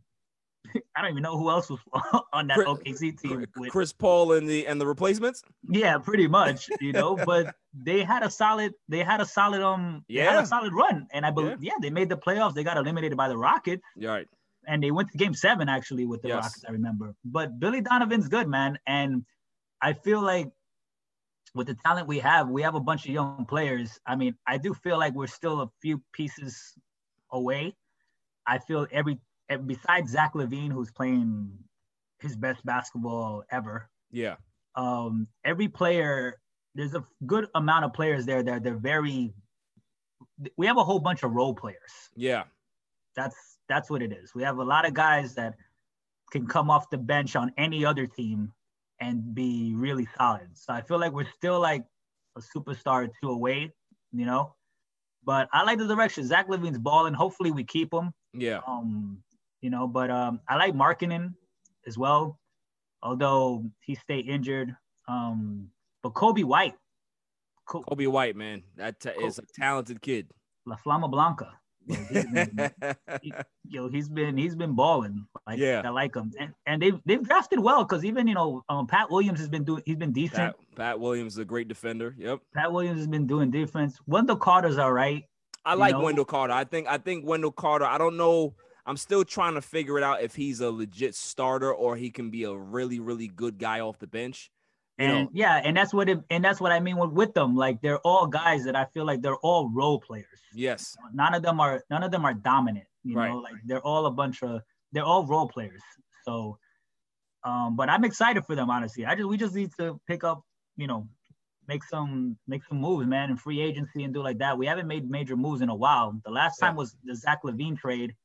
[0.94, 1.80] I don't even know who else was
[2.32, 3.46] on that Chris- OKC team.
[3.56, 5.42] With, Chris Paul and the and the replacements.
[5.70, 7.16] yeah, pretty much, you know.
[7.32, 8.74] but they had a solid.
[8.88, 10.04] They had a solid um.
[10.08, 10.42] Yeah.
[10.42, 11.72] a solid run, and I believe yeah.
[11.80, 12.54] they made the playoffs.
[12.54, 13.82] They got eliminated by the Rockets.
[13.96, 14.28] You're right.
[14.66, 16.36] and they went to game seven actually with the Yes.
[16.44, 17.14] Rockets, I remember.
[17.24, 18.78] But Billy Donovan's good, man.
[18.86, 19.24] And
[19.80, 20.50] I feel like
[21.54, 23.98] with the talent we have, we have a bunch of young players.
[24.06, 26.74] I mean, I do feel like we're still a few pieces
[27.32, 27.74] away.
[28.46, 29.18] I feel every
[29.66, 31.50] besides Zach LaVine, who's playing
[32.20, 33.88] his best basketball ever.
[34.10, 34.36] Yeah.
[34.74, 36.38] Um, every player,
[36.74, 39.34] there's a good amount of players there that they're very.
[40.56, 42.44] We have a whole bunch of role players Yeah.
[43.16, 44.34] that's that's what it is.
[44.34, 45.54] We have a lot of guys that
[46.30, 48.52] can come off the bench on any other team
[49.00, 50.48] and be really solid.
[50.54, 51.84] So I feel like we're still like
[52.36, 53.72] a superstar or two away,
[54.12, 54.54] you know.
[55.24, 56.26] But I like the direction.
[56.26, 57.14] Zach LaVine's balling.
[57.14, 58.12] Hopefully we keep him.
[58.32, 58.60] Yeah.
[58.66, 59.22] Um,
[59.60, 61.34] you know, but um I like Markkanen
[61.86, 62.38] as well,
[63.02, 64.74] although he stay injured.
[65.08, 65.68] Um,
[66.02, 66.74] but Coby White,
[67.66, 70.30] Co- Coby White, man, that is a talented kid.
[70.66, 71.52] La Flama Blanca.
[71.88, 72.70] Yo, he's been-
[73.22, 73.32] he-
[73.64, 75.26] yo, he's been he's been balling.
[75.46, 75.82] Like Yeah.
[75.84, 79.10] I like him, and, and they've they've drafted well because even you know um, Pat
[79.10, 80.36] Williams has been doing he's been decent.
[80.38, 82.14] Pat, Pat Williams is a great defender.
[82.18, 82.40] Yep.
[82.54, 83.98] Pat Williams has been doing defense.
[84.06, 85.24] Wendell Carter's all right.
[85.64, 86.00] I like know?
[86.00, 86.52] Wendell Carter.
[86.52, 87.84] I think I think Wendell Carter.
[87.84, 88.54] I don't know.
[88.86, 92.30] I'm still trying to figure it out if he's a legit starter or he can
[92.30, 94.50] be a really really good guy off the bench.
[94.98, 97.32] You And know, yeah, and that's what it and that's what I mean with, with
[97.34, 97.54] them.
[97.56, 100.40] Like they're all guys that I feel like they're all role players.
[100.52, 100.96] yes.
[101.12, 102.86] None of them are none of them are dominant.
[103.04, 103.30] You Right.
[103.30, 104.62] know, like they're all a bunch of
[104.92, 105.80] they're all role players.
[106.24, 106.58] So
[107.44, 109.06] um, but I'm excited for them, honestly.
[109.06, 110.42] I just we just need to pick up,
[110.76, 111.08] you know,
[111.68, 114.58] make some make some moves, man, in free agency and do like that.
[114.58, 116.18] We haven't made major moves in a while.
[116.24, 118.16] The last time was the Zach LaVine trade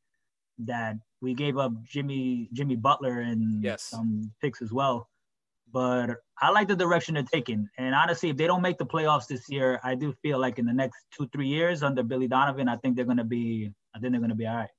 [0.60, 3.84] that we gave up Jimmy Jimmy Butler and Yes.
[3.84, 5.08] some picks as well.
[5.72, 7.68] But I like the direction they're taking.
[7.78, 10.66] And honestly, if they don't make the playoffs this year, I do feel like in
[10.66, 14.12] the next two, three years under Billy Donovan, I think they're gonna be I think
[14.14, 14.70] they're gonna be all right.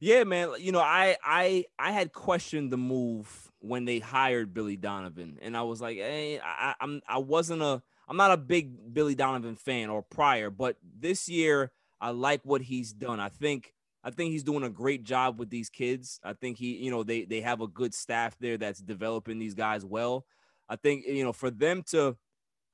[0.00, 0.50] Yeah, man.
[0.58, 5.56] You know, I I I had questioned the move when they hired Billy Donovan, and
[5.56, 9.14] I was like, hey, I, I- I'm I wasn't a I'm not a big Billy
[9.14, 13.18] Donovan fan or prior, but this year I like what he's done.
[13.20, 13.72] I think
[14.04, 16.20] I think he's doing a great job with these kids.
[16.22, 19.54] I think he, you know, they they have a good staff there that's developing these
[19.54, 20.26] guys well.
[20.68, 22.16] I think you know for them to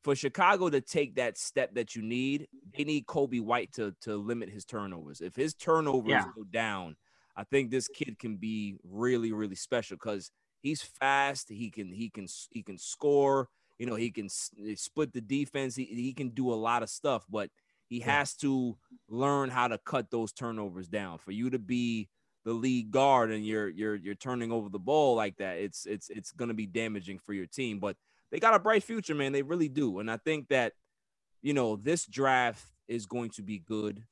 [0.02, 4.16] for Chicago to take that step that you need, they need Coby White to to
[4.16, 5.20] limit his turnovers.
[5.20, 6.32] If his turnovers Yeah.
[6.34, 6.96] go down,
[7.36, 10.30] I think this kid can be really really special because
[10.62, 11.48] he's fast.
[11.48, 13.48] He can he can he can score.
[13.78, 15.76] You know he can split the defense.
[15.76, 17.50] He he can do a lot of stuff, but
[17.90, 21.18] he has to learn how to cut those turnovers down.
[21.18, 22.08] For you to be
[22.44, 26.08] the lead guard and you're you're you're turning over the ball like that, it's it's
[26.08, 27.80] it's going to be damaging for your team.
[27.80, 27.96] But
[28.30, 29.32] they got a bright future, man.
[29.32, 29.98] They really do.
[29.98, 30.72] And I think that,
[31.42, 34.04] you know, this draft is going to be good.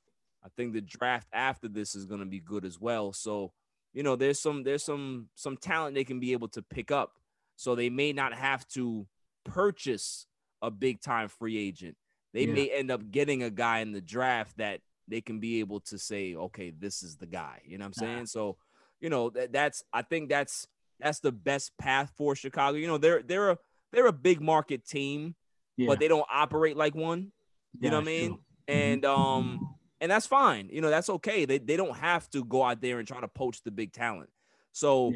[0.45, 3.13] I think the draft after this is going to be good as well.
[3.13, 3.53] So,
[3.93, 7.13] you know, there's some there's some some talent they can be able to pick up.
[7.55, 9.07] So they may not have to
[9.45, 10.27] purchase
[10.63, 11.97] a big time free agent.
[12.33, 12.53] They Yeah.
[12.55, 15.99] may end up getting a guy in the draft that they can be able to
[15.99, 17.63] say, okay, this is the guy.
[17.65, 18.15] You know what I'm Nah.
[18.15, 18.27] saying?
[18.27, 18.57] So,
[19.01, 20.67] you know, that, that's I think that's
[21.01, 22.77] that's the best path for Chicago.
[22.77, 23.59] You know, they're they're a
[23.93, 25.35] they're a big market team,
[25.77, 25.89] Yeah.
[25.89, 27.33] but they don't operate like one.
[27.81, 28.29] You Yeah, know what I mean?
[28.31, 28.41] true.
[28.69, 29.61] And um
[30.01, 30.69] and that's fine.
[30.71, 31.45] You know, that's okay.
[31.47, 34.31] They they don't have to go out there and try to poach the big talent.
[34.73, 35.15] So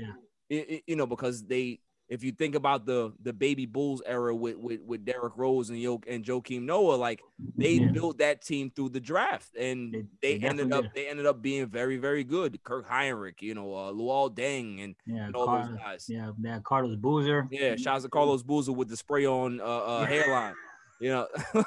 [0.49, 1.81] it, it- you know because they
[2.13, 5.81] if you think about the the baby Bulls era with with, with Derrick Rose and
[5.81, 7.23] Yo and Joakim Noah, like
[7.57, 7.91] they Yeah.
[7.91, 10.93] built that team through the draft, and They- they, ended up did.
[10.95, 12.63] they ended up being very very good.
[12.65, 16.07] Kirk Hinrich, you know, uh, Luol Deng, and, Yeah, and all Car- those guys.
[16.09, 16.33] yeah,
[16.65, 17.49] Carlos Boozer.
[17.51, 20.55] Yeah, shout out to Carlos Boozer with the spray on uh, uh, hairline.
[21.01, 21.27] You know,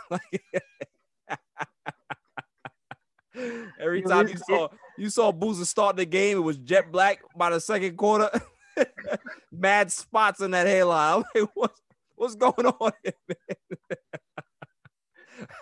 [3.79, 4.67] every time you saw
[4.97, 8.29] you saw Boozer start the game, it was jet black by the second quarter.
[9.51, 11.23] Mad spots in that hairline.
[11.35, 11.81] I'm like, what's
[12.15, 12.91] what's going on?
[13.03, 13.37] Here, man?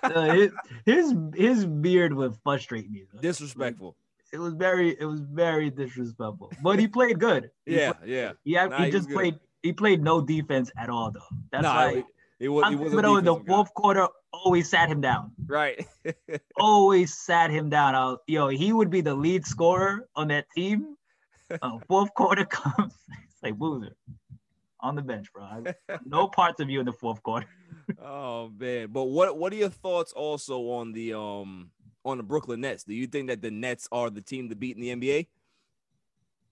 [0.04, 0.52] Uh, his,
[0.86, 3.06] his his beard would frustrate me.
[3.12, 3.20] though.
[3.22, 3.96] Disrespectful.
[4.32, 6.52] It was very it was very disrespectful.
[6.62, 7.50] But he played good.
[7.66, 8.32] He Yeah, played- yeah.
[8.44, 11.22] He, had- Nah, he he just played he played no defense at all though.
[11.52, 12.04] That's Nah, why
[12.40, 12.72] it, was.
[12.72, 13.44] It was in the guy.
[13.48, 15.32] fourth quarter always sat him down.
[15.48, 15.86] right?
[16.58, 17.96] Always sat him down.
[17.96, 20.98] I was, yo, he would be the lead scorer on that team.
[21.62, 22.94] Uh, fourth quarter comes,
[23.24, 23.96] it's like Boozer
[24.80, 25.44] on the bench, bro.
[25.44, 25.76] I-
[26.06, 27.48] no parts of you in the fourth quarter.
[28.04, 31.72] oh man, but what what are your thoughts also on the um
[32.06, 32.84] on the Brooklyn Nets?
[32.84, 35.28] Do you think that the Nets are the team to beat in the NBA?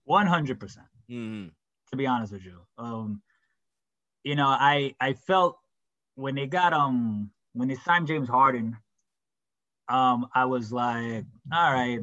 [0.04, 0.86] One hundred percent.
[1.10, 1.48] Mm-hmm.
[1.90, 2.60] to be honest with you.
[2.78, 3.20] Um,
[4.24, 5.58] you know, I I felt
[6.14, 8.76] when they got um when they signed James Harden,
[9.88, 12.00] um, I was like, all right,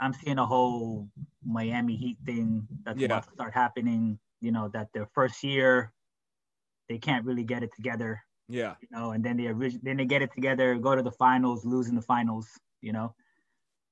[0.00, 1.08] I'm seeing a whole
[1.44, 3.06] Miami Heat thing that's Yeah.
[3.06, 4.18] about to start happening.
[4.40, 5.92] You know, that their first year
[6.88, 8.22] they can't really get it together.
[8.48, 11.10] Yeah, You know, and then they orig- then they get it together, go to the
[11.10, 12.48] finals, lose in the finals.
[12.80, 13.14] You know,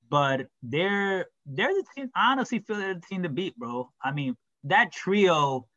[0.09, 2.11] but they're they're the team.
[2.15, 3.91] I honestly feel they're the team to beat, bro.
[4.03, 5.67] I mean, that trio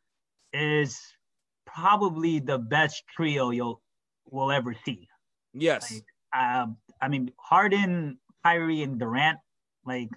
[0.53, 0.99] is
[1.65, 3.81] probably the best trio you'll
[4.31, 5.07] will ever see.
[5.53, 9.39] yes, Like, um, I mean, Harden, Kyrie, and Durant,
[9.85, 10.09] like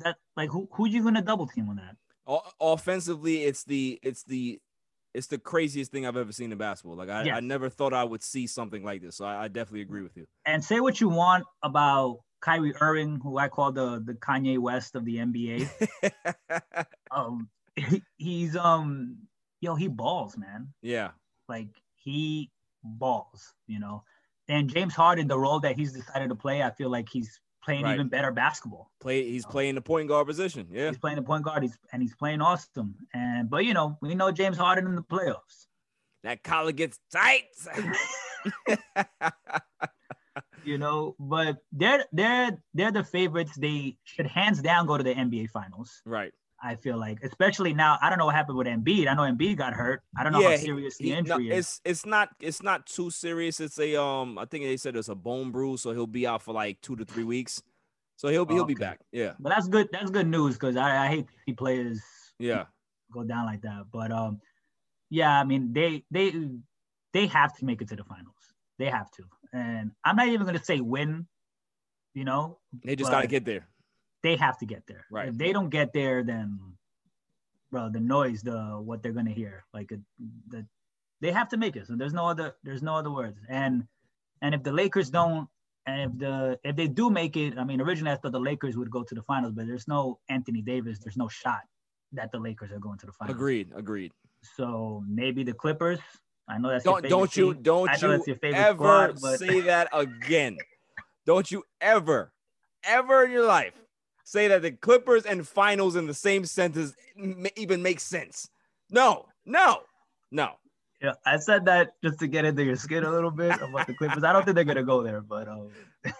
[0.00, 0.16] that.
[0.36, 1.96] Like, who who you gonna double team on that?
[2.26, 4.60] O- offensively, it's the it's the
[5.14, 6.96] it's the craziest thing I've ever seen in basketball.
[6.96, 9.16] Like I, I never thought I would see something like this.
[9.16, 10.26] So I, I definitely agree with you.
[10.44, 14.94] And say what you want about Kyrie Irving, who I call the the Kanye West
[14.94, 16.86] of the NBA.
[17.10, 17.48] um,
[18.16, 19.16] he's um,
[19.60, 20.72] yo, he balls, man.
[20.82, 21.10] yeah,
[21.48, 22.50] like he
[22.84, 24.04] balls, you know.
[24.48, 27.82] And James Harden, the role that he's decided to play, I feel like he's playing
[27.84, 27.94] Right.
[27.94, 28.90] even better basketball.
[29.00, 29.28] play.
[29.28, 30.68] He's playing the point guard position.
[30.70, 32.94] Yeah, He's playing the point guard, he's and he's playing awesome.
[33.12, 35.66] And but you know, we know James Harden in the playoffs.
[36.22, 37.44] that collar gets tight.
[40.64, 43.52] You know, but they're they're they're the favorites.
[43.56, 46.02] They should hands down go to the NBA finals.
[46.04, 46.32] right.
[46.62, 47.98] I feel like, especially now.
[48.00, 49.08] I don't know what happened with Embiid.
[49.08, 50.02] I know Embiid got hurt.
[50.16, 51.58] I don't know how he- serious the he- no, injury is.
[51.58, 53.60] it's it's not it's not too serious.
[53.60, 56.42] It's a um I think they said it's a bone bruise, so he'll be out
[56.42, 57.62] for like two to three weeks.
[58.16, 59.00] So he'll be he'll be back.
[59.12, 59.88] Yeah, But that's good.
[59.92, 62.00] That's good news because I, I hate to see players
[62.38, 62.64] yeah,
[63.12, 63.84] go down like that.
[63.92, 64.40] But um,
[65.10, 66.32] yeah, I mean they they
[67.12, 68.32] they have to make it to the finals.
[68.78, 71.26] They have to, and I'm not even gonna say win.
[72.14, 73.68] You know, they just But- got to get there.
[74.22, 75.06] They have to get there.
[75.10, 75.28] Right.
[75.28, 76.58] If they don't get there, then,
[77.70, 80.00] bro, the noise, the what they're gonna hear, like it,
[80.48, 80.66] the,
[81.20, 81.86] they have to make it.
[81.86, 83.38] So there's no other there's no other words.
[83.48, 83.86] And
[84.42, 85.48] and if the Lakers don't,
[85.86, 88.76] and if the if they do make it, I mean, originally I thought the Lakers
[88.76, 90.98] would go to the finals, but there's no Anthony Davis.
[90.98, 91.62] There's no shot
[92.12, 93.36] that the Lakers are going to the finals.
[93.36, 94.12] Agreed, agreed.
[94.56, 95.98] So maybe the Clippers.
[96.48, 97.62] I know that's Don't favorite don't you team.
[97.62, 100.56] don't you that's your favorite ever squad, but say that again.
[101.26, 102.32] don't you ever,
[102.84, 103.72] ever in your life
[104.26, 106.94] say that the Clippers and finals in the same sentence
[107.54, 108.50] even make sense.
[108.90, 109.82] No, no,
[110.32, 110.54] no.
[111.00, 113.94] Yeah, I said that just to get into your skin a little bit about the
[113.94, 114.24] Clippers.
[114.24, 115.70] I don't think they're gonna go there, but um,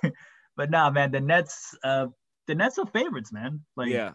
[0.57, 2.07] but nah, man, the Nets, uh,
[2.47, 3.61] the Nets are favorites, man.
[3.77, 4.13] Like, yeah,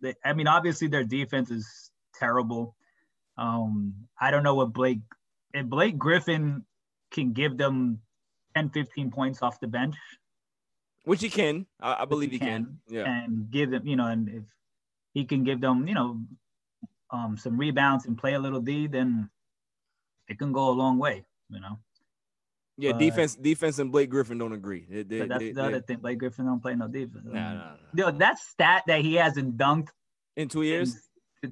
[0.00, 2.76] they, I mean, obviously their defense is terrible.
[3.36, 5.00] Um, I don't know what Blake,
[5.52, 6.64] if Blake Griffin
[7.10, 7.98] can give them
[8.54, 9.96] 10, 15 points off the bench,
[11.04, 11.66] which he can.
[11.80, 12.78] I, I believe he can.
[12.88, 14.42] Yeah, and give them, you know, and if
[15.12, 16.20] he can give them, you know,
[17.10, 19.30] um, some rebounds and play a little D, then
[20.28, 21.78] it can go a long way, you know.
[22.76, 22.92] yeah.
[22.92, 24.86] but- defense, defense, and Blake Griffin don't agree.
[24.88, 25.98] They, they, But that's they- the other thing.
[25.98, 27.24] Blake Griffin don't play no defense.
[27.26, 27.76] Nah, nah, nah.
[27.94, 29.88] Yo, that stat that he hasn't dunked.
[30.36, 30.96] In two years,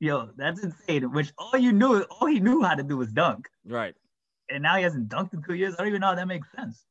[0.00, 1.12] Yo, that's insane.
[1.12, 3.94] Which all you knew, all he knew how to do was dunk, right?
[4.50, 5.74] and now he hasn't dunked in two years.
[5.74, 6.84] I don't even know how that makes sense.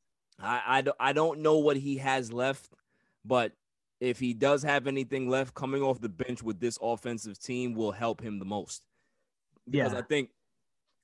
[0.44, 2.68] I, I, don't, I don't know what he has left,
[3.24, 3.52] but
[4.00, 7.92] if he does have anything left coming off the bench with this offensive team will
[7.92, 8.84] help him the most.
[9.66, 9.98] Because Yeah.
[9.98, 10.30] I think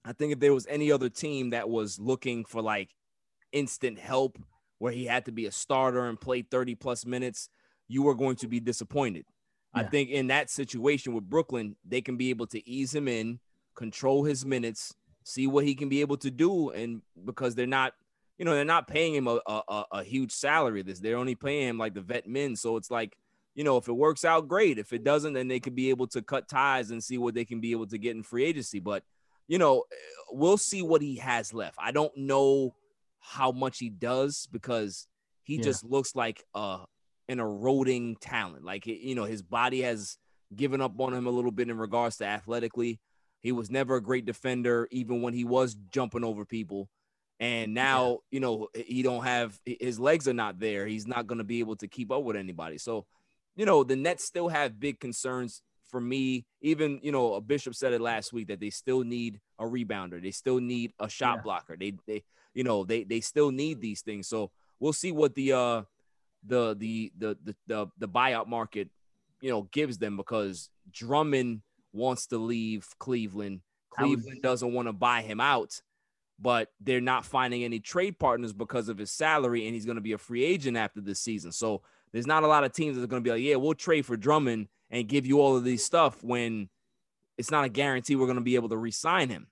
[0.04, 2.94] I think if there was any other team that was looking for like
[3.52, 4.38] instant help
[4.78, 7.50] where he had to be a starter and play 30 plus minutes,
[7.86, 9.26] you were going to be disappointed.
[9.72, 13.38] I think in that situation with Brooklyn, they can be able to ease him in,
[13.76, 17.94] control his minutes, see what he can be able to do, and because they're not,
[18.40, 20.82] you know, they're not paying him a a, a- a huge salary.
[20.82, 22.56] This they're only paying him like the vet men.
[22.56, 23.14] So it's like,
[23.54, 24.78] you know, if it works out, great.
[24.78, 27.44] If it doesn't, then they could be able to cut ties and see what they
[27.44, 28.80] can be able to get in free agency.
[28.80, 29.04] But
[29.46, 29.84] you know,
[30.30, 31.76] we'll see what he has left.
[31.78, 32.74] I don't know
[33.18, 35.06] how much he does because
[35.42, 35.64] he Yeah.
[35.64, 36.84] just looks like uh
[37.28, 38.64] an eroding talent.
[38.64, 40.16] Like you know, his body has
[40.56, 43.00] given up on him a little bit in regards to athletically.
[43.40, 46.88] He was never a great defender, even when he was jumping over people.
[47.40, 50.86] And now, you know, he don't have his legs are not there.
[50.86, 52.76] He's not going to be able to keep up with anybody.
[52.76, 53.06] So,
[53.56, 56.44] you know, the Nets still have big concerns for me.
[56.60, 60.22] Even, you know, a Bishop said it last week that they still need a rebounder.
[60.22, 61.42] They still need a shot Yeah.
[61.42, 61.76] blocker.
[61.78, 62.22] They they
[62.52, 64.28] you know, they they still need these things.
[64.28, 65.82] So, we'll see what the uh
[66.46, 68.90] the the the the the, the buyout market,
[69.40, 71.62] you know, gives them because Drummond
[71.92, 73.60] wants to leave Cleveland.
[73.90, 75.80] Cleveland doesn't want to buy him out,
[76.40, 80.02] but they're not finding any trade partners because of his salary, and he's going to
[80.02, 81.52] be a free agent after this season.
[81.52, 83.74] So there's not a lot of teams that are going to be like, yeah, we'll
[83.74, 86.68] trade for Drummond and give you all of these stuff when
[87.38, 89.46] it's not a guarantee we're going to be able to re-sign him.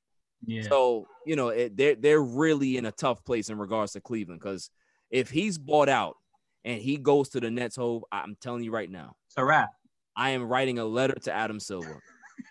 [0.46, 0.62] Yeah.
[0.62, 4.40] So you know it, they're they're really in a tough place in regards to Cleveland
[4.40, 4.70] because
[5.10, 6.16] if he's bought out
[6.64, 9.70] and he goes to the Nets, Hov, I'm telling you right now, it's a wrap.
[10.16, 12.02] I am writing a letter to Adam Silver.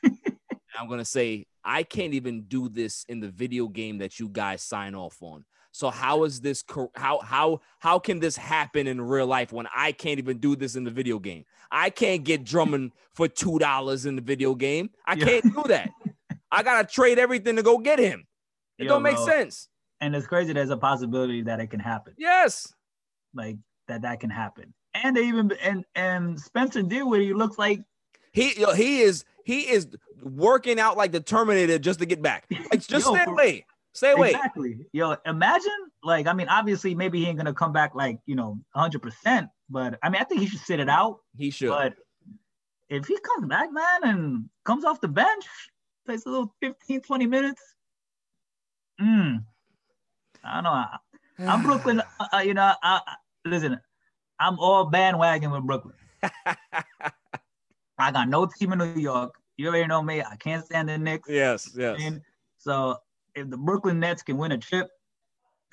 [0.79, 4.61] I'm gonna say I can't even do this in the video game that you guys
[4.61, 5.45] sign off on.
[5.71, 6.63] So how is this?
[6.95, 10.75] How how how can this happen in real life when I can't even do this
[10.75, 11.45] in the video game?
[11.71, 14.89] I can't get Drummond for two dollars in the video game.
[15.05, 15.25] I Yeah.
[15.25, 15.89] can't do that.
[16.51, 18.25] I gotta trade everything to go get him.
[18.79, 19.25] It Yo, don't make bro.
[19.25, 19.69] sense.
[19.99, 20.53] And it's crazy.
[20.53, 22.13] There's a possibility that it can happen.
[22.17, 22.73] Yes.
[23.33, 24.73] Like that that can happen.
[24.93, 27.81] And they even and and Spencer Dinwiddie looks like
[28.31, 29.87] He he is he is
[30.21, 32.45] working out like the Terminator just to get back.
[32.71, 33.65] Like just Yo, stay away.
[33.93, 34.29] Stay away.
[34.31, 34.79] exactly.
[34.91, 35.71] Yo, imagine
[36.03, 39.49] like I mean, obviously maybe he ain't gonna come back like you know 100, percent
[39.69, 41.19] but I mean I think he should sit it out.
[41.37, 41.69] He should.
[41.69, 41.95] But
[42.89, 45.45] if he comes back, man, and comes off the bench,
[46.05, 47.61] plays a little 15, 20 minutes,
[49.01, 49.43] mm,
[50.43, 50.69] I don't know.
[50.69, 50.97] I,
[51.39, 52.01] I'm Brooklyn.
[52.19, 52.75] Uh, uh, you know, I,
[53.05, 53.15] I,
[53.45, 53.79] listen,
[54.39, 55.95] I'm all bandwagon with Brooklyn.
[57.99, 59.36] I got no team in New York.
[59.57, 60.21] You already know me.
[60.21, 61.27] I can't stand the Knicks.
[61.29, 61.99] yes, yes.
[62.01, 62.21] And
[62.57, 62.97] so
[63.35, 64.87] if the Brooklyn Nets can win a chip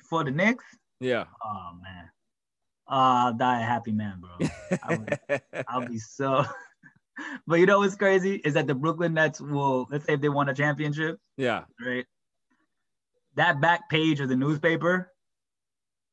[0.09, 0.65] for the Knicks,
[0.99, 1.25] Yeah.
[1.43, 2.09] oh man,
[2.89, 4.47] uh, I'll die a happy man, bro.
[4.83, 6.45] I would- I'll be so.
[7.47, 10.29] but you know what's crazy is that the Brooklyn Nets will, let's say if they
[10.29, 11.63] won a championship, yeah.
[11.85, 12.05] right?
[13.35, 15.11] That back page of the newspaper,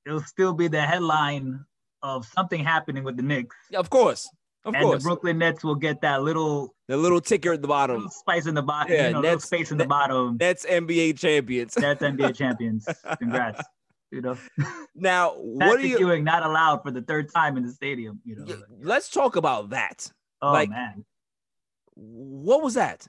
[0.06, 1.64] it'll still be the headline
[2.02, 3.56] of something happening with the Knicks.
[3.74, 4.28] Of course.
[4.64, 5.02] Of and course.
[5.02, 8.08] the Brooklyn Nets will get that little, the little ticker at the bottom.
[8.10, 10.36] spice in the bottom, Yeah, you know, little Nets- space in the bottom.
[10.40, 11.74] That's NBA champions.
[11.74, 12.86] That's NBA champions.
[13.18, 13.62] Congrats.
[14.12, 14.36] You know,
[14.94, 18.20] now, what Patrick do you Ewing not allowed for the third time in the stadium.
[18.24, 20.08] You know, y- let's talk about that.
[20.42, 21.04] oh like- man,
[21.94, 23.06] What was that?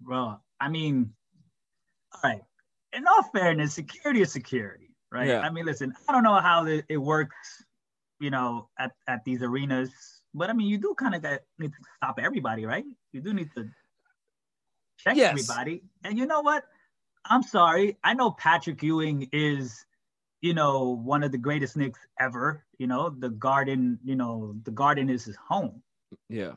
[0.00, 0.38] bro.
[0.60, 1.12] I mean,
[2.12, 2.40] all right.
[2.92, 5.28] In all fairness, security is security, right?
[5.28, 5.40] Yeah.
[5.40, 7.64] I mean, listen, I don't know how it, it works,
[8.20, 9.92] you know, at, at these arenas,
[10.34, 11.22] but I mean, you do kind of
[11.58, 12.84] need to stop everybody, right?
[13.12, 13.68] You do need to
[14.98, 15.30] check Yes.
[15.32, 15.82] everybody.
[16.04, 16.64] And you know what?
[17.24, 17.96] I'm sorry.
[18.04, 19.84] I know Patrick Ewing is,
[20.40, 22.64] you know, one of the greatest Knicks ever.
[22.78, 25.82] You know, the Garden, you know, the Garden is his home.
[26.28, 26.52] Yeah.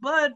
[0.00, 0.32] But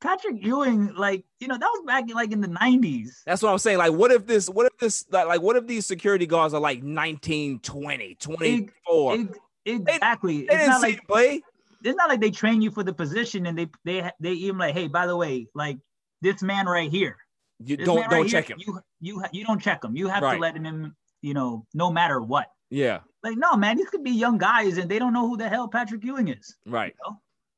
[0.00, 3.22] Patrick Ewing, like, you know, that was back in like in the 90s.
[3.26, 3.78] That's what I'm saying.
[3.78, 6.82] Like, what if this, what if this, like, what if these security guards are like
[6.82, 9.12] 19, 20, 24?
[9.14, 10.38] Ex- exactly.
[10.38, 11.42] they it's didn't not like play.
[11.84, 14.74] it's not like they train you for the position and they they they even like,
[14.74, 15.78] hey, by the way, like
[16.22, 17.16] this man right here.
[17.62, 18.58] You don't, don't check him.
[18.58, 19.94] You you you don't check him.
[19.96, 20.34] You have Right.
[20.36, 22.46] to let him, you know, no matter what.
[22.70, 23.00] Yeah.
[23.22, 25.68] Like, no, man, these could be young guys and they don't know who the hell
[25.68, 26.56] Patrick Ewing is.
[26.66, 26.94] Right.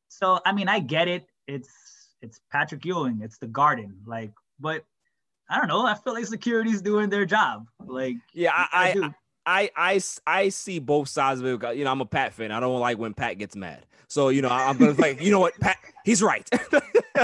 [0.08, 1.26] So I mean, I get it.
[1.46, 1.68] It's
[2.20, 3.20] it's Patrick Ewing.
[3.22, 3.96] It's the Garden.
[4.06, 4.84] Like, but
[5.50, 5.86] I don't know.
[5.86, 7.66] I feel like security's doing their job.
[7.78, 8.52] Like, Yeah.
[8.54, 9.14] I I,
[9.46, 9.70] I.
[9.76, 11.76] I, I, see both sides of it.
[11.76, 12.52] You know, I'm a Pat fan.
[12.52, 13.86] I don't like when Pat gets mad.
[14.08, 16.48] So, you know, I'm gonna like, you know what, Pat, he's right.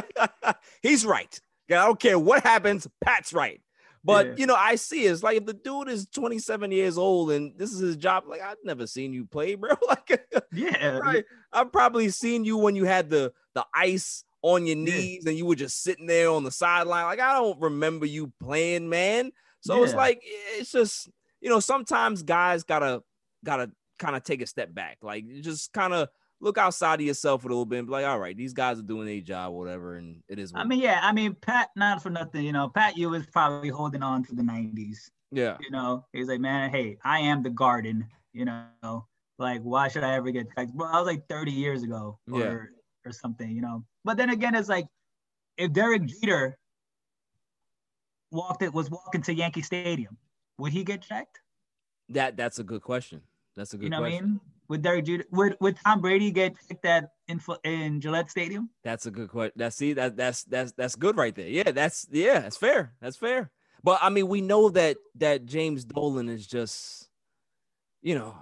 [0.82, 1.38] he's right.
[1.68, 3.60] Yeah, I don't care what happens, Pat's right.
[4.04, 4.34] But Yeah.
[4.38, 7.72] you know, I see it's like if the dude is 27 years old and this
[7.72, 9.70] is his job, like I've never seen you play, bro.
[9.86, 11.24] Like yeah, right.
[11.52, 14.84] I've probably seen you when you had the the ice on your Yeah.
[14.84, 17.04] knees and you were just sitting there on the sideline.
[17.04, 19.32] Like I don't remember you playing, man.
[19.60, 20.22] So it's like
[20.56, 23.02] it's just you know sometimes guys gotta
[23.44, 26.08] gotta kind of take a step back, like just kind of
[26.40, 28.82] look outside of yourself a little bit and be like, all right, these guys are
[28.82, 30.52] doing their job, whatever, and it is.
[30.52, 33.70] What I mean, yeah, I mean, Pat, not for nothing, you know, Pat Ewing's probably
[33.70, 35.10] holding on to the '90s.
[35.32, 38.06] yeah, You know, he's like, man, hey, I am the garden.
[38.32, 39.06] You know,
[39.38, 40.70] like, why should I ever get checked?
[40.74, 42.54] Well, I was like 30 years ago, or Yeah.
[43.04, 43.50] or something.
[43.50, 44.86] You know, but then again, it's like,
[45.56, 46.56] if Derek Jeter
[48.30, 50.16] walked it was walking to Yankee Stadium,
[50.58, 51.40] would he get checked?
[52.10, 53.20] that that's a good question.
[53.56, 54.30] That's a good You know what I question.
[54.30, 54.40] mean?
[54.68, 58.70] Would Derek Jeter would would Tom Brady get checked at in in Gillette Stadium?
[58.84, 59.52] That's a good question.
[59.56, 61.48] That's see that that's that's that's good right there.
[61.48, 62.94] Yeah, that's yeah, that's fair.
[63.00, 63.50] That's fair.
[63.82, 67.08] But I mean, we know that that James Dolan is just,
[68.02, 68.36] you know,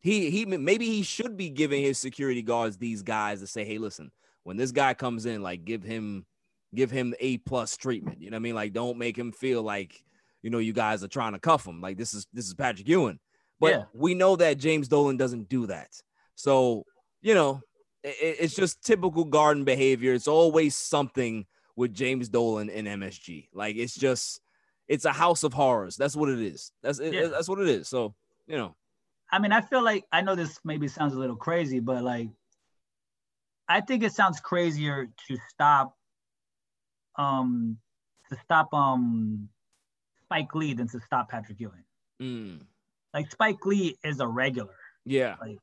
[0.00, 3.78] he he maybe he should be giving his security guards these guys to say, hey,
[3.78, 4.12] listen,
[4.44, 6.26] when this guy comes in, like give him
[6.74, 8.20] give him A plus treatment.
[8.20, 8.54] You know what I mean?
[8.54, 10.04] Like don't make him feel like
[10.42, 11.80] you know you guys are trying to cuff him.
[11.80, 13.18] Like this is this is Patrick Ewing.
[13.60, 13.84] But Yeah.
[13.92, 15.90] we know that James Dolan doesn't do that.
[16.36, 16.84] So
[17.20, 17.60] you know,
[18.04, 20.12] i- i- it's just typical garden behavior.
[20.14, 23.48] It's always something with James Dolan and MSG.
[23.52, 24.40] Like it's just,
[24.86, 25.96] it's a house of horrors.
[25.96, 26.70] That's what it is.
[26.82, 27.26] That's it, Yeah.
[27.28, 27.88] that's what it is.
[27.88, 28.14] So
[28.46, 28.76] you know,
[29.30, 32.28] I mean, I feel like I know this maybe sounds a little crazy, but like,
[33.68, 35.94] I think it sounds crazier to stop,
[37.16, 37.78] um,
[38.30, 39.48] to stop um,
[40.28, 41.84] Spike Lee than to stop Patrick Ewing.
[42.20, 42.60] mm,
[43.14, 44.74] Like Spike Lee is a regular.
[45.04, 45.58] yeah, Like,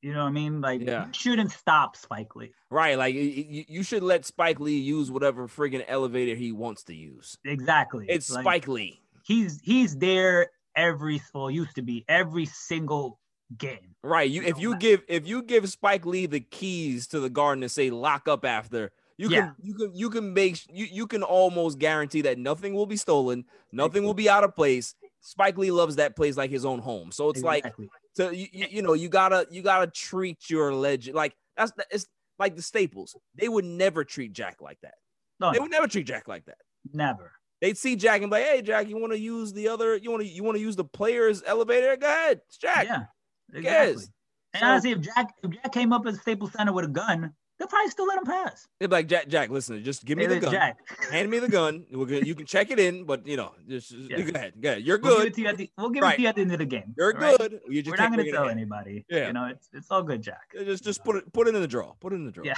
[0.00, 0.60] You know what I mean?
[0.60, 1.06] Like Yeah.
[1.08, 2.52] you shouldn't stop Spike Lee.
[2.70, 2.96] right.
[2.96, 6.94] Like y- y- you should let Spike Lee use whatever friggin' elevator he wants to
[6.94, 7.36] use.
[7.44, 8.06] Exactly.
[8.08, 9.00] It's Like, Spike Lee.
[9.24, 13.18] He's he's there every well used to be every single
[13.58, 13.96] game.
[14.04, 14.30] Right.
[14.30, 17.70] You if you give if you give Spike Lee the keys to the garden and
[17.72, 19.40] say lock up after, you Yeah.
[19.40, 22.96] can you can you can make you you can almost guarantee that nothing will be
[22.96, 24.94] stolen, nothing will be out of place.
[25.20, 27.10] Spike Lee loves that place like his own home.
[27.12, 27.88] So it's like Exactly.
[28.14, 31.86] so you, you you know you gotta you gotta treat your legend like that's the-
[31.90, 32.06] it's
[32.38, 33.16] like the Staples.
[33.34, 34.94] They would never treat Jack like that.
[35.40, 36.58] no, They would never treat Jack like that.
[36.92, 37.32] never.
[37.60, 39.96] They'd see Jack and be like, "Hey, Jack, you want to use the other?
[39.96, 41.96] You want to you want to use the players' elevator?
[41.96, 42.86] Go ahead, it's Jack.
[42.86, 43.06] Yeah.
[43.52, 43.62] Exactly.
[43.62, 44.10] cares?"
[44.54, 47.34] And So- honestly, if Jack if Jack came up at Staples Center with a gun,
[47.58, 48.66] they'll probably still let him pass.
[48.78, 50.52] They'd be like, Jack, Jack, listen, just give me Hey, the gun.
[50.52, 50.78] Jack.
[51.10, 51.84] Hand me the gun.
[51.92, 54.20] We're you can check it in, but you know, just, just- Yeah.
[54.22, 54.52] go ahead.
[54.60, 54.82] Go ahead.
[54.82, 55.26] You're We'll give good.
[55.28, 56.64] it to you at the, we'll give it to you at the end of the
[56.64, 56.94] game.
[56.96, 57.38] You're right?
[57.38, 57.60] good.
[57.68, 59.04] You just We're can't gonna tell anybody.
[59.10, 59.26] Yeah.
[59.28, 60.52] You know, it's it's all good, Jack.
[60.54, 61.94] Just just put it put it in the drawer.
[62.00, 62.46] Put it in the drawer.
[62.46, 62.54] Yeah.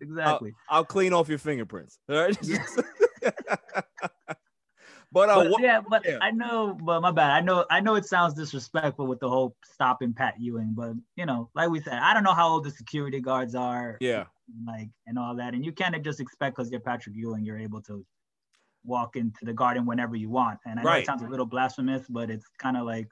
[0.00, 0.54] exactly.
[0.68, 1.98] I'll clean off your fingerprints.
[2.08, 2.38] All right.
[5.16, 6.18] but uh, but what, yeah, but yeah.
[6.20, 7.30] I know, but my bad.
[7.30, 11.24] I know, I know it sounds disrespectful with the whole stopping Pat Ewing, but you
[11.24, 14.24] know, like we said, I don't know how old the security guards are, yeah,
[14.66, 17.80] like and all that, and you can't just expect because you're Patrick Ewing, you're able
[17.84, 18.04] to
[18.84, 20.58] walk into the garden whenever you want.
[20.66, 21.02] And I know Right.
[21.02, 23.08] it sounds a little blasphemous, but it's kind of like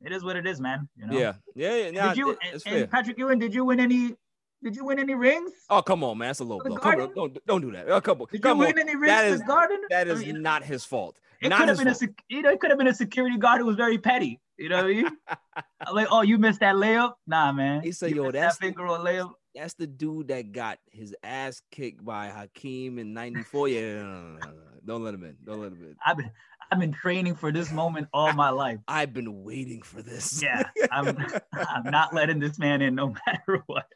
[0.00, 0.88] it is what it is, man.
[0.96, 1.18] You know.
[1.18, 1.90] yeah, yeah, yeah.
[1.90, 2.90] nah, Did you it's and.
[2.90, 3.38] Patrick Ewing?
[3.38, 4.14] Did you win any?
[4.62, 5.52] Did you win any rings?
[5.70, 6.76] Oh come on, man, that's a low blow.
[6.76, 7.88] Come on, don't don't do that.
[7.88, 8.74] Oh, come on, Did come you on.
[8.74, 9.80] win any rings That is the garden?
[9.90, 11.18] that I mean, not his fault.
[11.40, 12.10] It not could have been a, fault.
[12.28, 14.38] you know, it could have been a security guard who was very petty.
[14.58, 15.06] You know what I mean?
[15.86, 17.14] I'm like, oh, you missed that layup?
[17.26, 17.80] Nah, man.
[17.82, 19.32] He said, You yo, that's that the- finger roll layup.
[19.54, 23.68] That's the dude that got his ass kicked by Hakeem in '94.
[23.68, 24.38] Yeah, no, no, no.
[24.86, 25.36] don't let him in.
[25.44, 25.96] Don't let him in.
[26.06, 26.30] I've been,
[26.70, 28.78] I've been training for this moment all my life.
[28.86, 30.40] I've been waiting for this.
[30.40, 30.62] Yeah,
[30.92, 31.16] I'm,
[31.52, 33.86] I'm not letting this man in no matter what.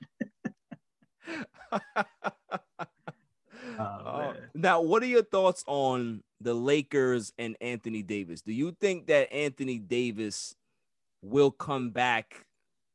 [3.79, 8.41] Uh, now, what are your thoughts on the Lakers and Anthony Davis?
[8.41, 10.55] Do you think that Anthony Davis
[11.23, 12.47] will come back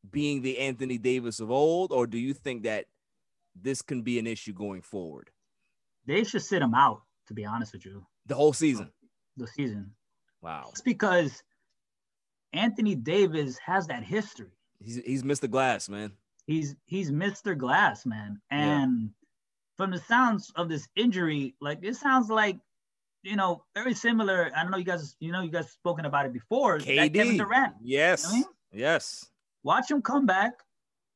[0.10, 2.86] being the Anthony Davis of old, or do you think that
[3.60, 5.30] this can be an issue going forward
[6.06, 8.90] They should sit him out, to be honest with you, the whole season?
[9.36, 9.92] the season.
[10.42, 11.44] Wow, It's because
[12.54, 14.52] Anthony Davis has that history.
[14.80, 15.50] he's he's Mr.
[15.50, 16.14] Glass, man.
[16.50, 17.56] He's he's Mr.
[17.56, 18.42] Glass, man.
[18.52, 18.82] Yeah.
[18.82, 19.12] And
[19.78, 22.58] from the sounds of this injury, like it sounds like,
[23.22, 24.50] you know, very similar.
[24.58, 26.80] I don't know you guys, you know, you guys spoken about it before.
[26.80, 27.14] that KD.
[27.14, 27.74] Kevin Durant.
[27.84, 29.28] Yes, You know what yes.
[29.62, 30.54] Watch him come back,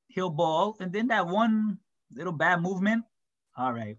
[0.08, 1.80] he'll ball, and then that one
[2.14, 3.04] little bad movement.
[3.58, 3.98] All right,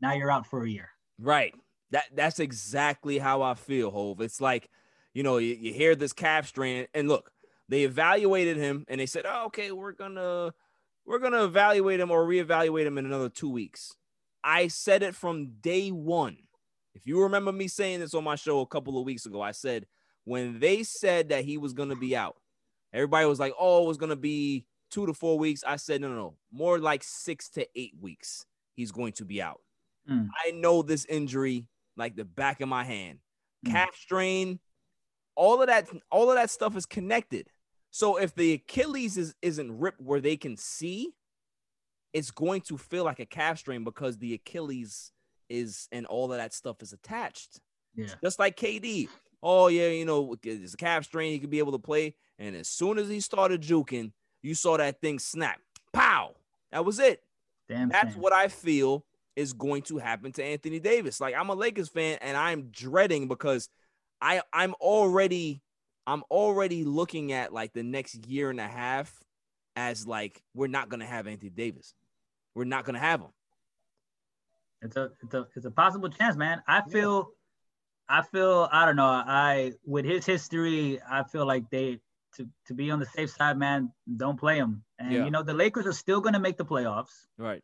[0.00, 0.88] now you're out for a year.
[1.18, 1.54] Right.
[1.90, 4.22] That that's exactly how I feel, Hov.
[4.22, 4.70] It's like,
[5.12, 7.30] you know, you, you hear this calf strain, and look,
[7.68, 10.52] they evaluated him and they said, Oh, okay, we're gonna
[11.06, 13.92] we're gonna evaluate him or reevaluate him in another two weeks.
[14.42, 16.36] I said it from day one.
[16.94, 19.52] If you remember me saying this on my show a couple of weeks ago, I
[19.52, 19.86] said
[20.24, 22.36] when they said that he was gonna be out,
[22.92, 25.64] everybody was like, Oh, it was gonna be two to four weeks.
[25.66, 28.46] I said, no, no, no, more like six to eight weeks.
[28.74, 29.60] He's going to be out.
[30.08, 30.28] Mm.
[30.46, 31.66] I know this injury
[31.96, 33.18] like the back of my hand.
[33.66, 33.72] Mm.
[33.72, 34.60] Calf strain,
[35.34, 37.48] all of that, all of that stuff is connected.
[37.94, 41.14] So if the Achilles is isn't ripped where they can see,
[42.12, 45.12] it's going to feel like a calf strain because the Achilles
[45.48, 47.60] is and all of that stuff is attached.
[47.94, 48.08] Yeah.
[48.20, 49.08] Just like KD.
[49.44, 52.16] Oh yeah, you know, it's a calf strain, he could be able to play.
[52.40, 54.10] And as soon as he started juking,
[54.42, 55.60] you saw that thing snap.
[55.92, 56.34] Pow.
[56.72, 57.22] That was it.
[57.68, 57.90] Damn.
[57.90, 59.04] That's what I feel
[59.36, 61.20] is going to happen to Anthony Davis.
[61.20, 63.68] Like I'm a Lakers fan and I'm dreading because
[64.20, 65.62] I I'm already
[66.06, 69.12] I'm already looking at like the next year and a half
[69.76, 71.94] as like we're not gonna have Anthony Davis.
[72.54, 73.30] We're not gonna have him.
[74.82, 76.62] It's a it's a it's a possible chance, man.
[76.68, 77.30] I feel
[78.08, 79.06] I feel I don't know.
[79.06, 82.00] I with his history, I feel like they
[82.36, 84.84] to to be on the safe side, man, don't play him.
[84.98, 85.24] And Yeah.
[85.24, 87.26] you know, the Lakers are still gonna make the playoffs.
[87.38, 87.62] Right.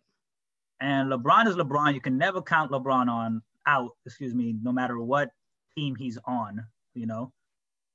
[0.80, 1.92] And LeBron is LeBron.
[1.92, 5.30] You can never count LeBron on out, excuse me, no matter what
[5.76, 6.64] team he's on,
[6.94, 7.32] you know.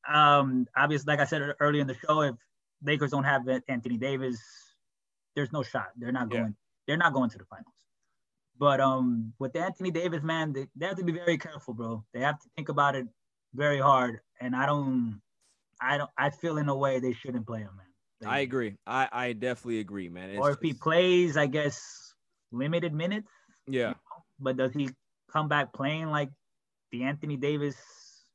[0.07, 2.35] Um, obviously, like I said earlier in the show, if
[2.83, 4.39] Lakers don't have Anthony Davis,
[5.35, 5.89] there's no shot.
[5.97, 6.39] They're not Yeah.
[6.41, 6.55] going,
[6.87, 7.73] they're not going to the finals.
[8.57, 12.05] But um with Anthony Davis, man, they, they have to be very careful, bro.
[12.13, 13.05] They have to think about it
[13.53, 14.21] very hard.
[14.39, 15.21] And I don't
[15.81, 17.85] I don't I feel in a way they shouldn't play him, man.
[18.21, 18.77] They- I agree.
[18.87, 20.29] I I definitely agree, man.
[20.29, 22.13] It's or if he plays, I guess
[22.51, 23.31] limited minutes.
[23.67, 23.95] yeah.
[24.39, 24.89] But does he
[25.31, 26.29] come back playing like
[26.91, 27.75] the Anthony Davis,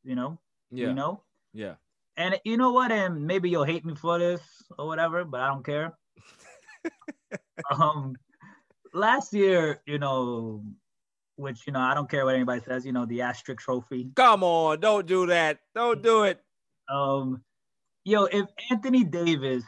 [0.04, 0.38] you know?
[0.70, 0.88] Yeah.
[0.88, 1.22] You know?
[1.52, 1.74] Yeah.
[2.16, 2.92] And you know what?
[2.92, 4.42] And maybe you'll hate me for this
[4.78, 5.96] or whatever, but I don't care.
[7.70, 8.16] um
[8.92, 10.64] last year, you know,
[11.36, 14.10] which you know, I don't care what anybody says, you know, the asterisk trophy.
[14.16, 15.60] Come on, don't do that.
[15.74, 16.42] Don't do it.
[16.88, 17.42] Um
[18.04, 19.64] yo, if Anthony Davis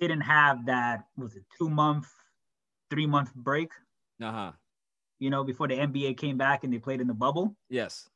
[0.00, 2.06] didn't have that was it two month,
[2.90, 3.70] three month break,
[4.20, 4.52] Uh-huh.
[5.18, 7.56] you know, before the NBA came back and they played in the bubble.
[7.68, 8.08] Yes.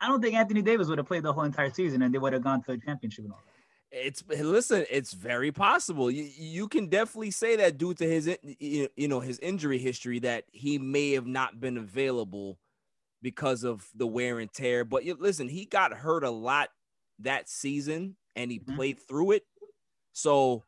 [0.00, 2.32] I don't think Anthony Davis would have played the whole entire season and they would
[2.32, 3.52] have gone to a championship and all that.
[3.96, 6.10] It's listen, it's very possible.
[6.10, 10.44] You you can definitely say that due to his you know his injury history that
[10.50, 12.58] he may have not been available
[13.22, 14.84] because of the wear and tear.
[14.84, 16.70] But you, listen, he got hurt a lot
[17.20, 18.74] that season and he Mhm.
[18.74, 19.46] played through it.
[20.12, 20.64] So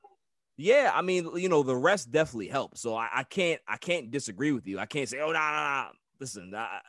[0.57, 2.78] yeah, I mean, you know, the rest definitely helped.
[2.78, 4.78] So I, I can't I can't disagree with you.
[4.78, 5.89] I can't say, oh no, no, no.
[6.20, 6.81] Listen, I,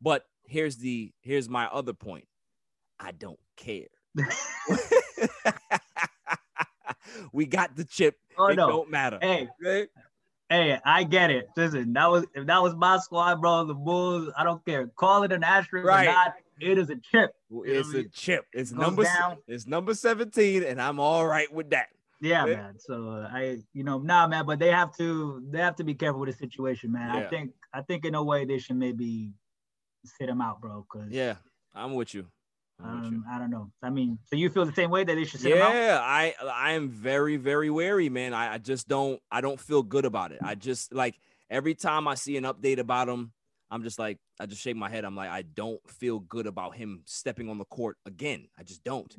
[0.00, 2.26] but here's the here's my other point.
[2.98, 3.86] I don't care.
[7.32, 8.16] we got the chip.
[8.38, 8.68] Oh it no.
[8.68, 9.18] don't matter.
[9.20, 9.88] Hey, Okay?
[10.48, 11.48] hey, I get it.
[11.56, 14.86] Listen, that was if that was my squad, bro, the Bulls, I don't care.
[14.96, 16.08] Call it an asterisk Right.
[16.08, 17.32] or not, it is a chip.
[17.48, 18.10] Well, You know It's a mean?
[18.12, 18.46] chip.
[18.52, 19.38] It's Goes number down.
[19.46, 21.88] it's number 17, and I'm all right with that.
[22.20, 22.56] Yeah, Yeah.
[22.56, 22.78] man.
[22.78, 25.94] So uh, I, you know, nah, man, but they have to they have to be
[25.94, 27.10] careful with the situation, man.
[27.10, 29.32] I think I think in a way they should maybe
[30.04, 30.86] sit him out, bro.
[30.90, 31.36] Cause Yeah,
[31.74, 32.26] I'm with you.
[32.82, 33.18] I'm with you.
[33.18, 33.70] um, I don't know.
[33.82, 35.74] I mean, so you feel the same way that they should sit him out?
[35.74, 38.32] Yeah, I I am very very wary, man.
[38.34, 40.38] I, I just don't I don't feel good about it.
[40.42, 41.18] I just like
[41.50, 43.32] every time I see an update about him,
[43.70, 45.04] I'm just like I just shake my head.
[45.04, 48.48] I'm like I don't feel good about him stepping on the court again.
[48.58, 49.14] I just don't.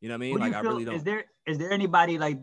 [0.00, 0.34] You know what I mean?
[0.34, 0.94] Do Like you I really don't.
[0.96, 2.38] Is there is there anybody like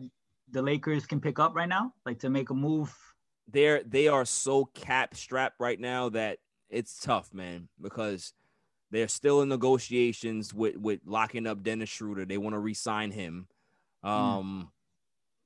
[0.50, 2.92] the Lakers can pick up right now, like to make a move?
[3.52, 6.38] they're they are so cap strapped right now that
[6.74, 8.34] it's tough, man, because
[8.90, 12.24] they're still in negotiations with with locking up Dennis Schroeder.
[12.24, 13.48] They want to re-sign him.
[14.02, 14.70] Um,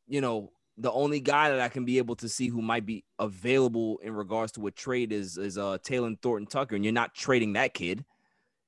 [0.09, 3.05] you know, the only guy that I can be able to see who might be
[3.19, 7.53] available in regards to a trade is is uh Talen Horton-Tucker, and you're not trading
[7.55, 8.05] that kid.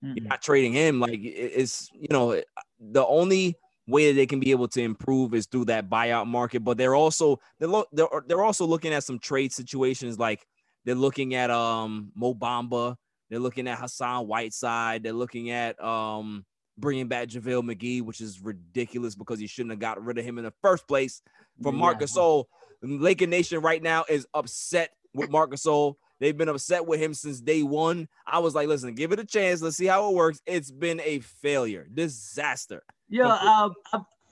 [0.02, 0.98] You're not trading him.
[1.00, 2.40] Like it's you know
[2.78, 3.56] the only
[3.86, 6.60] way that they can be able to improve is through that buyout market.
[6.60, 10.18] But they're also they're lo- they're, they're also looking at some trade situations.
[10.18, 10.46] Like
[10.84, 12.96] they're looking at um Mo Bamba.
[13.28, 15.02] They're looking at Hassan Whiteside.
[15.02, 16.44] They're looking at um
[16.78, 20.38] bringing back JaVale McGee, which is ridiculous because you shouldn't have got rid of him
[20.38, 21.22] in the first place.
[21.62, 22.22] For Marcus Yeah.
[22.22, 22.44] Gasol,
[22.82, 25.94] Laker Nation right now is upset with Marcus Gasol.
[26.20, 28.08] They've been upset with him since day one.
[28.26, 29.62] I was like, listen, give it a chance.
[29.62, 30.40] Let's see how it works.
[30.46, 32.82] It's been a failure, disaster.
[33.08, 33.74] Yeah, um,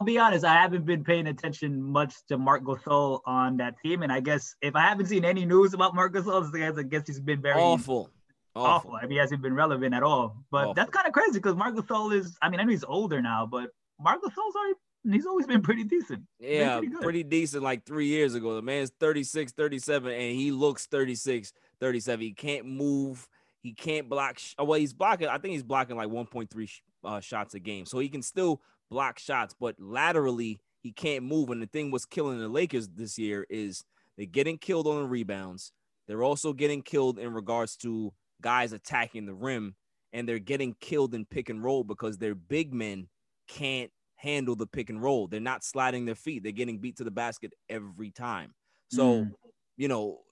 [0.01, 0.45] I'll, be honest.
[0.45, 4.55] I haven't been paying attention much to Mark Gasol on that team, and I guess
[4.63, 8.11] if I haven't seen any news about Mark Gasol, I guess he's been very Awful.
[8.55, 8.67] awful.
[8.67, 8.93] Awful.
[8.97, 10.37] I mean, he hasn't been relevant at all.
[10.51, 10.75] But Awful.
[10.75, 12.37] that's kind of crazy because Mark Gasol is.
[12.43, 13.71] I mean, I know he's older now, but
[14.01, 14.75] Mark Gasol's already.
[15.11, 16.23] He's always been pretty decent.
[16.41, 18.57] Yeah, pretty pretty decent like three years ago.
[18.57, 22.21] The man's 36, 37, and he looks 36, 37.
[22.21, 23.27] He can't move.
[23.63, 24.39] He can't block.
[24.39, 25.29] Sh- well, he's blocking.
[25.29, 27.87] I think he's blocking like 1.3 sh- uh, shots a game.
[27.87, 31.51] So he can still block shots, but laterally, he can't move.
[31.51, 33.85] And the thing was killing the Lakers this year is
[34.17, 35.73] they're getting killed on the rebounds.
[36.07, 39.75] They're also getting killed in regards to guys attacking the rim,
[40.13, 43.09] and they're getting killed in pick and roll because their big men
[43.49, 45.29] can't handle the pick and roll.
[45.29, 46.43] They're not sliding their feet.
[46.43, 48.55] They're getting beat to the basket every time.
[48.91, 49.33] So, Mm.
[49.77, 50.23] you know,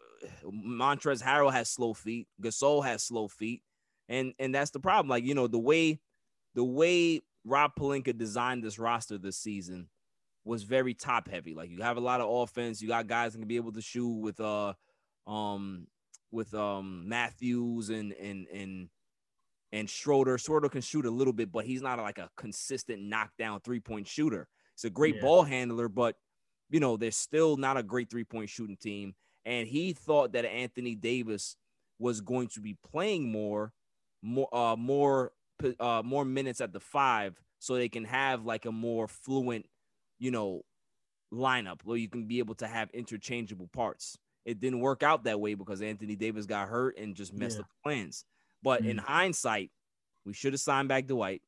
[0.45, 2.27] Montrezl Harrell has slow feet.
[2.41, 3.63] Gasol has slow feet,
[4.09, 5.09] and and that's the problem.
[5.09, 6.01] Like you know, the way
[6.55, 9.89] the way Rob Pelinka designed this roster this season
[10.45, 11.55] was very top heavy.
[11.55, 12.83] Like you have a lot of offense.
[12.83, 14.75] You got guys that can be able to shoot with uh
[15.27, 15.87] um
[16.31, 18.89] with um Matthews and and and
[19.73, 20.39] and Schroeder.
[20.39, 24.07] Schroeder can shoot a little bit, but he's not like a consistent knockdown three point
[24.07, 24.49] shooter.
[24.75, 25.23] He's a great Yeah.
[25.23, 26.17] ball handler, but
[26.69, 29.15] you know they're still not a great three point shooting team.
[29.45, 31.57] And he thought that Anthony Davis
[32.01, 33.73] was going to be playing more,
[34.21, 35.33] more, uh, more,
[35.81, 39.67] uh, more minutes at the five, so they can have like a more fluent,
[40.19, 40.63] you know,
[41.33, 44.17] lineup where you can be able to have interchangeable parts.
[44.45, 47.63] It didn't work out that way because Anthony Davis got hurt and just messed Yeah.
[47.63, 48.25] up the plans.
[48.63, 49.05] But in Mm.
[49.05, 49.71] hindsight,
[50.25, 51.43] we should have signed back Dwight.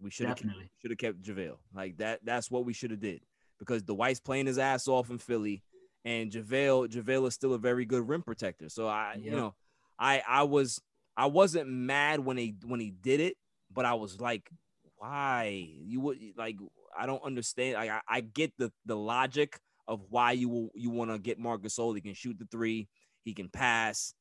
[0.00, 0.38] We should have
[0.80, 1.58] should have kept JaVale.
[1.74, 2.24] Like that.
[2.24, 3.22] That's what we should have did
[3.58, 5.62] because Dwight's playing his ass off in Philly,
[6.04, 8.68] and JaVale JaVale is still a very good rim protector.
[8.68, 9.54] So I, you know,
[9.98, 10.80] I I was
[11.16, 13.36] I wasn't mad when he when he did it,
[13.72, 14.50] but I was like,
[14.96, 16.56] why you would like
[16.98, 17.74] I don't understand.
[17.74, 21.38] Like I, I get the the logic of why you will you want to get
[21.38, 21.94] Marc Gasol.
[21.94, 22.88] He can shoot the three,
[23.24, 24.14] he can pass,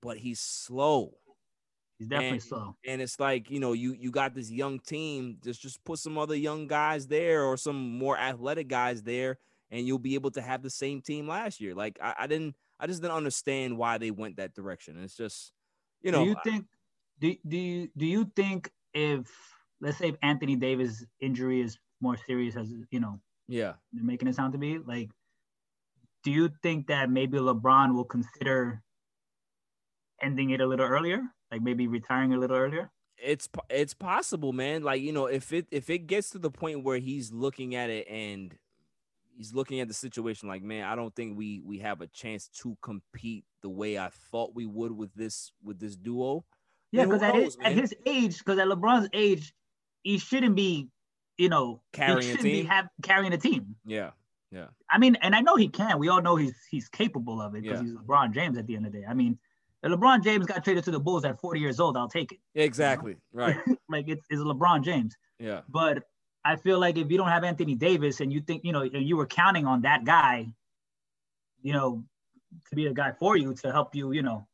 [0.00, 1.12] but he's slow.
[1.98, 2.76] He's definitely And- slow.
[2.86, 6.16] And it's like, you know, you you got this young team, just just put some
[6.18, 9.38] other young guys there or some more athletic guys there,
[9.70, 11.74] and you'll be able to have the same team last year.
[11.74, 14.98] Like I, I didn't I just didn't understand why they went that direction.
[15.04, 15.52] It's just,
[16.00, 16.64] you know, do you think
[17.20, 19.26] do, do you do you think if
[19.80, 23.74] let's say if Anthony Davis injury is more serious as you know yeah.
[23.92, 25.10] they're making it sound to be like
[26.24, 28.82] do you think that maybe LeBron will consider
[30.20, 32.90] ending it a little earlier like maybe retiring a little earlier
[33.22, 34.82] it's it's possible, man.
[34.82, 37.88] Like you know, if it if it gets to the point where he's looking at
[37.90, 38.56] it and
[39.36, 42.48] he's looking at the situation like, man, I don't think we we have a chance
[42.62, 46.44] to compete the way I thought we would with this with this duo.
[46.92, 49.54] Yeah because at his at his age because at LeBron's age
[50.02, 50.88] he shouldn't be
[51.38, 52.42] you know Carrying a team?
[52.42, 54.10] be have, carrying a team Yeah,
[54.50, 55.98] yeah, I mean, and I know he can.
[55.98, 57.86] We all know he's he's capable of it because Yeah.
[57.86, 59.06] he's LeBron James at the end of the day.
[59.08, 59.38] I mean,
[59.82, 62.38] if LeBron James got traded to the Bulls at 40 years old, I'll take it.
[62.54, 63.56] exactly, right,
[63.88, 65.16] Like it's, it's LeBron James.
[65.38, 66.04] yeah, But
[66.44, 69.08] I feel like if you don't have Anthony Davis and you think, you know, and
[69.08, 70.52] you were counting on that guy,
[71.62, 72.04] you know,
[72.68, 74.46] to be a guy for you to help you, you know,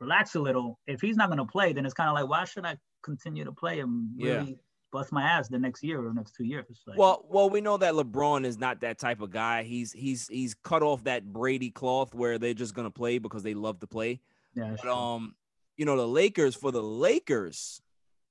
[0.00, 0.78] relax a little.
[0.86, 3.44] If he's not going to play, then it's kind of like, why should I continue
[3.44, 4.38] to play and Yeah.
[4.38, 4.58] really
[4.92, 6.82] bust my ass the next year or next two years?
[6.86, 9.62] Like, Well, well, we know that LeBron is not that type of guy.
[9.62, 13.54] He's he's he's cut off that Brady cloth where they're just gonna play because they
[13.54, 14.20] love to play.
[14.54, 15.34] yeah, But um,
[15.76, 17.80] you know, the Lakers for the Lakers,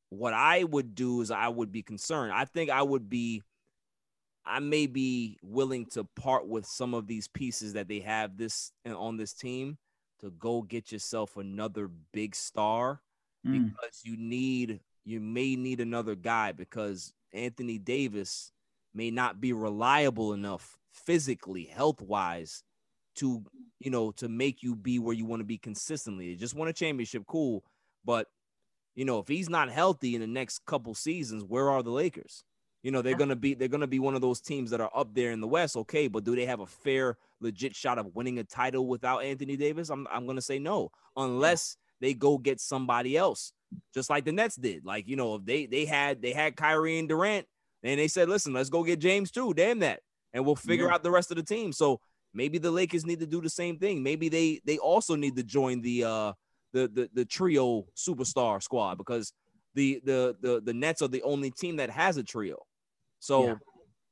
[0.09, 2.31] what I would do is I would be concerned.
[2.31, 3.43] I think I would be,
[4.45, 8.71] I may be willing to part with some of these pieces that they have this
[8.85, 9.77] on this team
[10.19, 13.01] to go get yourself another big star
[13.45, 13.71] Mm.
[13.75, 18.51] because you need you may need another guy because Anthony Davis
[18.95, 22.63] may not be reliable enough physically, health wise,
[23.17, 23.43] to
[23.79, 26.25] you know to make you be where you want to be consistently.
[26.27, 27.63] You just won a championship, cool,
[28.03, 28.27] but
[28.95, 32.43] you know if he's not healthy in the next couple seasons, where are the Lakers?
[32.85, 35.11] You know they're gonna be they're gonna be one of those teams that are up
[35.15, 38.37] there in the West, okay, but do they have a fair, legit shot of winning
[38.37, 39.89] a title without Anthony Davis?
[39.89, 43.53] I'm I'm gonna say no, unless they go get somebody else,
[43.91, 44.85] just like the Nets did.
[44.85, 47.47] Like you know, if they they had they had Kyrie and Durant,
[47.81, 49.55] and they said, listen, let's go get James too.
[49.55, 50.01] Damn that,
[50.31, 50.93] and we'll figure Yeah.
[50.93, 51.73] out the rest of the team.
[51.73, 51.99] So
[52.35, 54.03] maybe the Lakers need to do the same thing.
[54.03, 56.33] Maybe they they also need to join the uh
[56.71, 59.33] the the, the trio superstar squad because
[59.73, 62.59] the the the the Nets are the only team that has a trio.
[63.25, 63.55] So Yeah.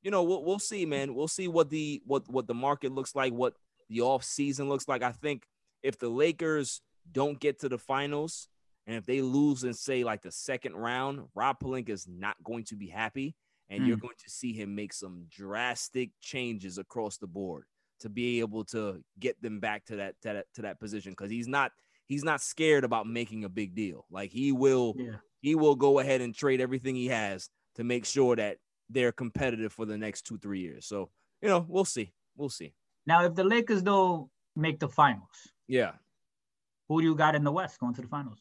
[0.01, 1.13] you know we'll we'll see, man.
[1.13, 3.53] We'll see what the what what the market looks like, what
[3.89, 5.03] the off season looks like.
[5.03, 5.45] I think
[5.83, 6.81] if the Lakers
[7.11, 8.47] don't get to the finals
[8.87, 12.63] and if they lose in say like the second round, Rob Pelinka is not going
[12.65, 13.35] to be happy,
[13.69, 14.07] and you're hmm.
[14.07, 17.65] going to see him make some drastic changes across the board
[17.99, 21.29] to be able to get them back to that to that, to that position because
[21.29, 21.71] he's not
[22.07, 24.05] he's not scared about making a big deal.
[24.09, 25.17] Like he will yeah.
[25.39, 28.57] he will go ahead and trade everything he has to make sure that
[28.89, 30.85] they're competitive for the next two three years.
[30.85, 31.09] So
[31.41, 32.73] you know we'll see we'll see.
[33.05, 35.91] Now, if the Lakers don't make the finals, Yeah.
[36.87, 38.39] who do you got in the West going to the finals?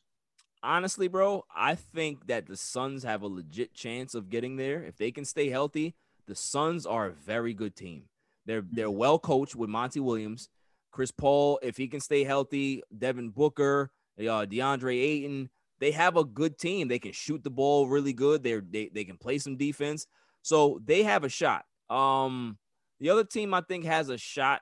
[0.64, 4.96] honestly, bro, I think that the Suns have a legit chance of getting there if
[4.96, 5.96] they can stay healthy.
[6.28, 8.04] The Suns are a very good team.
[8.46, 10.48] They're they're well coached with Monty Williams,
[10.92, 11.58] Chris Paul.
[11.62, 15.50] If he can stay healthy, Devin Booker, uh, DeAndre Ayton.
[15.80, 16.86] They have a good team.
[16.86, 18.44] They can shoot the ball really good.
[18.44, 20.06] They're, they they can play some defense.
[20.42, 21.64] So they have a shot.
[21.88, 22.58] Um,
[23.00, 24.60] the other team I think has a shot.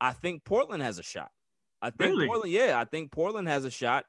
[0.00, 1.30] I think Portland has a shot.
[1.80, 2.26] I think Really?
[2.26, 4.04] Portland, yeah, I think Portland has a shot.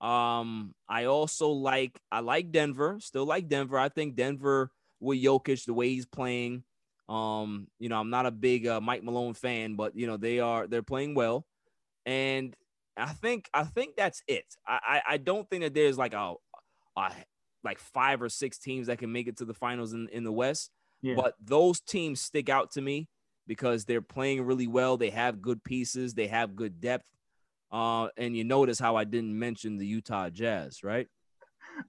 [0.00, 3.78] Um, I also like I like Denver, still like Denver.
[3.78, 4.70] I think Denver
[5.00, 6.64] with Jokic, the way he's playing.
[7.08, 10.38] Um, you know, I'm not a big uh, Mike Malone fan, but you know, they
[10.40, 11.46] are they're playing well.
[12.06, 12.54] And
[12.96, 14.44] I think I think that's it.
[14.66, 14.78] I
[15.08, 16.34] I, I don't think that there's like a,
[16.96, 17.12] a
[17.64, 20.32] like five or six teams that can make it to the finals in, in the
[20.32, 20.70] West.
[21.02, 21.14] Yeah.
[21.16, 23.08] But those teams stick out to me
[23.46, 24.96] because they're playing really well.
[24.96, 26.14] They have good pieces.
[26.14, 27.06] They have good depth.
[27.70, 31.06] Uh, and you notice how I didn't mention the Utah Jazz, right?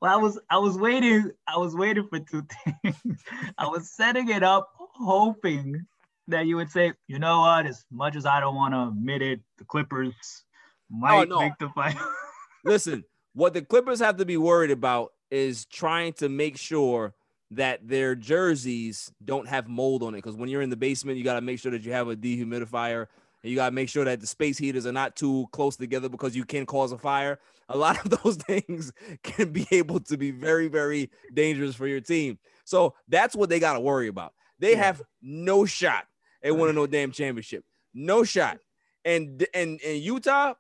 [0.02, 1.32] Well, I was I was waiting.
[1.48, 2.46] I was waiting for two
[2.84, 3.24] things.
[3.58, 5.86] I was setting it up, hoping
[6.28, 7.66] that you would say, you know what?
[7.66, 10.14] As much as I don't want to admit it, the Clippers
[10.90, 11.40] might Oh, no.
[11.40, 12.00] make the final.
[12.66, 17.14] Listen, what the Clippers have to be worried about is trying to make sure
[17.52, 20.18] that their jerseys don't have mold on it.
[20.20, 22.16] Because when you're in the basement, you got to make sure that you have a
[22.16, 23.08] dehumidifier.
[23.42, 26.10] And you got to make sure that the space heaters are not too close together
[26.10, 27.40] because you can cause a fire.
[27.70, 28.92] A lot of those things
[29.24, 32.38] can be able to be very, very dangerous for your team.
[32.66, 34.34] So that's what they got to worry about.
[34.60, 36.06] They have no shot
[36.44, 37.64] at winning no damn championship.
[37.94, 38.60] No shot.
[39.06, 40.54] And and and Utah,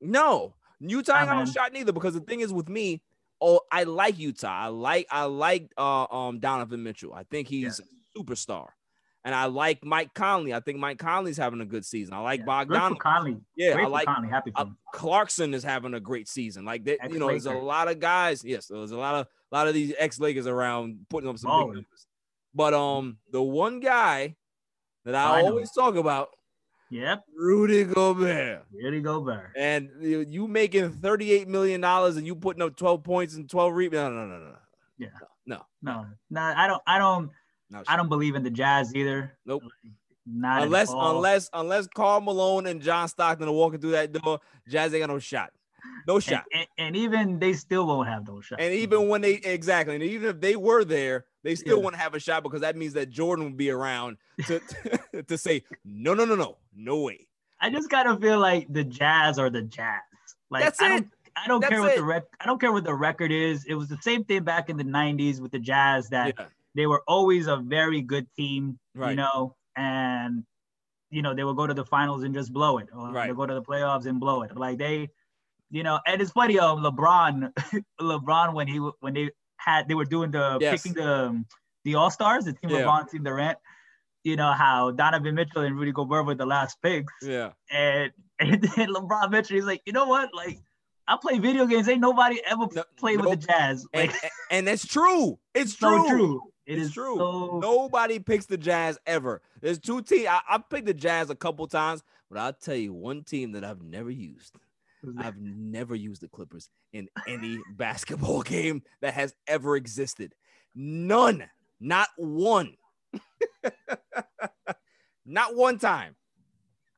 [0.00, 0.54] no.
[0.80, 1.52] Utah ain't got no Uh-huh.
[1.52, 3.00] shot neither because the thing is with me,
[3.44, 4.64] oh, I like Utah.
[4.64, 7.12] I like I like uh um Donovan Mitchell.
[7.12, 8.68] I think he's a superstar.
[9.26, 10.52] And I like Mike Conley.
[10.52, 12.12] I think Mike Conley's having a good season.
[12.12, 12.96] I like for Bogdan.
[12.96, 13.38] Conley.
[13.56, 14.28] Yeah, Great I like Conley.
[14.28, 14.66] Happy for uh.
[14.92, 16.66] Clarkson is having a great season.
[16.66, 18.44] Like that, you know, there's a lot of guys.
[18.44, 21.50] Yes, there's a lot of a lot of these ex Lakers around putting up some
[21.50, 22.06] big numbers.
[22.54, 24.36] But um, the one guy
[25.04, 25.48] that I, I know.
[25.48, 26.28] always talk about,
[26.90, 27.24] Yep.
[27.36, 28.64] Rudy Gobert.
[28.72, 29.52] Rudy go bear.
[29.56, 34.14] And you, you making $38 million and you putting up 12 points and 12 rebounds.
[34.14, 34.56] No, no, no, no.
[34.98, 35.08] Yeah.
[35.46, 35.62] No.
[35.82, 36.82] No, no, I don't.
[36.86, 37.30] I don't.
[37.70, 39.36] no I don't believe in the Jazz either.
[39.44, 39.62] Nope.
[40.26, 44.94] Not Unless unless unless Karl Malone and John Stockton are walking through that door, Jazz
[44.94, 45.50] ain't got no shot.
[46.06, 46.44] No and, shot.
[46.54, 48.62] and, and even they still won't have those shots.
[48.62, 51.84] And even when they exactly, and even if they were there, they still Yeah.
[51.84, 54.16] want to have a shot because that means that Jordan would be around
[54.46, 54.60] to
[55.28, 57.28] to say no, no, no, no, no way.
[57.60, 60.00] I just kind of feel like the Jazz are the Jazz.
[60.50, 60.88] Like That's I it.
[60.88, 61.96] don't I don't That's care what it.
[61.96, 63.64] the rec I don't care what the record is.
[63.66, 66.86] It was the same thing back in the 90s with the Jazz that Yeah, they
[66.86, 70.44] were always a very good team, you know, and
[71.10, 72.88] you know, they would go to the finals and just blow it.
[72.92, 73.28] Or Right.
[73.28, 74.56] they go to the playoffs and blow it.
[74.56, 75.08] Like they,
[75.70, 77.52] you know, and it's funny, um, LeBron,
[78.00, 80.82] LeBron when he when they had they were doing the Yes.
[80.82, 81.46] picking the um,
[81.84, 82.82] the All Stars, the team Yeah.
[82.82, 83.58] LeBron, team Durant.
[84.24, 88.10] You know how Donovan Mitchell and Rudy Gobert were the last picks, yeah, and
[88.40, 90.58] and then LeBron Mitchell, he's like, you know what, like.
[91.06, 91.86] I play video games.
[91.86, 93.86] Ain't nobody ever No- played with the Jazz.
[93.92, 95.38] and, Like, and, and that's true.
[95.54, 96.08] It's so true.
[96.08, 96.42] true.
[96.64, 97.18] It it's is true.
[97.18, 99.42] So, Nobody picks the Jazz ever.
[99.60, 100.28] There's two teams.
[100.30, 103.64] I, I picked the Jazz a couple times, but I'll tell you one team that
[103.64, 104.56] I've never used.
[105.18, 110.34] I've never used the Clippers in any basketball game that has ever existed.
[110.74, 111.44] None.
[111.80, 112.74] Not one.
[115.26, 116.16] not one time.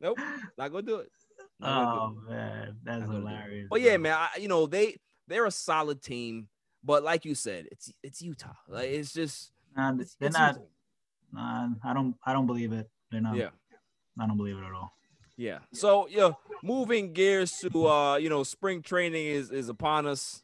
[0.01, 0.19] Nope.
[0.59, 1.11] Not gonna do it.
[1.61, 2.31] Not gonna do Oh it.
[2.31, 3.31] man, that's Not gonna do it.
[3.31, 3.67] hilarious.
[3.71, 4.97] But yeah, man, I, you know they
[5.29, 6.49] they're a solid team,
[6.85, 8.53] but like you said, it's it's Utah.
[8.69, 10.55] Like it's just Nah, it's, they're it's not.
[10.55, 10.67] Utah.
[11.33, 12.15] Nah, I don't.
[12.25, 12.89] I don't believe it.
[13.11, 13.37] They're not.
[13.37, 13.51] Yeah.
[14.19, 14.93] I don't believe it at all.
[15.37, 15.59] Yeah.
[15.73, 16.33] So yeah,
[16.63, 20.43] moving gears to uh, you know, spring training is is upon us.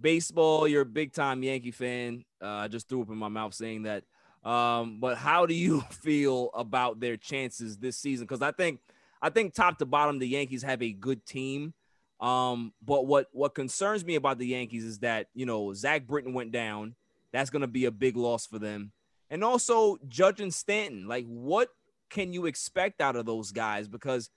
[0.00, 2.24] Baseball, you're a big time Yankee fan.
[2.40, 4.04] Uh, I just threw up in my mouth saying that.
[4.48, 8.24] Um, but how do you feel about their chances this season?
[8.24, 8.80] Because I think
[9.20, 11.74] I think top to bottom, the Yankees have a good team.
[12.20, 16.32] Um, but what what concerns me about the Yankees is that you know Zach Britton
[16.32, 16.94] went down.
[17.32, 18.92] That's gonna be a big loss for them.
[19.30, 21.06] And also Judge and Stanton.
[21.06, 21.68] Like, what
[22.10, 23.88] can you expect out of those guys?
[23.88, 24.30] Because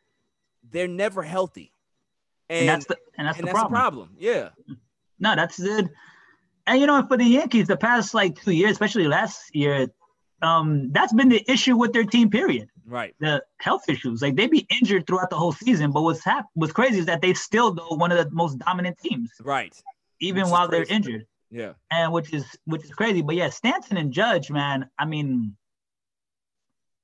[0.70, 1.72] they're never healthy.
[2.50, 3.74] And, that's the and that's and the that's problem.
[3.74, 4.10] the problem.
[4.20, 4.50] Yeah.
[5.20, 5.88] No, that's it.
[6.68, 9.88] And you know, for the Yankees, the past like two years, especially last year,
[10.42, 12.30] um, that's been the issue with their team.
[12.30, 12.68] Period.
[12.86, 13.16] Right.
[13.20, 15.92] The health issues, like they be injured throughout the whole season.
[15.92, 18.98] But what's hap- what's crazy is that they still though one of the most dominant
[18.98, 19.74] teams, Right.
[20.20, 21.26] even Which while they're injured.
[21.50, 21.74] Yeah.
[21.92, 23.22] and which is which is crazy.
[23.22, 25.56] But yeah, Stanton and Judge, man, I mean,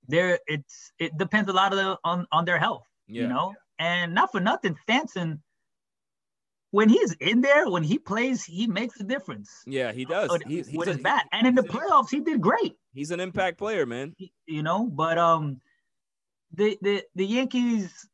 [0.08, 3.24] there it's it depends a lot of the, on on their health, Yeah.
[3.24, 3.54] you know.
[3.80, 5.44] And not for nothing, Stanton,
[6.72, 9.50] when he's in there, when he plays, he makes a difference.
[9.68, 10.30] Yeah, he does.
[10.32, 12.76] With, He's, he's, with his bat, and in the playoffs, he did great.
[12.94, 14.16] he's an impact player, man.
[14.48, 15.62] You know, but um,
[16.54, 18.08] the the the Yankees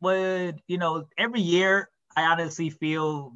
[0.00, 3.32] would, you know, every year I honestly feel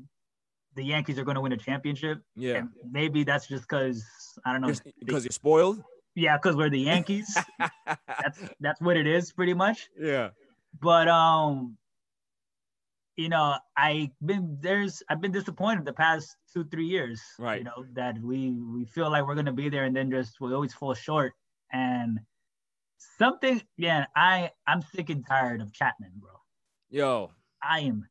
[0.75, 2.23] the Yankees are going to win a championship.
[2.37, 2.55] Yeah.
[2.57, 4.05] And maybe that's just because
[4.45, 4.73] I don't know.
[5.05, 5.83] Because you're spoiled.
[6.15, 7.37] Yeah, because we're the Yankees.
[7.59, 9.89] that's that's what it is, pretty much.
[9.99, 10.31] yeah.
[10.81, 11.77] But um,
[13.17, 17.21] you know, I've been there's I've been disappointed the past two three years.
[17.39, 17.59] Right.
[17.59, 20.53] You know that we we feel like we're gonna be there and then just we
[20.53, 21.35] always fall short.
[21.73, 22.21] And
[23.19, 26.31] something, yeah, I I'm sick and tired of Chapman, bro.
[26.91, 27.31] Yo.
[27.63, 28.09] I am,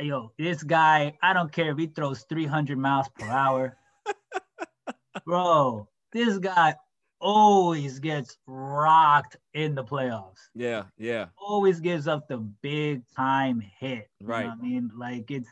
[0.00, 1.16] yo, this guy.
[1.22, 3.76] I don't care if he throws 300 miles per hour,
[5.24, 5.88] bro.
[6.12, 6.76] This guy
[7.20, 10.84] always gets rocked in the playoffs Yeah.
[10.98, 11.26] Yeah.
[11.38, 14.08] always gives up the big time hit.
[14.20, 14.46] You know Right.
[14.46, 15.48] what I mean, like it's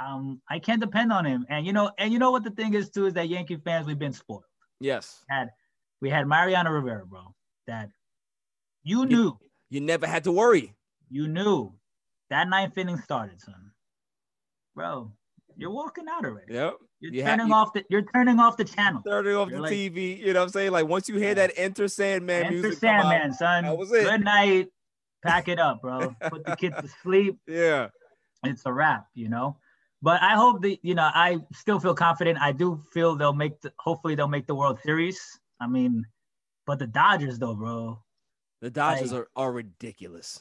[0.00, 1.46] um I can't depend on him.
[1.48, 3.86] And you know, and you know what the thing is too is that Yankee fans
[3.86, 4.44] we've been spoiled.
[4.80, 5.24] Yes.
[5.28, 5.50] Had
[6.00, 7.34] we had Mariano Rivera, bro,
[7.66, 7.90] that
[8.82, 9.38] you knew,
[9.70, 10.74] You never had to worry.
[11.10, 11.72] you knew
[12.30, 13.72] that ninth inning started, son.
[14.74, 15.12] Bro,
[15.56, 16.52] you're walking out already.
[16.54, 16.74] Yep.
[17.00, 19.02] You're You turning you- off the you're turning off the channel.
[19.06, 20.18] Turning off You're the like- TV.
[20.18, 20.72] You know what I'm saying?
[20.72, 22.80] Like once you hear that Enter Sandman Enter music.
[22.80, 23.64] come out, Sandman, son.
[23.64, 24.04] that was it.
[24.04, 24.68] Good night.
[25.24, 26.14] Pack it up, bro.
[26.30, 27.38] Put the kids to sleep.
[27.46, 27.88] Yeah.
[28.44, 29.56] it's a wrap, you know.
[30.02, 32.38] But I hope that you know I still feel confident.
[32.40, 35.20] I do feel they'll make the hopefully they'll make the World Series.
[35.60, 36.04] I mean,
[36.66, 38.00] but the Dodgers though, bro.
[38.60, 40.40] The Dodgers Like- are, are ridiculous.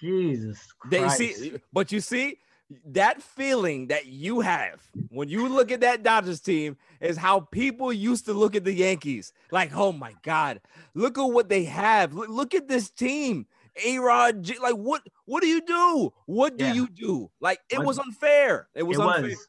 [0.00, 1.18] Jesus Christ.
[1.18, 2.38] They see, but you see
[2.86, 7.92] that feeling that you have when you look at that Dodgers team is how people
[7.92, 9.32] used to look at the Yankees.
[9.50, 10.60] Like, oh my God,
[10.94, 12.12] look at what they have.
[12.14, 13.46] Look, look at this team.
[13.84, 15.02] A Rod, J- like what?
[15.24, 16.12] What do you do?
[16.26, 16.74] What do Yeah.
[16.74, 17.30] you do?
[17.40, 18.68] Like it What- was unfair.
[18.74, 19.22] It was it unfair.
[19.22, 19.48] was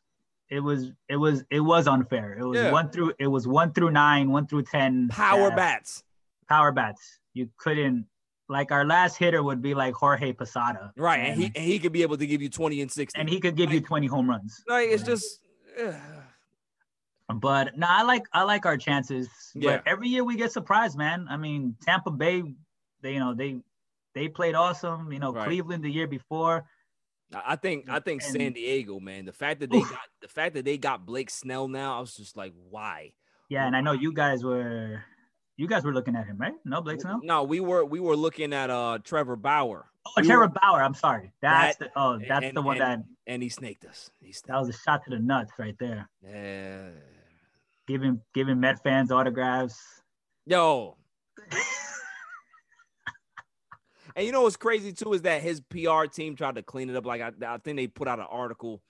[0.49, 2.37] it was it was it was unfair.
[2.39, 2.71] It was Yeah.
[2.71, 5.09] one through it was one through nine, one through ten.
[5.09, 6.03] Power that- bats,
[6.47, 7.19] Power bats.
[7.33, 8.05] You couldn't
[8.49, 10.91] like our last hitter would be like Jorge Posada.
[10.97, 11.19] right?
[11.19, 13.19] And he and he could be able to give you twenty and sixty.
[13.19, 14.63] and he could give you 20 home runs.
[14.67, 15.39] like it's just.
[15.81, 15.95] ugh.
[17.35, 19.29] But no, I like I like our chances.
[19.55, 19.77] Yeah.
[19.77, 21.25] But every year we get surprised, man.
[21.29, 22.43] I mean, Tampa Bay,
[23.01, 23.59] they you know they
[24.13, 25.11] they played awesome.
[25.11, 25.45] You know, Right.
[25.47, 26.65] Cleveland the year before.
[27.33, 29.25] I I think I think And- San Diego, man.
[29.25, 29.89] The fact that they Oof.
[29.89, 33.13] got the fact that they got Blake Snell now, I was just like, why?
[33.49, 35.03] Yeah, and I know you guys were
[35.57, 36.53] you guys were looking at him, right?
[36.65, 37.19] No, Blake Snell.
[37.23, 39.85] No, we were we were looking at uh Trevor Bauer.
[40.05, 40.81] Oh, We Trevor were- Bauer.
[40.83, 41.31] I'm sorry.
[41.41, 44.09] That's That- the oh, that's and- the one that and- and he snaked us.
[44.19, 46.09] He that was a shot to the nuts right there.
[46.23, 46.89] Yeah.
[47.87, 49.79] Giving giving Met fans autographs.
[50.45, 50.97] Yo.
[54.15, 56.95] and you know what's crazy too is that his PR team tried to clean it
[56.95, 57.05] up.
[57.05, 58.81] Like I, I think they put out an article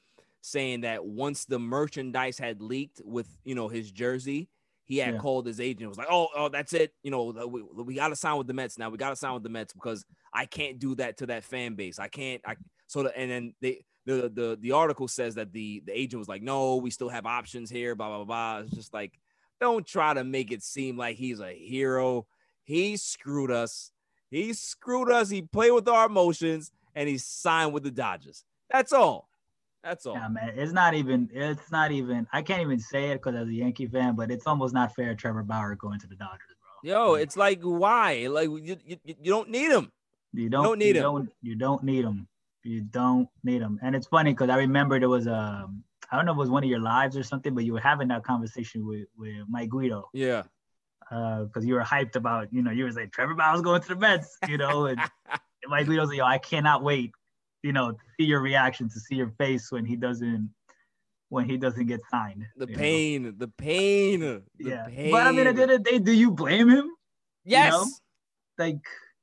[0.42, 4.50] saying that once the merchandise had leaked with you know his jersey,
[4.86, 5.20] he had Yeah.
[5.20, 5.90] called his agent.
[5.90, 6.94] Was like, oh, oh, that's it.
[7.04, 8.90] You know, we, we got to sign with the Mets now.
[8.90, 11.76] We got to sign with the Mets because I can't do that to that fan
[11.76, 12.00] base.
[12.00, 12.42] I can't.
[12.46, 12.56] I
[12.88, 16.28] so the, and then they the the the article says that the the agent was
[16.28, 17.96] like, no, we still have options here.
[17.96, 18.60] Blah blah blah.
[18.66, 19.14] It's just like,
[19.62, 22.26] don't try to make it seem like he's a hero.
[22.66, 23.92] He screwed us.
[24.30, 25.30] He screwed us.
[25.30, 28.44] He played with our emotions and he signed with the Dodgers.
[28.70, 29.30] That's all.
[29.84, 30.16] That's all.
[30.16, 30.54] Yeah, man.
[30.56, 31.30] It's not even.
[31.34, 32.28] It's not even.
[32.32, 35.14] I can't even say it because as a Yankee fan, but it's almost not fair.
[35.14, 36.90] Trevor Bauer going to the Dodgers, bro.
[36.90, 38.28] Yo, it's like why?
[38.28, 39.92] Like you, you, you don't need him.
[40.34, 41.02] You don't, don't need you him.
[41.02, 42.28] Don't, you don't need them.
[42.64, 43.80] You don't need them.
[43.84, 45.70] And it's funny because I remember there was a,
[46.12, 47.80] I don't know if it was one of your lives or something, but you were
[47.80, 50.44] having that conversation with, with Mike Guido Yeah.
[51.12, 53.88] Uh, because you were hyped about, you know, you were like Trevor Bauer's going to
[53.90, 57.12] the Mets, you know, and, and Mike Guido's like, yo, I cannot wait,
[57.64, 60.50] you know, to see your reaction, to see your face when he doesn't,
[61.30, 62.46] when he doesn't get signed.
[62.58, 62.78] The you know?
[62.80, 64.86] pain, the pain, the Yeah.
[64.88, 65.12] pain.
[65.12, 66.92] But I mean, at the end of the day, do you blame him?
[67.46, 67.88] yes, know?
[68.60, 68.78] Like,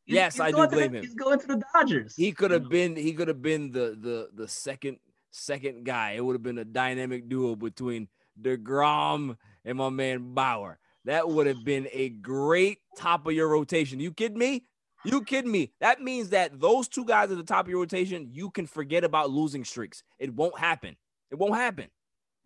[0.06, 1.02] Yes, he's I do to the- blame him.
[1.04, 2.16] He's going to the Dodgers.
[2.16, 2.96] he could have been.
[2.96, 4.98] He could have been the the the second
[5.30, 6.12] second guy.
[6.12, 8.08] It would have been a dynamic duo between
[8.40, 10.80] Degrom and my man Bauer.
[11.04, 14.00] That would have been a great top of your rotation.
[14.00, 14.64] You kidding me?
[15.04, 15.72] You kidding me?
[15.80, 19.02] That means that those two guys at the top of your rotation, you can forget
[19.04, 20.02] about losing streaks.
[20.18, 20.96] It won't happen.
[21.30, 21.86] It won't happen.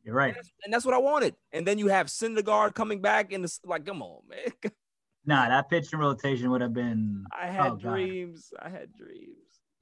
[0.04, 0.28] You're right.
[0.28, 1.34] And that's, and that's what I wanted.
[1.52, 4.72] And then you have Syndergaard coming back, and it's like, come on, man.
[5.26, 7.80] Nah, that pitching rotation would have been I had Oh, God.
[7.80, 8.52] dreams.
[8.60, 9.38] I had dreams.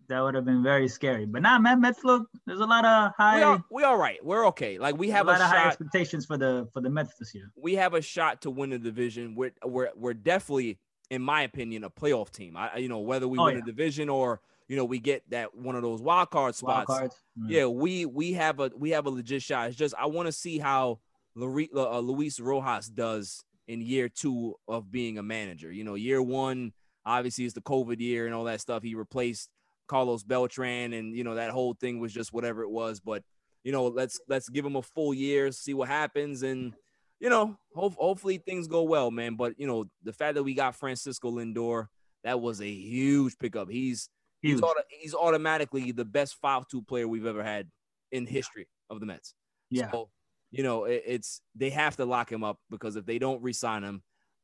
[0.09, 1.27] that would have been very scary.
[1.27, 2.29] But nah, man, Mets look.
[2.47, 4.25] There's a lot of high, We are we all right.
[4.25, 4.79] We're okay.
[4.79, 7.35] Like we have a a lot of high expectations for the for the Mets this
[7.35, 7.51] year.
[7.57, 9.35] We have a shot to win the division.
[9.35, 10.79] We're we're we're definitely,
[11.11, 12.57] in my opinion, a playoff team.
[12.57, 13.61] I you know whether we Oh, win yeah.
[13.65, 16.87] the division or you know we get that one of those wild card spots.
[16.87, 17.15] cards.
[17.39, 17.51] Mm.
[17.51, 19.69] Yeah, we we have a we have a legit shot.
[19.69, 21.01] It's just I want to see how
[21.35, 25.71] Luri- uh, Luis Rojas does in year two of being a manager.
[25.73, 26.73] You know, year one
[27.05, 28.83] obviously is the COVID year and all that stuff.
[28.83, 29.51] He replaced
[29.89, 33.01] Carlos Beltran, and you know that whole thing was just whatever it was.
[33.01, 33.23] But
[33.65, 36.75] you know, let's let's give him a full year, see what happens, and
[37.23, 39.37] you know, hope, hopefully things go well, man.
[39.37, 41.87] But you know, the fact that we got Francisco Lindor,
[42.25, 43.71] that was a huge pickup.
[43.71, 47.69] He's he's auto, he's automatically the best five two player we've ever had
[48.11, 49.35] in history of the Mets.
[49.71, 49.91] Yeah.
[49.93, 50.11] So,
[50.51, 53.85] you know, it, it's they have to lock him up because if they don't re-sign
[53.85, 54.03] him,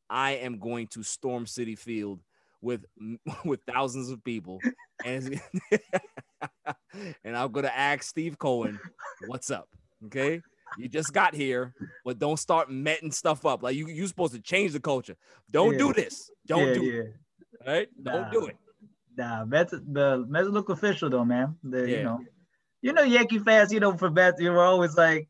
[0.08, 2.20] I am going to storm Citi Field
[2.62, 2.84] with
[3.44, 4.60] with thousands of people,
[5.04, 5.40] and
[7.24, 8.78] and I'm gonna ask Steve Cohen,
[9.26, 9.68] "What's up?"
[10.06, 10.42] Okay,
[10.76, 11.74] you just got here,
[12.04, 13.62] but don't start metting stuff up.
[13.62, 15.16] Like you, you're supposed to change the culture.
[15.50, 15.78] Don't Yeah.
[15.78, 16.30] do this.
[16.46, 17.02] Don't yeah, do yeah.
[17.02, 17.14] it.
[17.66, 17.88] Right?
[18.02, 18.56] Don't do it.
[19.16, 21.56] Nah, Mets, the Mets look official though, man.
[21.64, 21.96] The, Yeah.
[21.96, 22.20] You know,
[22.80, 25.28] you know, Yankee fans, you know, for Mets, you were always like,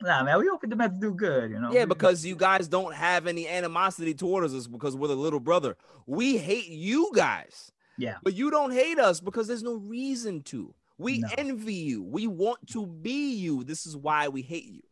[0.00, 1.70] nah, man, we hope the Mets do good, you know.
[1.70, 5.76] Yeah, because you guys don't have any animosity towards us because we're the little brother.
[6.06, 10.74] We hate you guys, yeah, but you don't hate us because there's no reason to.
[10.98, 11.28] We No.
[11.36, 12.02] envy you.
[12.02, 13.64] We want to be you.
[13.64, 14.82] This is why we hate you.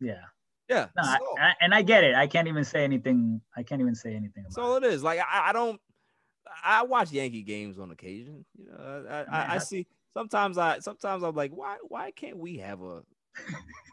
[0.00, 0.24] yeah.
[0.68, 0.86] Yeah.
[0.96, 1.08] No, that's
[1.38, 1.48] I.
[1.48, 2.14] I, and I get it.
[2.14, 3.38] I can't even say anything.
[3.54, 4.84] I can't even say anything That's about all it.
[4.84, 5.02] it is.
[5.02, 5.78] Like I, I don't.
[6.64, 8.46] I watch Yankee games on occasion.
[8.56, 9.86] You know, I, I, I, I Man, I- see.
[10.16, 13.02] Sometimes I, sometimes I'm like, why, why can't we have a,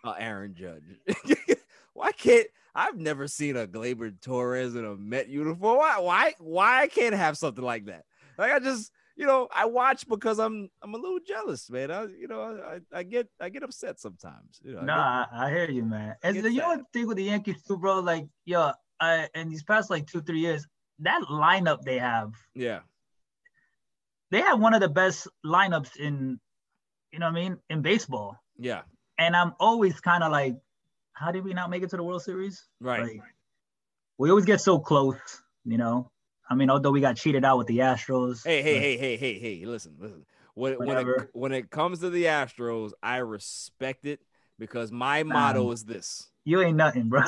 [0.06, 0.84] a Aaron Judge?
[1.94, 2.46] why can't
[2.76, 5.78] I've never seen a Gleyber Torres in a Met uniform?
[5.78, 8.06] Why, why, why I can't have something like that?
[8.38, 8.92] Like I just,
[9.22, 11.92] you know, I watch because I'm, I'm a little jealous, man.
[11.92, 14.60] I, you know, I, I get, I get upset sometimes.
[14.64, 16.16] You know, I get- I, hear you, man.
[16.24, 18.00] And the, you know what the thing with the Yankees too, bro?
[18.00, 20.66] Like, yo, I, in these past like two, three years,
[21.00, 22.80] that lineup they have, yeah,
[24.32, 26.40] they have one of the best lineups in,
[27.12, 28.38] you know what I mean, in baseball.
[28.58, 28.82] yeah,
[29.18, 30.56] And I'm always kind of like,
[31.14, 32.64] how did we not make it to the World Series?
[32.80, 33.02] right.
[33.02, 33.22] Like,
[34.18, 35.18] we always get so close,
[35.66, 36.10] you know.
[36.52, 38.46] I mean, although we got cheated out with the Astros.
[38.46, 39.66] Hey, hey, hey, hey, hey, hey!
[39.66, 40.26] Listen, listen.
[40.54, 44.20] When when it, when it comes to the Astros, I respect it
[44.60, 47.22] because my motto is this: You ain't nothing, bro.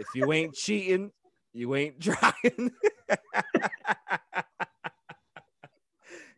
[0.00, 1.12] if you ain't cheating,
[1.52, 2.72] you ain't trying.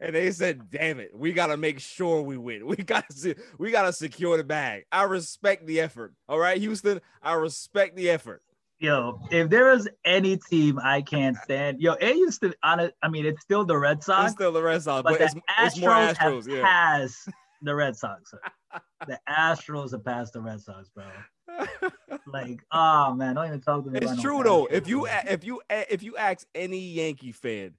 [0.00, 2.66] and they said, "Damn it, we gotta make sure we win.
[2.66, 6.14] We gotta we gotta secure the bag." I respect the effort.
[6.28, 8.42] All right, Houston, I respect the effort.
[8.80, 12.55] Yo, if there is any team I can't stand, yo, it used to.
[12.62, 14.26] On I mean, it's still the Red Sox.
[14.26, 16.46] It's still the Red Sox, but, but, the it's, Astros, it's more Astros.
[16.48, 16.62] have Yeah.
[16.62, 17.28] passed
[17.62, 18.32] the Red Sox.
[19.09, 21.05] the Astros have passed the Red Sox, bro.
[22.26, 23.98] Like, oh man, don't even talk to me.
[24.00, 24.66] It's true though.
[24.66, 27.72] If you if you if you ask any Yankee fan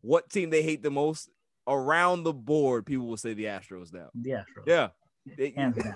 [0.00, 1.28] what team they hate the most,
[1.68, 4.08] around the board, people will say the Astros now.
[4.14, 4.88] the Astros, Yeah.
[5.36, 5.94] They- hands down.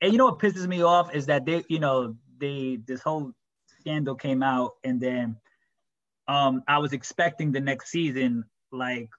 [0.00, 3.32] and you know what pisses me off is that they, you know, they this whole
[3.84, 5.36] scandal came out, and then
[6.28, 9.10] um I was expecting the next season, like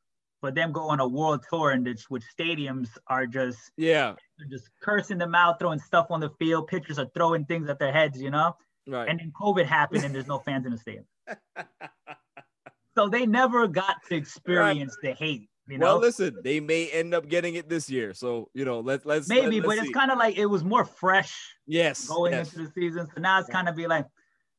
[0.41, 4.15] for them go on a world tour, and which, which stadiums are just yeah.
[4.49, 6.67] just cursing them out, throwing stuff on the field.
[6.67, 8.55] Pitchers are throwing things at their heads, you know.
[8.87, 9.09] Right.
[9.09, 11.05] And then COVID happened, and there's no fans in the stadium.
[12.97, 15.85] So they never got to experience the hate, you know.
[15.85, 18.13] well, listen, they may end up getting it this year.
[18.13, 20.85] So, you know, let's let's Maybe, let, but it's kind of like it was more
[20.85, 21.35] fresh
[21.67, 22.53] yes, going yes.
[22.53, 23.07] into the season.
[23.13, 24.05] So now it's kind of be like,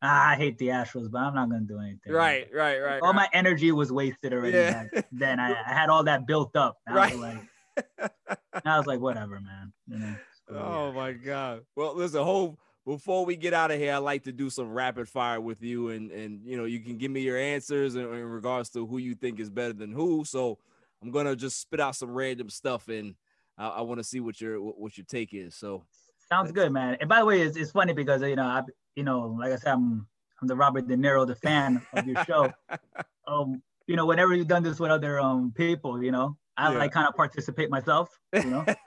[0.02, 2.12] ah, I hate the Astros, but I'm not gonna do anything.
[2.12, 3.01] Right, right, right.
[3.01, 3.14] All right.
[3.14, 4.59] my energy was wasted already.
[4.59, 4.85] Yeah.
[4.93, 6.78] Back then I, I had all that built up.
[6.89, 7.12] I Right.
[7.12, 8.10] was like,
[8.64, 9.73] I was like, whatever, man.
[9.89, 10.14] You know.
[10.48, 10.94] so, Oh yeah.
[10.97, 11.62] my God.
[11.77, 15.09] Well, listen, hope before we get out of here, I'd like to do some rapid
[15.09, 18.24] fire with you, and and you know you can give me your answers in, in
[18.24, 20.24] regards to who you think is better than who.
[20.24, 20.59] So
[21.02, 23.14] I'm gonna just spit out some random stuff, and
[23.59, 25.55] I, I want to see what your what what your take is.
[25.56, 25.85] So
[26.28, 26.97] Sounds good, man.
[27.01, 28.62] And by the way, it's, it's funny because you know, I
[28.97, 30.06] you know, like I said, I'm
[30.40, 32.52] I'm the Robert De Niro, the fan of your show.
[33.28, 36.78] um, you know, whenever you've done this with other um people, you know, I Yeah.
[36.78, 38.18] like kind of participate myself.
[38.32, 38.64] You know,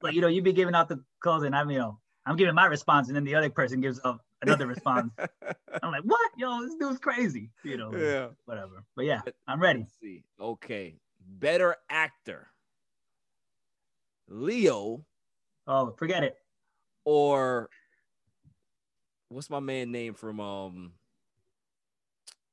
[0.00, 2.54] but you know, you be giving out the calls, and I'm you know, I'm giving
[2.54, 5.12] my response, and then the other person gives up another response.
[5.82, 6.30] I'm like, what?
[6.36, 7.50] Yo, this dude's crazy.
[7.64, 8.28] You know, yeah.
[8.44, 8.84] whatever.
[8.94, 9.80] But yeah, I'm ready.
[9.80, 10.24] Let's see.
[10.40, 10.94] Okay.
[11.26, 12.48] Better actor.
[14.28, 15.04] Leo
[15.66, 16.36] Oh, forget it.
[17.06, 17.70] or
[19.34, 20.92] what's my man name from um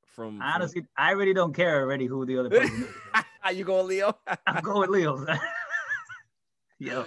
[0.05, 3.23] from, from- Honestly, I really don't care already who the other person is.
[3.39, 4.17] How you going, Leo?
[4.47, 5.25] I'm going Leo.
[6.79, 7.05] Yo,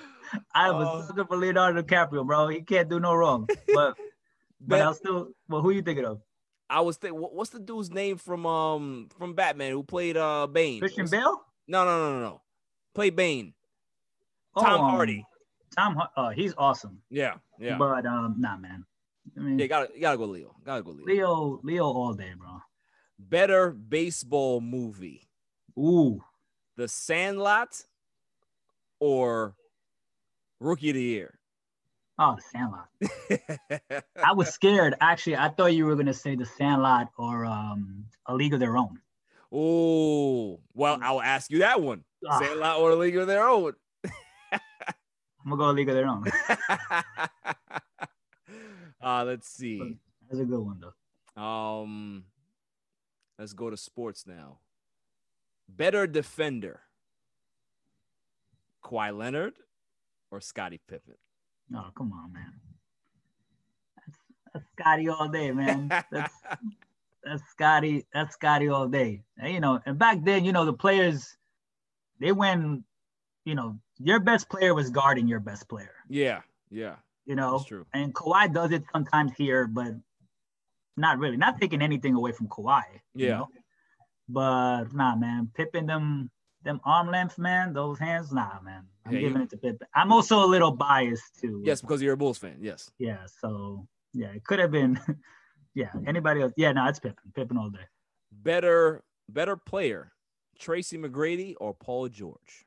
[0.55, 1.07] I was Oh.
[1.09, 2.49] sucker for Leonardo DiCaprio, bro.
[2.49, 3.49] He can't do no wrong.
[3.75, 3.97] But
[4.61, 5.29] but I'll still.
[5.49, 6.21] Well, who you thinking of?
[6.71, 10.79] I was thinking, what's the dude's name from um from Batman who played uh Bane?
[10.81, 11.43] Christian Bale?
[11.67, 12.41] No, no, no, no, no.
[12.95, 13.53] Play Bane.
[14.57, 15.27] Tom um, Hardy.
[15.77, 15.97] Tom.
[15.97, 17.03] Har- Oh, he's awesome.
[17.11, 17.77] Yeah, yeah.
[17.77, 18.85] But um, nah, man.
[19.37, 20.55] I mean, yeah, gotta gotta go Leo.
[20.65, 21.07] Gotta go Leo.
[21.07, 22.61] Leo, Leo all day, bro.
[23.19, 25.29] Better baseball movie.
[25.79, 26.23] Ooh,
[26.77, 27.83] The Sandlot
[29.01, 29.55] or
[30.61, 31.39] Rookie of the year.
[32.19, 34.03] Oh, the Sandlot.
[34.25, 34.95] I was scared.
[35.01, 38.77] Actually, I thought you were gonna say the Sandlot or um a League of Their
[38.77, 39.01] Own.
[39.57, 42.03] Oh, well, I'll ask you that one.
[42.29, 42.41] Ah.
[42.41, 43.73] Sandlot or a league of their own.
[44.53, 44.61] I'm
[45.51, 46.25] gonna go League of Their Own.
[49.05, 49.99] uh, let's see.
[50.29, 51.43] That's a good one though.
[51.43, 52.25] Um,
[53.39, 54.59] let's go to sports now.
[55.69, 56.81] Better defender,
[58.85, 59.55] Kawhi Leonard
[60.31, 61.15] or Scottie Pippen?
[61.75, 62.53] Oh, come on, man.
[63.97, 64.19] That's,
[64.53, 65.89] that's Scottie all day, man.
[65.89, 66.35] That's
[67.25, 68.07] that's Scottie.
[68.13, 69.23] That's Scottie all day.
[69.39, 71.37] And, you know, and back then, you know, the players
[72.21, 72.85] they went.
[73.45, 75.93] You know, your best player was guarding your best player.
[76.09, 76.41] Yeah,
[76.71, 77.65] yeah, You know,
[77.95, 79.95] and Kawhi does it sometimes here, but
[80.97, 81.37] not really.
[81.39, 82.83] Not taking anything away from Kawhi.
[83.15, 83.37] you Yeah.
[83.39, 83.49] know?
[84.29, 86.31] But nah, man, Pippen them
[86.63, 87.73] them arm lengths, man.
[87.75, 88.87] Those hands, nah, man.
[89.05, 89.87] I'm Yeah, you- giving it to Pippen.
[89.95, 91.63] I'm also a little biased too.
[91.65, 92.57] Yes, because you're a Bulls fan.
[92.61, 92.91] Yes.
[92.99, 93.27] Yeah.
[93.27, 94.99] So yeah, it could have been.
[95.75, 95.93] yeah.
[96.07, 96.53] Anybody else?
[96.57, 96.73] Yeah.
[96.73, 97.33] No, it's Pippen.
[97.35, 97.87] Pippen all day.
[98.33, 100.13] Better, better player,
[100.59, 102.65] Tracy McGrady or Paul George?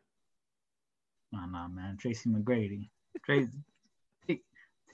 [1.31, 1.97] Nah, nah, man.
[1.97, 2.89] Tracy McGrady.
[3.23, 3.51] Tracy.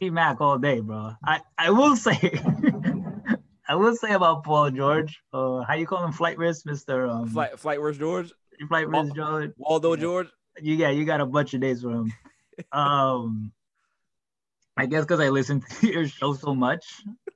[0.03, 1.13] T Mac all day, bro.
[1.23, 2.19] I I will say.
[3.69, 5.21] I will say about Paul George.
[5.31, 6.11] Uh, how you call him?
[6.11, 7.07] Flight risk, Mister.
[7.07, 8.33] Um, Flight, Flight Where's George?
[8.67, 9.51] Flight risk, George.
[9.57, 10.01] Waldo Yeah.
[10.01, 10.27] George?
[10.61, 12.13] you got you got a bunch of days for him.
[12.73, 13.53] um,
[14.75, 16.85] I guess because I listen to your show so much,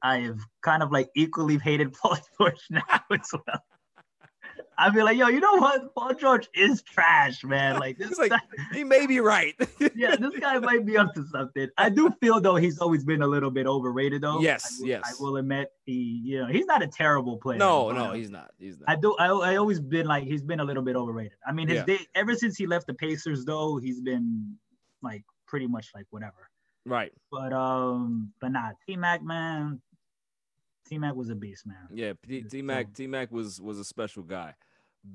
[0.02, 3.64] I have kind of like equally hated Paul George now as well.
[4.80, 5.96] I feel like, yo, you know what?
[5.96, 7.80] Paul George is trash, man.
[7.80, 8.40] Like this like, guy,
[8.74, 9.56] he may be right.
[9.96, 11.68] yeah, this guy might be up to something.
[11.78, 14.40] I do feel though he's always been a little bit overrated though.
[14.40, 15.04] Yes, I will, yes.
[15.06, 17.58] I will admit he, you know, he's not a terrible player.
[17.58, 18.52] no, no, he's not.
[18.60, 18.90] He's not.
[18.90, 19.16] I do.
[19.18, 21.38] I, I always been like he's been a little bit overrated.
[21.48, 21.86] I mean, his Yeah.
[21.86, 24.58] day ever since he left the Pacers, though, he's been
[25.02, 26.50] like pretty much like whatever.
[26.86, 27.12] right.
[27.32, 29.82] But um, but nah, T Mac man,
[30.88, 31.88] T Mac was a beast, man.
[31.92, 32.14] Yeah,
[32.50, 34.54] T Mac T Mac was was a special guy.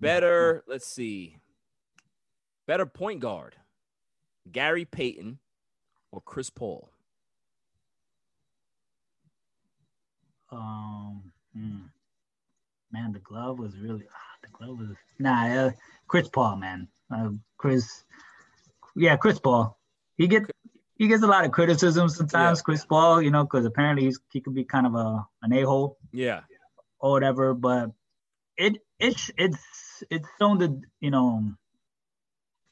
[0.00, 1.36] Better, let's see.
[2.66, 3.56] Better point guard,
[4.50, 5.38] Gary Payton
[6.10, 6.90] or Chris Paul.
[10.50, 11.78] Um, hmm.
[12.92, 14.88] man, the glove was really ah, the glove was
[15.18, 15.46] nah.
[15.46, 15.70] Uh,
[16.06, 16.88] Chris Paul, man.
[17.10, 18.04] Uh, Chris,
[18.94, 19.78] yeah, Chris Paul.
[20.18, 20.42] He get
[20.96, 22.58] he gets a lot of criticism sometimes.
[22.58, 22.62] Yeah.
[22.62, 25.62] Chris Paul, you know, because apparently he's he could be kind of a an a
[25.62, 25.96] hole.
[26.12, 26.40] Yeah,
[26.98, 27.54] or whatever.
[27.54, 27.92] But
[28.56, 31.42] it it's it's it's shown the you know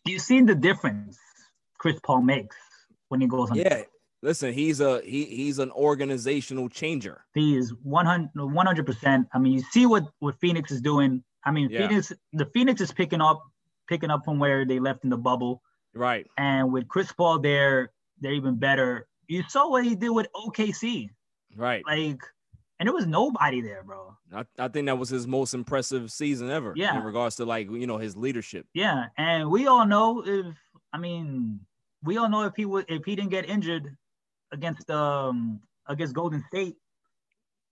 [0.05, 1.19] you've seen the difference
[1.79, 2.57] Chris Paul makes
[3.09, 3.57] when he goes on.
[3.57, 3.83] yeah.
[4.23, 7.25] Listen, he's a he he's an organizational changer.
[7.35, 9.27] He is 100 percent.
[9.33, 11.25] I mean, you see what what Phoenix is doing.
[11.43, 11.89] I mean, Yeah.
[11.89, 13.41] Phoenix the Phoenix is picking up
[13.89, 15.63] picking up from where they left in the bubble,
[15.95, 16.27] Right.
[16.37, 19.09] and with Chris Paul there, they're even better.
[19.27, 21.09] You saw what he did with OKC,
[21.57, 21.83] Right.
[21.87, 22.21] like,
[22.81, 24.17] and there was nobody there, bro.
[24.35, 26.73] I, I think that was his most impressive season ever.
[26.75, 26.97] Yeah.
[26.97, 28.67] In regards to like you know his leadership.
[28.75, 30.57] Yeah, and we all know if
[30.93, 31.61] I mean
[32.03, 33.97] we all know if he would if he didn't get injured
[34.51, 36.77] against um against Golden State,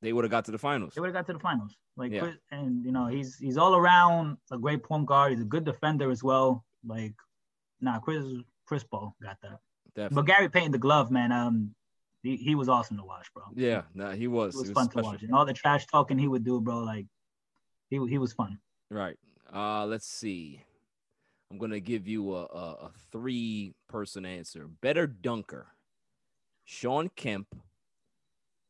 [0.02, 0.92] They would have got to the finals.
[0.94, 1.74] they would have got to the finals.
[1.96, 2.32] Like Yeah.
[2.50, 5.32] And you know he's he's all around a great point guard.
[5.32, 6.64] He's a good defender as well.
[6.86, 7.14] Like
[7.80, 8.24] nah, Chris
[8.66, 9.58] Chris Paul got that.
[9.94, 10.14] Definitely.
[10.16, 11.74] But Gary Payton, the glove man, um,
[12.30, 13.44] he, he was awesome to watch, bro.
[13.54, 14.54] yeah, nah, he was.
[14.54, 15.02] it was He fun special.
[15.02, 16.80] to watch, and all the trash talking he would do, bro.
[16.80, 17.06] Like
[17.90, 18.58] he he was fun.
[18.90, 19.16] Right.
[19.54, 20.62] Uh, let's see.
[21.50, 24.66] I'm gonna give you a, a, a three person answer.
[24.82, 25.68] Better dunker.
[26.66, 27.46] Shawn Kemp,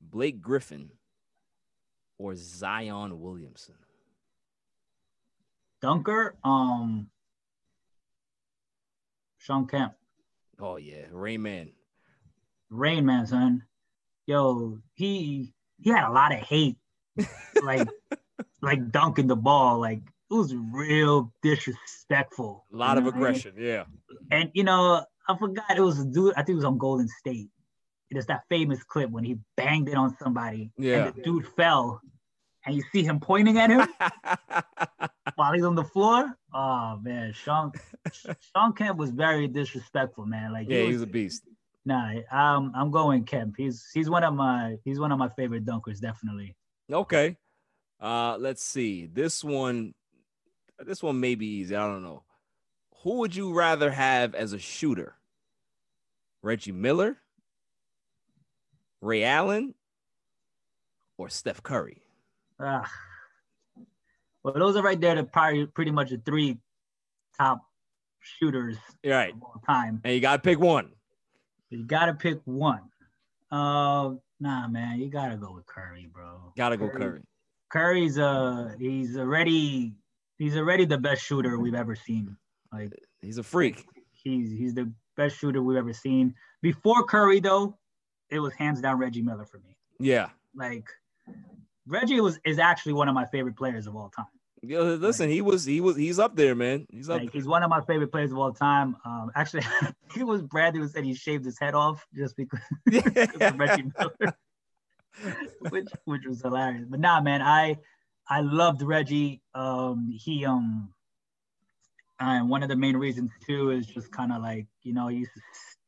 [0.00, 0.90] Blake Griffin,
[2.16, 3.74] or Zion Williamson.
[5.82, 7.08] Dunker, um,
[9.38, 9.94] Shawn Kemp.
[10.60, 11.70] Oh yeah, Rain Man.
[12.70, 13.62] Rain Man, son.
[14.26, 16.76] Yo, he he had a lot of hate,
[17.62, 17.88] like
[18.62, 19.78] like dunking the ball.
[19.80, 20.00] Like
[20.30, 22.64] it was real disrespectful.
[22.72, 23.24] A lot of what I mean?
[23.26, 23.54] aggression.
[23.56, 23.84] Yeah.
[24.30, 26.32] And you know, I forgot it was a dude.
[26.34, 27.48] I think it was on Golden State.
[28.10, 31.06] It is that famous clip when he banged it on somebody, Yeah.
[31.06, 32.00] and the dude fell,
[32.64, 33.86] and you see him pointing at him
[35.34, 36.34] while he's on the floor.
[36.52, 37.72] Oh man, Sean
[38.12, 40.52] Shawn Kemp was very disrespectful, man.
[40.52, 41.42] Like yeah, he was a beast.
[41.88, 43.54] Nah, um, I'm going Kemp.
[43.56, 46.54] He's he's one of my he's one of my favorite dunkers, definitely.
[46.92, 47.38] Okay.
[47.98, 49.06] Uh, let's see.
[49.06, 49.94] This one,
[50.78, 51.74] this one may be easy.
[51.74, 52.24] I don't know.
[53.02, 55.14] Who would you rather have as a shooter?
[56.42, 57.16] Reggie Miller,
[59.00, 59.72] Ray Allen,
[61.16, 62.02] or Steph Curry?
[62.60, 62.90] Ah.
[64.42, 65.14] Well, those are right there.
[65.14, 66.58] The probably pretty much the three
[67.38, 67.62] top
[68.20, 69.32] shooters Right.
[69.32, 70.02] of all time.
[70.04, 70.92] And you gotta pick one.
[71.70, 72.82] You gotta pick one.
[73.50, 76.52] Uh, nah, man, you gotta go with Curry, bro.
[76.56, 77.20] Gotta go Curry.
[77.70, 79.94] Curry's uh, he's already
[80.38, 82.36] he's already the best shooter we've ever seen.
[82.72, 83.84] Like He's a freak.
[84.12, 86.34] he's he's the best shooter we've ever seen.
[86.62, 87.76] Before Curry, though,
[88.30, 89.76] it was hands down Reggie Miller for me.
[90.00, 90.28] Yeah.
[90.54, 90.88] Like
[91.86, 94.26] Reggie was is actually one of my favorite players of all time.
[94.62, 96.86] Yeah, listen, he was he was he's up there, man.
[96.90, 97.20] He's up.
[97.20, 98.96] Like he's one of my favorite players of all time.
[99.04, 99.62] Um, actually,
[100.14, 103.84] he was Bradley who said he shaved his head off just because, because of Reggie
[103.96, 104.36] Miller,
[105.70, 106.86] which which was hilarious.
[106.88, 107.78] But nah, man, I
[108.28, 109.42] I loved Reggie.
[109.54, 110.92] Um, he um,
[112.18, 115.18] and one of the main reasons too is just kind of like you know he
[115.18, 115.40] used to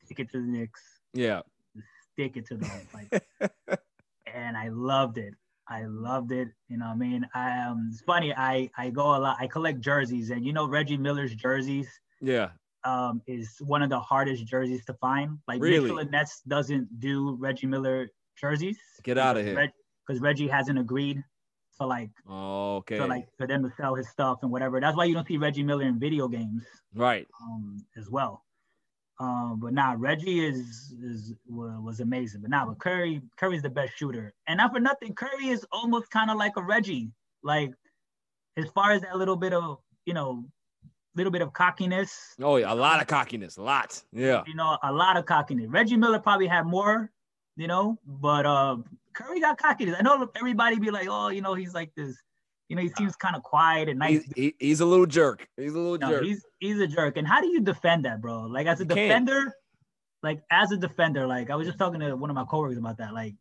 [0.05, 0.81] stick it to the Knicks,
[1.13, 1.41] yeah.
[2.13, 3.23] stick it to them, like,
[4.33, 5.33] and I loved it.
[5.71, 6.49] I loved it.
[6.67, 8.33] You know, what I mean, I um, it's funny.
[8.35, 9.37] I I go a lot.
[9.39, 11.87] I collect jerseys, and you know Reggie Miller's jerseys
[12.19, 12.49] Yeah.
[12.83, 15.37] um, is one of the hardest jerseys to find.
[15.47, 15.85] Like Really?
[15.85, 18.77] Nicola Nets doesn't do Reggie Miller jerseys.
[19.03, 19.71] Get out of here.
[20.05, 21.23] Because Reggie hasn't agreed
[21.79, 22.97] to like Oh, okay.
[22.97, 24.81] to like for them to sell his stuff and whatever.
[24.81, 27.27] That's why you don't see Reggie Miller in video games right.
[27.41, 28.43] um, as well.
[29.21, 32.41] Um, but nah, Reggie is is was amazing.
[32.41, 36.09] But nah, but Curry Curry's the best shooter, and not for nothing, Curry is almost
[36.09, 37.11] kind of like a Reggie.
[37.43, 37.71] Like
[38.57, 40.43] as far as that little bit of you know,
[41.15, 42.73] little bit of cockiness, Oh, yeah.
[42.73, 43.57] A lot of cockiness.
[43.57, 44.01] A lot.
[44.11, 44.43] Yeah.
[44.47, 45.67] you know, a lot of cockiness.
[45.69, 47.11] Reggie Miller probably had more,
[47.55, 48.77] you know, but uh,
[49.13, 49.95] Curry got cockiness.
[49.99, 52.17] I know everybody be like, oh, you know, he's like this,
[52.71, 54.23] you know, he seems kind of quiet and nice.
[54.23, 55.45] He's, he, he's a little jerk.
[55.57, 56.23] He's a little No, jerk.
[56.23, 57.17] he's he's a jerk.
[57.17, 58.43] And how do you defend that, bro?
[58.43, 59.09] Like as a You can't.
[59.25, 59.53] defender,
[60.23, 62.97] like as a defender, like I was just talking to one of my coworkers about
[62.99, 63.13] that.
[63.13, 63.35] Like,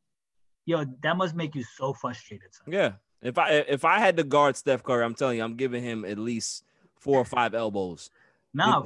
[0.66, 2.52] yo, that must make you so frustrated.
[2.52, 2.72] son.
[2.74, 2.92] Yeah.
[3.22, 6.04] If I if I had to guard Steph Curry, I'm telling you, I'm giving him
[6.04, 6.64] at least
[6.98, 8.10] four or five elbows.
[8.52, 8.82] Nah,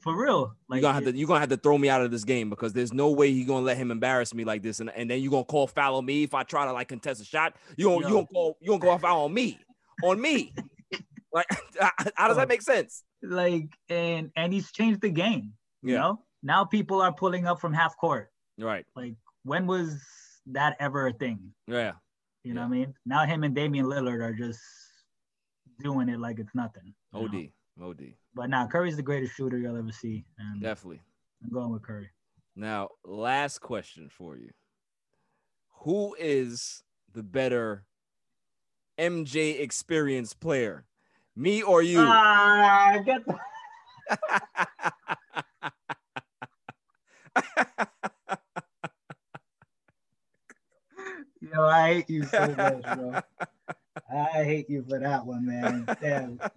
[0.00, 0.56] for real.
[0.68, 2.50] Like you're gonna have to you're gonna have to throw me out of this game
[2.50, 5.22] because there's no way he's gonna let him embarrass me like this, and, and then
[5.22, 7.54] you're gonna call foul on me if I try to like contest a shot.
[7.76, 8.08] You you Yo.
[8.10, 9.58] gonna call you gonna call foul on me,
[10.02, 10.52] on me.
[11.32, 11.46] like
[12.16, 13.04] how does that make sense?
[13.22, 15.52] like and and he's changed the game.
[15.82, 15.98] You Yeah.
[16.00, 18.30] know, now people are pulling up from half court.
[18.58, 18.84] Right.
[18.96, 19.14] Like
[19.44, 20.00] when was
[20.46, 21.52] that ever a thing?
[21.66, 21.92] Yeah.
[22.44, 22.94] You know what I mean?
[23.04, 24.60] Now him and Damian Lillard are just
[25.82, 26.94] doing it like it's nothing.
[27.14, 27.26] you know?
[27.84, 27.90] Od.
[27.90, 28.12] Od.
[28.34, 30.24] But now Curry's the greatest shooter you'll ever see.
[30.38, 31.00] And Definitely.
[31.42, 32.08] I'm going with Curry.
[32.56, 34.50] Now, last question for you.
[35.84, 36.82] Who is
[37.12, 37.84] the better
[39.00, 40.84] MJ experience player?
[41.34, 42.00] Me or you?
[42.00, 43.38] Ah, get the-
[51.40, 53.22] Yo, I hate you so much, bro.
[54.12, 55.86] I hate you for that one, man.
[56.00, 56.40] Damn.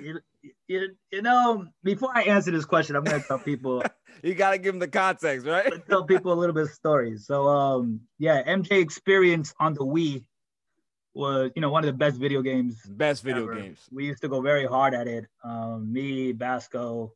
[0.00, 0.20] You,
[0.68, 3.82] you, you know, before I answer this question, I'm gonna tell people
[4.22, 5.72] you gotta give them the context, right?
[5.88, 7.26] tell people a little bit of stories.
[7.26, 10.24] So um yeah, MJ experience on the Wii
[11.18, 13.56] was, you know, one of the best video games Best video ever.
[13.56, 13.88] games.
[13.90, 15.26] We used to go very hard at it.
[15.42, 17.12] Um, me, Basco.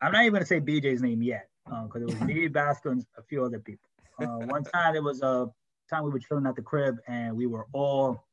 [0.00, 3.22] I'm not even gonna say BJ's name yet, because it was me, Basco, and a
[3.22, 3.88] few other people.
[4.18, 5.48] Uh, one time it was a
[5.90, 8.24] time we were chilling at the crib and we were all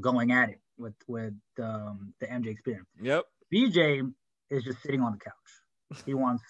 [0.00, 2.88] going at it with with um, the MJ experience.
[3.00, 3.24] Yep.
[3.54, 4.12] BJ
[4.50, 6.04] is just sitting on the couch.
[6.04, 6.42] He wants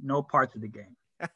[0.00, 0.96] no parts of the game.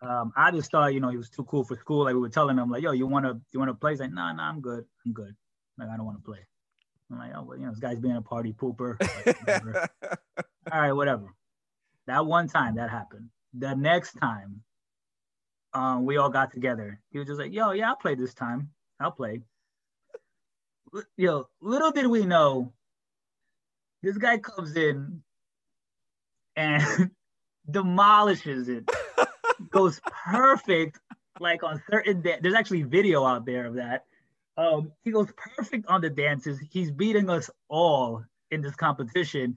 [0.00, 2.04] Um, I just thought, you know, he was too cool for school.
[2.04, 4.32] Like we were telling him, like, "Yo, you wanna, you wanna play?" He's like, "Nah,
[4.32, 4.84] nah, I'm good.
[5.04, 5.34] I'm good.
[5.76, 6.38] Like I don't want to play."
[7.10, 9.90] I'm like, "Oh, well, you know, this guy's being a party pooper." Like.
[10.72, 11.34] All right, whatever.
[12.06, 13.30] That one time that happened.
[13.54, 14.62] The next time,
[15.74, 17.00] um, we all got together.
[17.10, 18.70] He was just like, "Yo, yeah, I'll play this time.
[19.00, 19.42] I'll play."
[20.94, 22.72] L- Yo, little did we know,
[24.02, 25.22] this guy comes in
[26.56, 27.10] and
[27.70, 28.88] demolishes it.
[29.70, 30.98] Goes perfect,
[31.40, 32.20] like on certain.
[32.22, 34.04] Da- There's actually video out there of that.
[34.56, 36.58] Um, he goes perfect on the dances.
[36.70, 39.56] He's beating us all in this competition.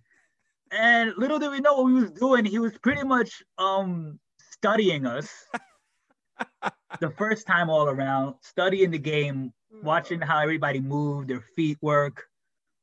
[0.71, 2.45] And little did we know what he was doing.
[2.45, 5.29] He was pretty much um studying us
[6.99, 9.53] the first time all around, studying the game,
[9.83, 12.25] watching how everybody moved, their feet work,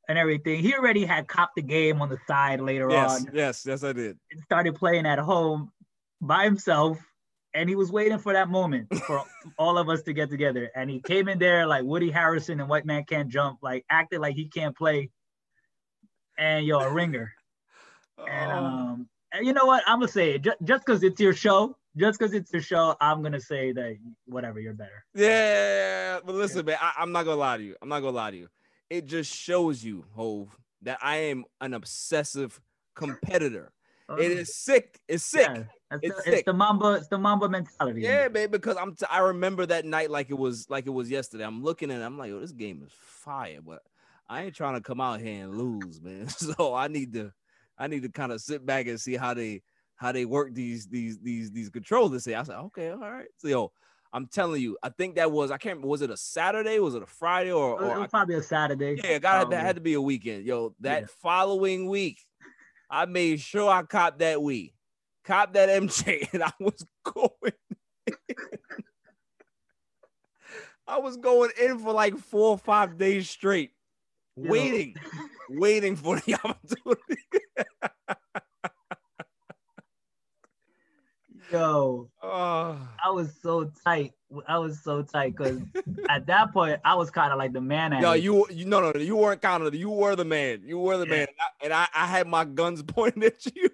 [0.07, 0.61] and everything.
[0.61, 3.93] He already had copped the game on the side later yes, on yes, yes, I
[3.93, 4.17] did.
[4.31, 5.71] and started playing at home
[6.21, 6.99] by himself.
[7.53, 9.23] And he was waiting for that moment for
[9.57, 10.69] all of us to get together.
[10.75, 14.19] And he came in there like Woody Harrison and White Men Can't Jump, like acted
[14.21, 15.09] like he can't play.
[16.37, 17.33] And yo, a ringer.
[18.27, 18.55] And Oh.
[18.55, 19.81] um, and you know what?
[19.87, 21.77] I'm gonna say it just because it's your show.
[21.95, 25.05] Just because it's your show, I'm gonna say that whatever, you're better.
[25.15, 27.75] Yeah, but listen, man, I, I'm not gonna lie to you.
[27.81, 28.49] I'm not gonna lie to you.
[28.89, 32.59] It just shows you, Hov, that I am an obsessive
[32.95, 33.71] competitor.
[34.17, 34.99] It is sick.
[35.07, 35.47] It's sick.
[35.49, 35.63] Yeah.
[35.89, 36.93] That's It's the, it's the Mamba.
[36.93, 38.01] It's the Mamba mentality.
[38.01, 41.09] Yeah, man, because I'm t- I remember that night like it was like it was
[41.09, 41.43] yesterday.
[41.45, 43.81] I'm looking at it, I'm like, oh, this game is fire, but
[44.27, 46.27] I ain't trying to come out here and lose, man.
[46.29, 47.31] So I need to
[47.77, 49.63] I need to kind of sit back and see how they
[49.95, 52.23] how they work these these these these controllers.
[52.23, 53.27] Say, I said, okay, all right.
[53.37, 53.71] So yo,
[54.13, 56.79] I'm telling you, I think that was I can't was it a Saturday?
[56.79, 59.01] Was it a Friday or, It or was probably a Saturday.
[59.03, 60.45] yeah, got that had to be a weekend.
[60.45, 61.07] Yo, that Yeah.
[61.21, 62.19] following week,
[62.89, 64.73] I made sure I copped that Wii,
[65.29, 67.53] copped that MJ, and I was going.
[70.87, 73.71] I was going in for like four or five days straight,
[74.35, 74.49] Yo.
[74.51, 74.95] waiting,
[75.49, 77.21] waiting for the opportunity.
[81.51, 84.13] Yo, oh, I was so tight.
[84.47, 85.59] I was so tight because
[86.09, 87.91] at that point I was kind of like the man.
[87.99, 89.73] Yo, you, you, no, no, no, you weren't counting.
[89.73, 90.61] You were the man.
[90.63, 91.11] You were the Yeah.
[91.11, 93.69] man, and I, and I, I had my guns pointed at you.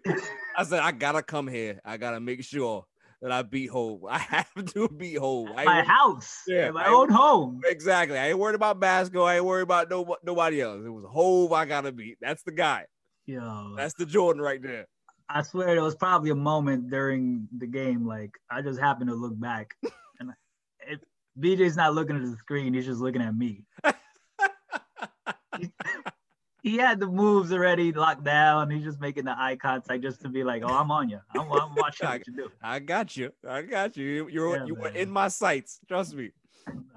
[0.57, 1.81] I said, I gotta come here.
[1.84, 2.85] I gotta make sure
[3.22, 4.06] that I beat Hov.
[4.10, 5.49] I have to beat Hov.
[5.57, 7.61] I my house, Yeah, my own home.
[7.65, 8.18] exactly.
[8.18, 9.26] I ain't worried about basketball.
[9.26, 10.81] I ain't worried about no, nobody else.
[10.85, 12.18] It was Hov I gotta beat.
[12.22, 12.85] That's the guy.
[13.26, 14.85] Yo, That's the Jordan right there.
[15.30, 19.15] I swear there was probably a moment during the game, like I just happened to
[19.15, 19.76] look back,
[20.19, 20.31] and
[20.88, 21.02] it,
[21.39, 23.64] BJ's not looking at the screen; he's just looking at me.
[25.60, 25.72] he,
[26.61, 28.69] he had the moves already locked down.
[28.69, 31.19] He's just making the eye contact just to be like, "Oh, I'm on you.
[31.34, 33.31] I'm, I'm watching what you do." I got you.
[33.47, 34.06] I got you.
[34.06, 35.80] You, you're, Yeah, you were in my sights.
[35.88, 36.31] Trust me.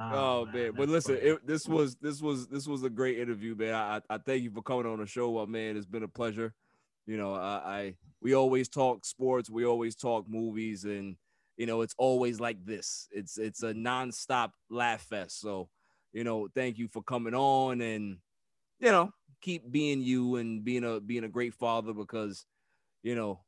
[0.00, 3.74] Oh, man, but listen, it, this was this was this was a great interview, man.
[3.74, 5.76] I I I thank you for coming on the show, uh, man.
[5.76, 6.55] It's been a pleasure.
[7.09, 11.16] You know, I, I we always talk sports, we always talk movies, and
[11.56, 13.09] you know, it's always like this.
[13.10, 15.40] It's it's a nonstop laugh fest.
[15.40, 15.70] So,
[16.12, 18.18] you know, thank you for coming on, and
[18.78, 19.10] you know,
[19.40, 22.44] keep being you and being a being a great father because,
[23.02, 23.40] you know,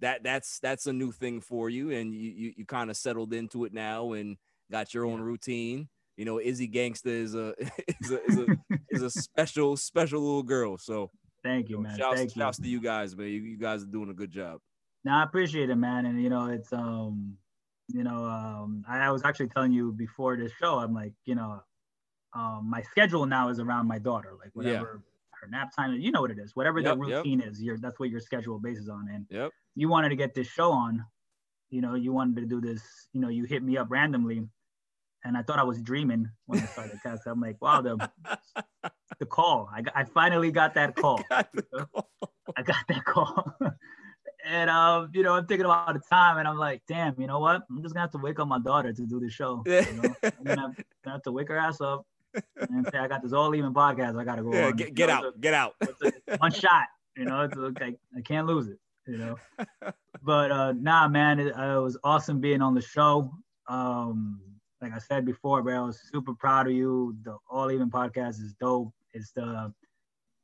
[0.00, 3.32] that that's that's a new thing for you, and you you, you kind of settled
[3.32, 4.38] into it now and
[4.72, 5.88] got your own routine.
[6.16, 7.54] You know, Izzy Gangsta is a
[8.00, 8.46] is a is a,
[8.90, 10.78] is a special special little girl.
[10.78, 11.12] So
[11.44, 11.98] Thank you, you man.
[11.98, 12.42] shouts, Thank you.
[12.42, 13.28] shouts to you guys, man.
[13.28, 14.60] You, you guys are doing a good job.
[15.04, 16.06] No, I appreciate it, man.
[16.06, 17.36] And you know, it's um,
[17.88, 21.34] you know, um, I, I was actually telling you before this show, I'm like, you
[21.34, 21.60] know,
[22.34, 24.54] um, my schedule now is around my daughter, like Yeah.
[24.54, 25.02] whatever
[25.40, 27.16] her nap time, you know what it is, whatever Yep, the yep.
[27.16, 29.08] routine is, your that's what your schedule bases on.
[29.12, 29.52] And Yep.
[29.76, 31.04] you wanted to get this show on,
[31.70, 34.48] you know, you wanted to do this, you know, you hit me up randomly,
[35.24, 37.26] and I thought I was dreaming when I started cast.
[37.26, 37.98] I'm like, wow, the
[39.18, 41.20] the call, I, I finally got that call.
[41.30, 41.48] Got
[41.92, 42.10] call.
[42.56, 43.54] I got that call.
[44.46, 47.38] and um, you know, I'm thinking about the time and I'm like, damn, you know
[47.38, 47.62] what?
[47.70, 49.62] I'm just gonna have to wake up my daughter to do the show.
[49.66, 50.14] You know?
[50.22, 52.06] I'm gonna have, gonna have to wake her ass up
[52.70, 54.18] and say, I got this all even podcast.
[54.20, 54.76] I gotta go Yeah, on.
[54.76, 55.74] get, You get know, out, get out.
[56.28, 56.86] a- one shot.
[57.16, 57.96] You know, it's okay.
[58.16, 58.78] I can't lose it.
[59.06, 59.36] You know.
[60.22, 63.30] But uh, nah, man, it, uh, it was awesome being on the show.
[63.68, 64.40] Um,
[64.80, 67.14] like I said before, bro, I was super proud of you.
[67.22, 68.92] The All Even podcast is dope.
[69.14, 69.72] It's the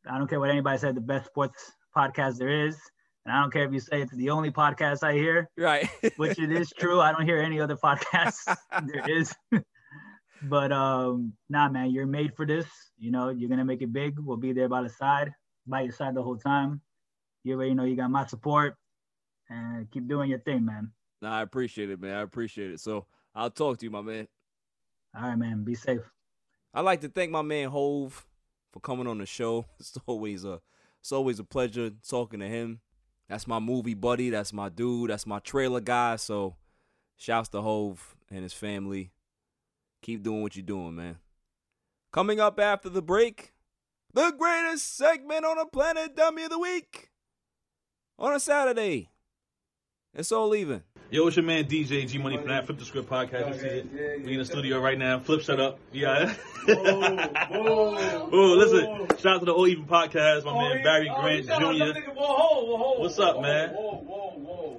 [0.09, 2.79] I don't care what anybody said, the best sports podcast there is.
[3.27, 5.89] And I don't care if you say it's the only podcast I hear, Right.
[6.17, 7.01] which it is true.
[7.01, 8.45] I don't hear any other podcasts
[8.87, 9.35] there is.
[10.43, 12.67] but um, nah, man, you're made for this.
[12.99, 14.19] You know, you're gonna make it big.
[14.19, 15.33] We'll be there by the side,
[15.67, 16.81] by your side the whole time.
[17.45, 18.77] You already know you got my support,
[19.49, 20.93] and keep doing your thing, man.
[21.21, 22.15] Nah, I appreciate it, man.
[22.15, 22.81] I appreciate it.
[22.81, 24.29] So I'll talk to you, my man.
[25.15, 25.65] All right, man.
[25.65, 26.01] Be safe.
[26.73, 28.25] I'd like to thank my man Hov
[28.73, 29.67] for coming on the show.
[29.79, 30.61] It's always a
[31.01, 32.81] it's always a pleasure talking to him.
[33.29, 34.31] That's my movie buddy.
[34.31, 35.11] That's my dude.
[35.11, 36.17] That's my trailer guy.
[36.17, 36.57] So
[37.17, 39.13] shouts to Hov and his family.
[40.03, 41.19] Keep doing what you're doing, man.
[42.13, 43.53] Coming up after the break,
[44.13, 47.11] the greatest segment on the planet, Dummy of the Week.
[48.19, 49.11] On a Saturday.
[50.13, 50.83] It's all even.
[51.13, 53.55] Yo, it's your man DJ G Money from that Flip the Script podcast.
[53.55, 54.25] You see it?
[54.25, 55.19] We in the studio right now.
[55.19, 55.81] Flip set up.
[55.93, 56.33] Yeah.
[56.69, 59.19] oh, listen.
[59.19, 60.45] Shout out to the All Even podcast.
[60.45, 61.99] My man Barry oh, Grant Jr.
[63.01, 63.71] What's up, man?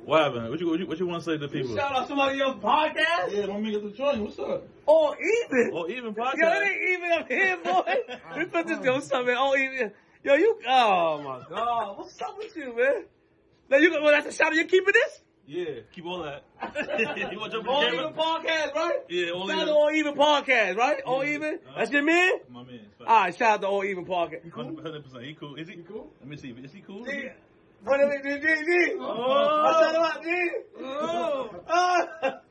[0.05, 0.49] What happened?
[0.49, 1.75] What you what you, what you want to say to the people?
[1.75, 3.33] Shout out to somebody else's podcast.
[3.33, 4.21] Yeah, don't make it the joint.
[4.21, 4.65] What's up?
[4.85, 5.71] All even.
[5.73, 6.37] All Even podcast.
[6.37, 6.65] Yo, it podcast.
[6.65, 7.95] ain't even up here, boy.
[8.37, 9.35] we put this yo, what's up, man?
[9.35, 9.91] All even.
[10.23, 10.61] Yo, you.
[10.65, 13.03] Oh my God, what's up with you, man?
[13.69, 13.91] Now you.
[13.91, 14.55] Well, that's a shout out.
[14.55, 15.21] You keeping this?
[15.51, 16.45] Yeah, keep all that.
[17.29, 18.99] you want to jump All even podcast, right?
[19.09, 19.67] Yeah, all Shout out even.
[19.67, 21.01] to All Even podcast, right?
[21.05, 21.55] All even.
[21.55, 21.73] Uh-huh.
[21.77, 22.31] That's your man.
[22.49, 22.79] My man.
[23.05, 24.49] All right, shout out to All Even podcast.
[24.49, 25.25] Hundred percent.
[25.25, 25.55] He cool.
[25.55, 25.75] Is he?
[25.85, 26.09] cool?
[26.21, 26.51] Let me see.
[26.51, 27.05] Is he cool?
[27.05, 27.33] Yeah.
[27.83, 28.93] What is it, G, G, G?
[28.97, 29.65] Oh.
[29.67, 30.49] I said about G.
[30.79, 31.49] Oh.
[31.67, 32.41] Ah.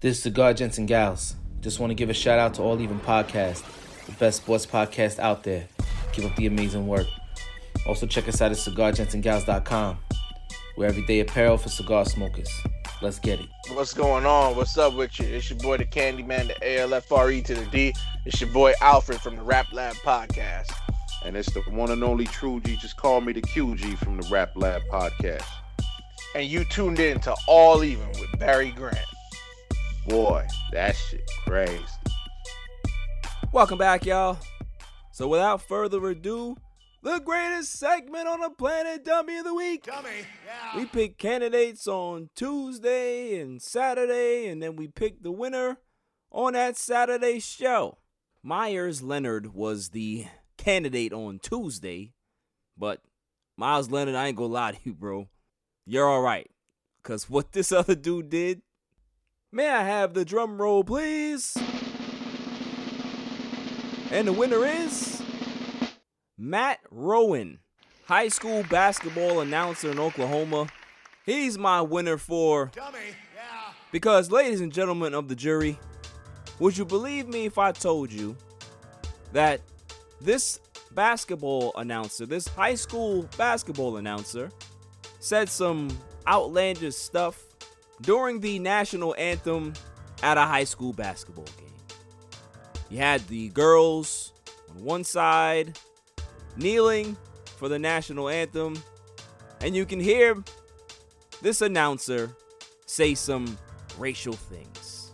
[0.00, 1.34] This is Cigar Gents and Gals.
[1.60, 3.62] Just want to give a shout out to All Even Podcast,
[4.06, 5.66] the best sports podcast out there.
[6.12, 7.06] Keep up the amazing work.
[7.88, 9.98] Also, check us out at cigargentsandgals.com.
[10.76, 12.50] We're everyday apparel for cigar smokers.
[13.00, 13.46] Let's get it.
[13.72, 14.56] What's going on?
[14.56, 15.26] What's up with you?
[15.26, 17.94] It's your boy, the Candyman, the ALFRE to the D.
[18.26, 20.70] It's your boy, Alfred from the Rap Lab Podcast.
[21.24, 22.76] And it's the one and only True G.
[22.76, 25.46] Just call me the QG from the Rap Lab Podcast.
[26.34, 28.98] And you tuned in to All Even with Barry Grant.
[30.06, 31.82] Boy, that shit crazy.
[33.50, 34.38] Welcome back, y'all.
[35.10, 36.58] So without further ado,
[37.02, 39.84] the greatest segment on the planet, Dummy of the Week.
[39.84, 40.08] Dummy,
[40.46, 40.76] yeah.
[40.76, 45.78] We pick candidates on Tuesday and Saturday, and then we pick the winner
[46.30, 47.98] on that Saturday show.
[48.42, 50.26] Meyers Leonard was the
[50.56, 52.12] candidate on Tuesday,
[52.76, 53.02] but
[53.56, 55.28] Miles Leonard, I ain't gonna lie to you, bro.
[55.86, 56.50] You're all right.
[57.02, 58.62] Because what this other dude did,
[59.52, 61.56] may I have the drum roll, please?
[64.10, 65.22] And the winner is
[66.40, 67.58] Matt Rowan,
[68.04, 70.68] high school basketball announcer in Oklahoma.
[71.26, 72.66] He's my winner for.
[72.66, 72.98] Dummy,
[73.34, 73.72] yeah.
[73.90, 75.80] Because, ladies and gentlemen of the jury,
[76.60, 78.36] would you believe me if I told you
[79.32, 79.60] that
[80.20, 80.60] this
[80.92, 84.52] basketball announcer, this high school basketball announcer,
[85.18, 85.88] said some
[86.28, 87.42] outlandish stuff
[88.02, 89.72] during the national anthem
[90.22, 91.66] at a high school basketball game?
[92.90, 94.32] You had the girls
[94.70, 95.76] on one side
[96.58, 97.16] kneeling
[97.56, 98.76] for the national anthem,
[99.60, 100.36] and you can hear
[101.40, 102.34] this announcer
[102.86, 103.56] say some
[103.98, 105.12] racial things.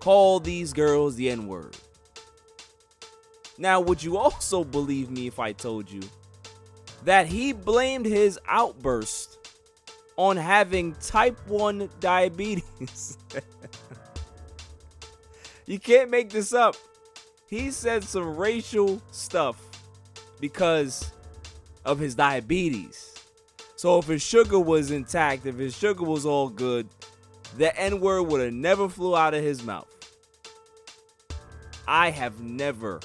[0.00, 1.76] Call these girls the N word.
[3.58, 6.02] Now, would you also believe me if I told you
[7.04, 9.38] that he blamed his outburst
[10.16, 13.18] on having type 1 diabetes?
[15.66, 16.76] You can't make this up.
[17.50, 19.60] He said some racial stuff
[20.40, 21.12] because
[21.84, 23.14] of his diabetes.
[23.76, 26.88] So if his sugar was intact, if his sugar was all good,
[27.56, 29.88] the N word would have never flew out of his mouth.
[31.86, 33.00] I have never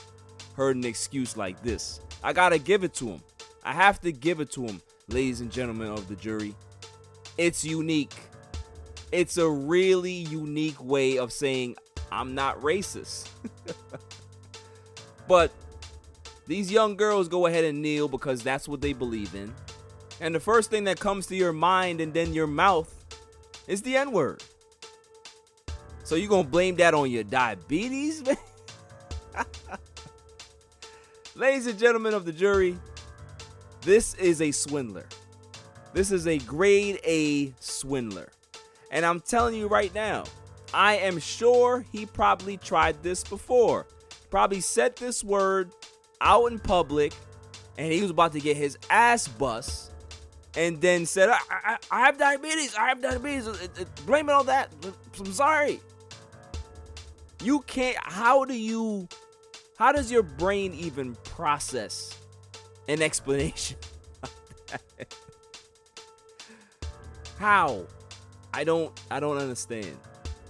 [0.56, 2.00] heard an excuse like this.
[2.24, 3.22] I gotta give it to him.
[3.64, 6.56] I have to give it to him, ladies and gentlemen of the jury.
[7.38, 8.16] It's unique.
[9.12, 11.76] It's a really unique way of saying
[12.12, 13.30] I'm not racist.
[15.28, 15.52] but
[16.48, 19.54] these young girls go ahead and kneel because that's what they believe in.
[20.20, 22.94] And the first thing that comes to your mind and then your mouth
[23.68, 24.44] is the N word.
[26.04, 28.36] So you gonna blame that on your diabetes, man?
[31.36, 32.78] Ladies and gentlemen of the jury,
[33.82, 35.06] this is a swindler.
[35.94, 38.30] This is a grade A swindler.
[38.92, 40.26] And I'm telling you right now,
[40.74, 43.88] I am sure he probably tried this before.
[44.30, 45.72] Probably said this word
[46.22, 47.14] out in public
[47.78, 49.92] and he was about to get his ass bust
[50.56, 52.76] and then said, I, I, I have diabetes.
[52.76, 53.48] I have diabetes.
[53.48, 54.70] Uh, uh, blame it on that.
[55.20, 55.80] I'm sorry.
[57.44, 57.98] You can't.
[58.02, 59.08] How do you.
[59.78, 62.16] How does your brain even process
[62.88, 63.78] an explanation?
[67.40, 67.86] How?
[68.54, 69.98] I don't I don't understand.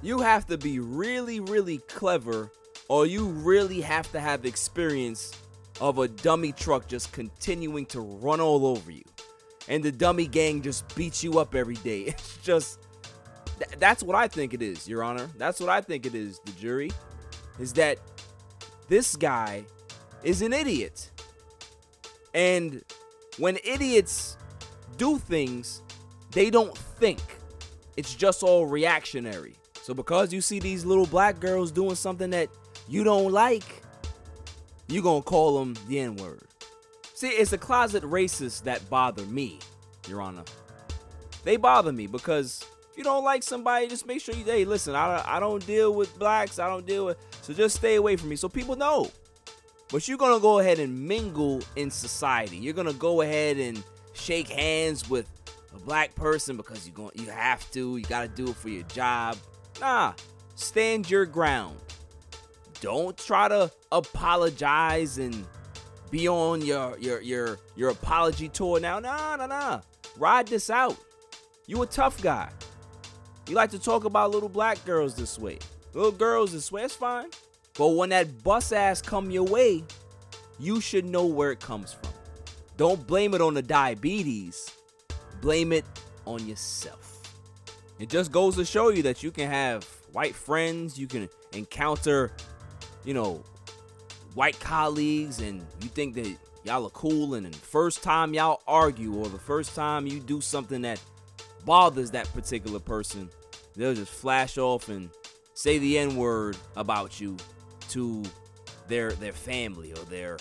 [0.01, 2.51] You have to be really really clever
[2.89, 5.31] or you really have to have experience
[5.79, 9.03] of a dummy truck just continuing to run all over you.
[9.67, 12.01] And the dummy gang just beats you up every day.
[12.07, 12.79] It's just
[13.59, 15.29] th- that's what I think it is, your honor.
[15.37, 16.91] That's what I think it is, the jury.
[17.59, 17.99] Is that
[18.87, 19.63] this guy
[20.23, 21.09] is an idiot.
[22.33, 22.83] And
[23.37, 24.37] when idiots
[24.97, 25.81] do things,
[26.31, 27.21] they don't think.
[27.97, 29.55] It's just all reactionary.
[29.83, 32.49] So because you see these little black girls doing something that
[32.87, 33.80] you don't like,
[34.91, 36.41] you gonna call them the N-word.
[37.13, 39.59] See, it's the closet racists that bother me,
[40.07, 40.43] Your Honor.
[41.43, 44.95] They bother me because if you don't like somebody, just make sure you, hey, listen,
[44.95, 48.29] I, I don't deal with blacks, I don't deal with, so just stay away from
[48.29, 49.11] me so people know.
[49.91, 52.57] But you're gonna go ahead and mingle in society.
[52.57, 55.27] You're gonna go ahead and shake hands with
[55.75, 57.97] a black person because you're going you have to.
[57.97, 59.37] You gotta do it for your job.
[59.79, 60.13] Nah,
[60.55, 61.77] stand your ground.
[62.81, 65.47] Don't try to apologize and
[66.09, 68.99] be on your your your your apology tour now.
[68.99, 69.81] Nah, nah, nah.
[70.17, 70.97] Ride this out.
[71.67, 72.49] You a tough guy.
[73.47, 75.59] You like to talk about little black girls this way.
[75.93, 77.29] Little girls this way, it's fine.
[77.77, 79.83] But when that bus ass come your way,
[80.59, 82.09] you should know where it comes from.
[82.77, 84.71] Don't blame it on the diabetes.
[85.39, 85.85] Blame it
[86.25, 87.21] on yourself.
[87.99, 92.31] It just goes to show you that you can have white friends, you can encounter,
[93.03, 93.43] you know,
[94.33, 99.13] white colleagues, and you think that y'all are cool, and the first time y'all argue
[99.15, 101.01] or the first time you do something that
[101.65, 103.29] bothers that particular person,
[103.75, 105.09] they'll just flash off and
[105.53, 107.37] say the N word about you
[107.89, 108.23] to
[108.87, 110.37] their their family or their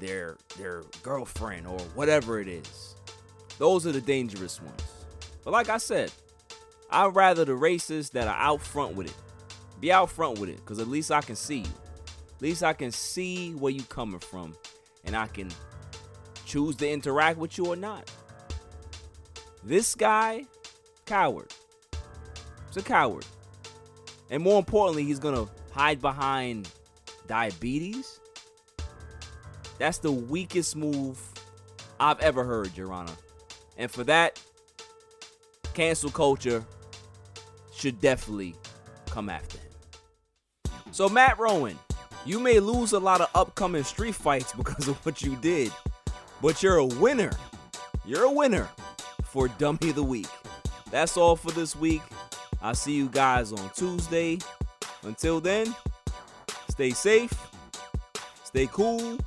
[0.00, 2.96] their their girlfriend or whatever it is.
[3.58, 4.82] Those are the dangerous ones.
[5.44, 6.10] But like I said,
[6.90, 9.14] I'd rather the racists that are out front with it.
[9.80, 11.72] Be out front with it, because at least I can see you.
[12.36, 14.54] At least I can see where you coming from.
[15.04, 15.50] And I can
[16.46, 18.10] choose to interact with you or not.
[19.62, 20.44] This guy,
[21.06, 21.52] coward.
[22.68, 23.26] He's a coward.
[24.30, 26.70] And more importantly, he's gonna hide behind
[27.26, 28.20] diabetes.
[29.78, 31.20] That's the weakest move
[31.98, 33.04] I've ever heard, Your.
[33.76, 34.40] And for that,
[35.74, 36.64] cancel culture
[37.74, 38.54] should definitely
[39.06, 39.58] come after.
[40.94, 41.76] So, Matt Rowan,
[42.24, 45.72] you may lose a lot of upcoming street fights because of what you did,
[46.40, 47.32] but you're a winner.
[48.04, 48.68] You're a winner
[49.24, 50.28] for Dummy of the Week.
[50.92, 52.02] That's all for this week.
[52.62, 54.38] I'll see you guys on Tuesday.
[55.02, 55.74] Until then,
[56.70, 57.32] stay safe,
[58.44, 59.18] stay cool.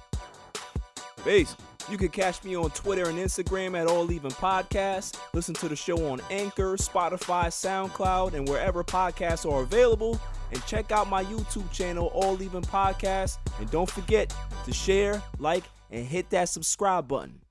[1.25, 1.53] Peace.
[1.91, 5.19] You can catch me on Twitter and Instagram at All Even Podcast.
[5.33, 10.17] Listen to the show on Anchor, Spotify, SoundCloud, and wherever podcasts are available.
[10.51, 13.37] And check out my YouTube channel, All Even Podcast.
[13.59, 14.33] And don't forget
[14.65, 17.41] to share, like, and hit that subscribe button.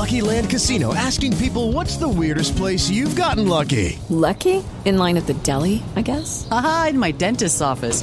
[0.00, 3.98] Lucky Land Casino asking people what's the weirdest place you've gotten lucky?
[4.08, 4.64] Lucky?
[4.84, 6.48] In line at the deli, I guess?
[6.50, 8.02] Aha, in my dentist's office.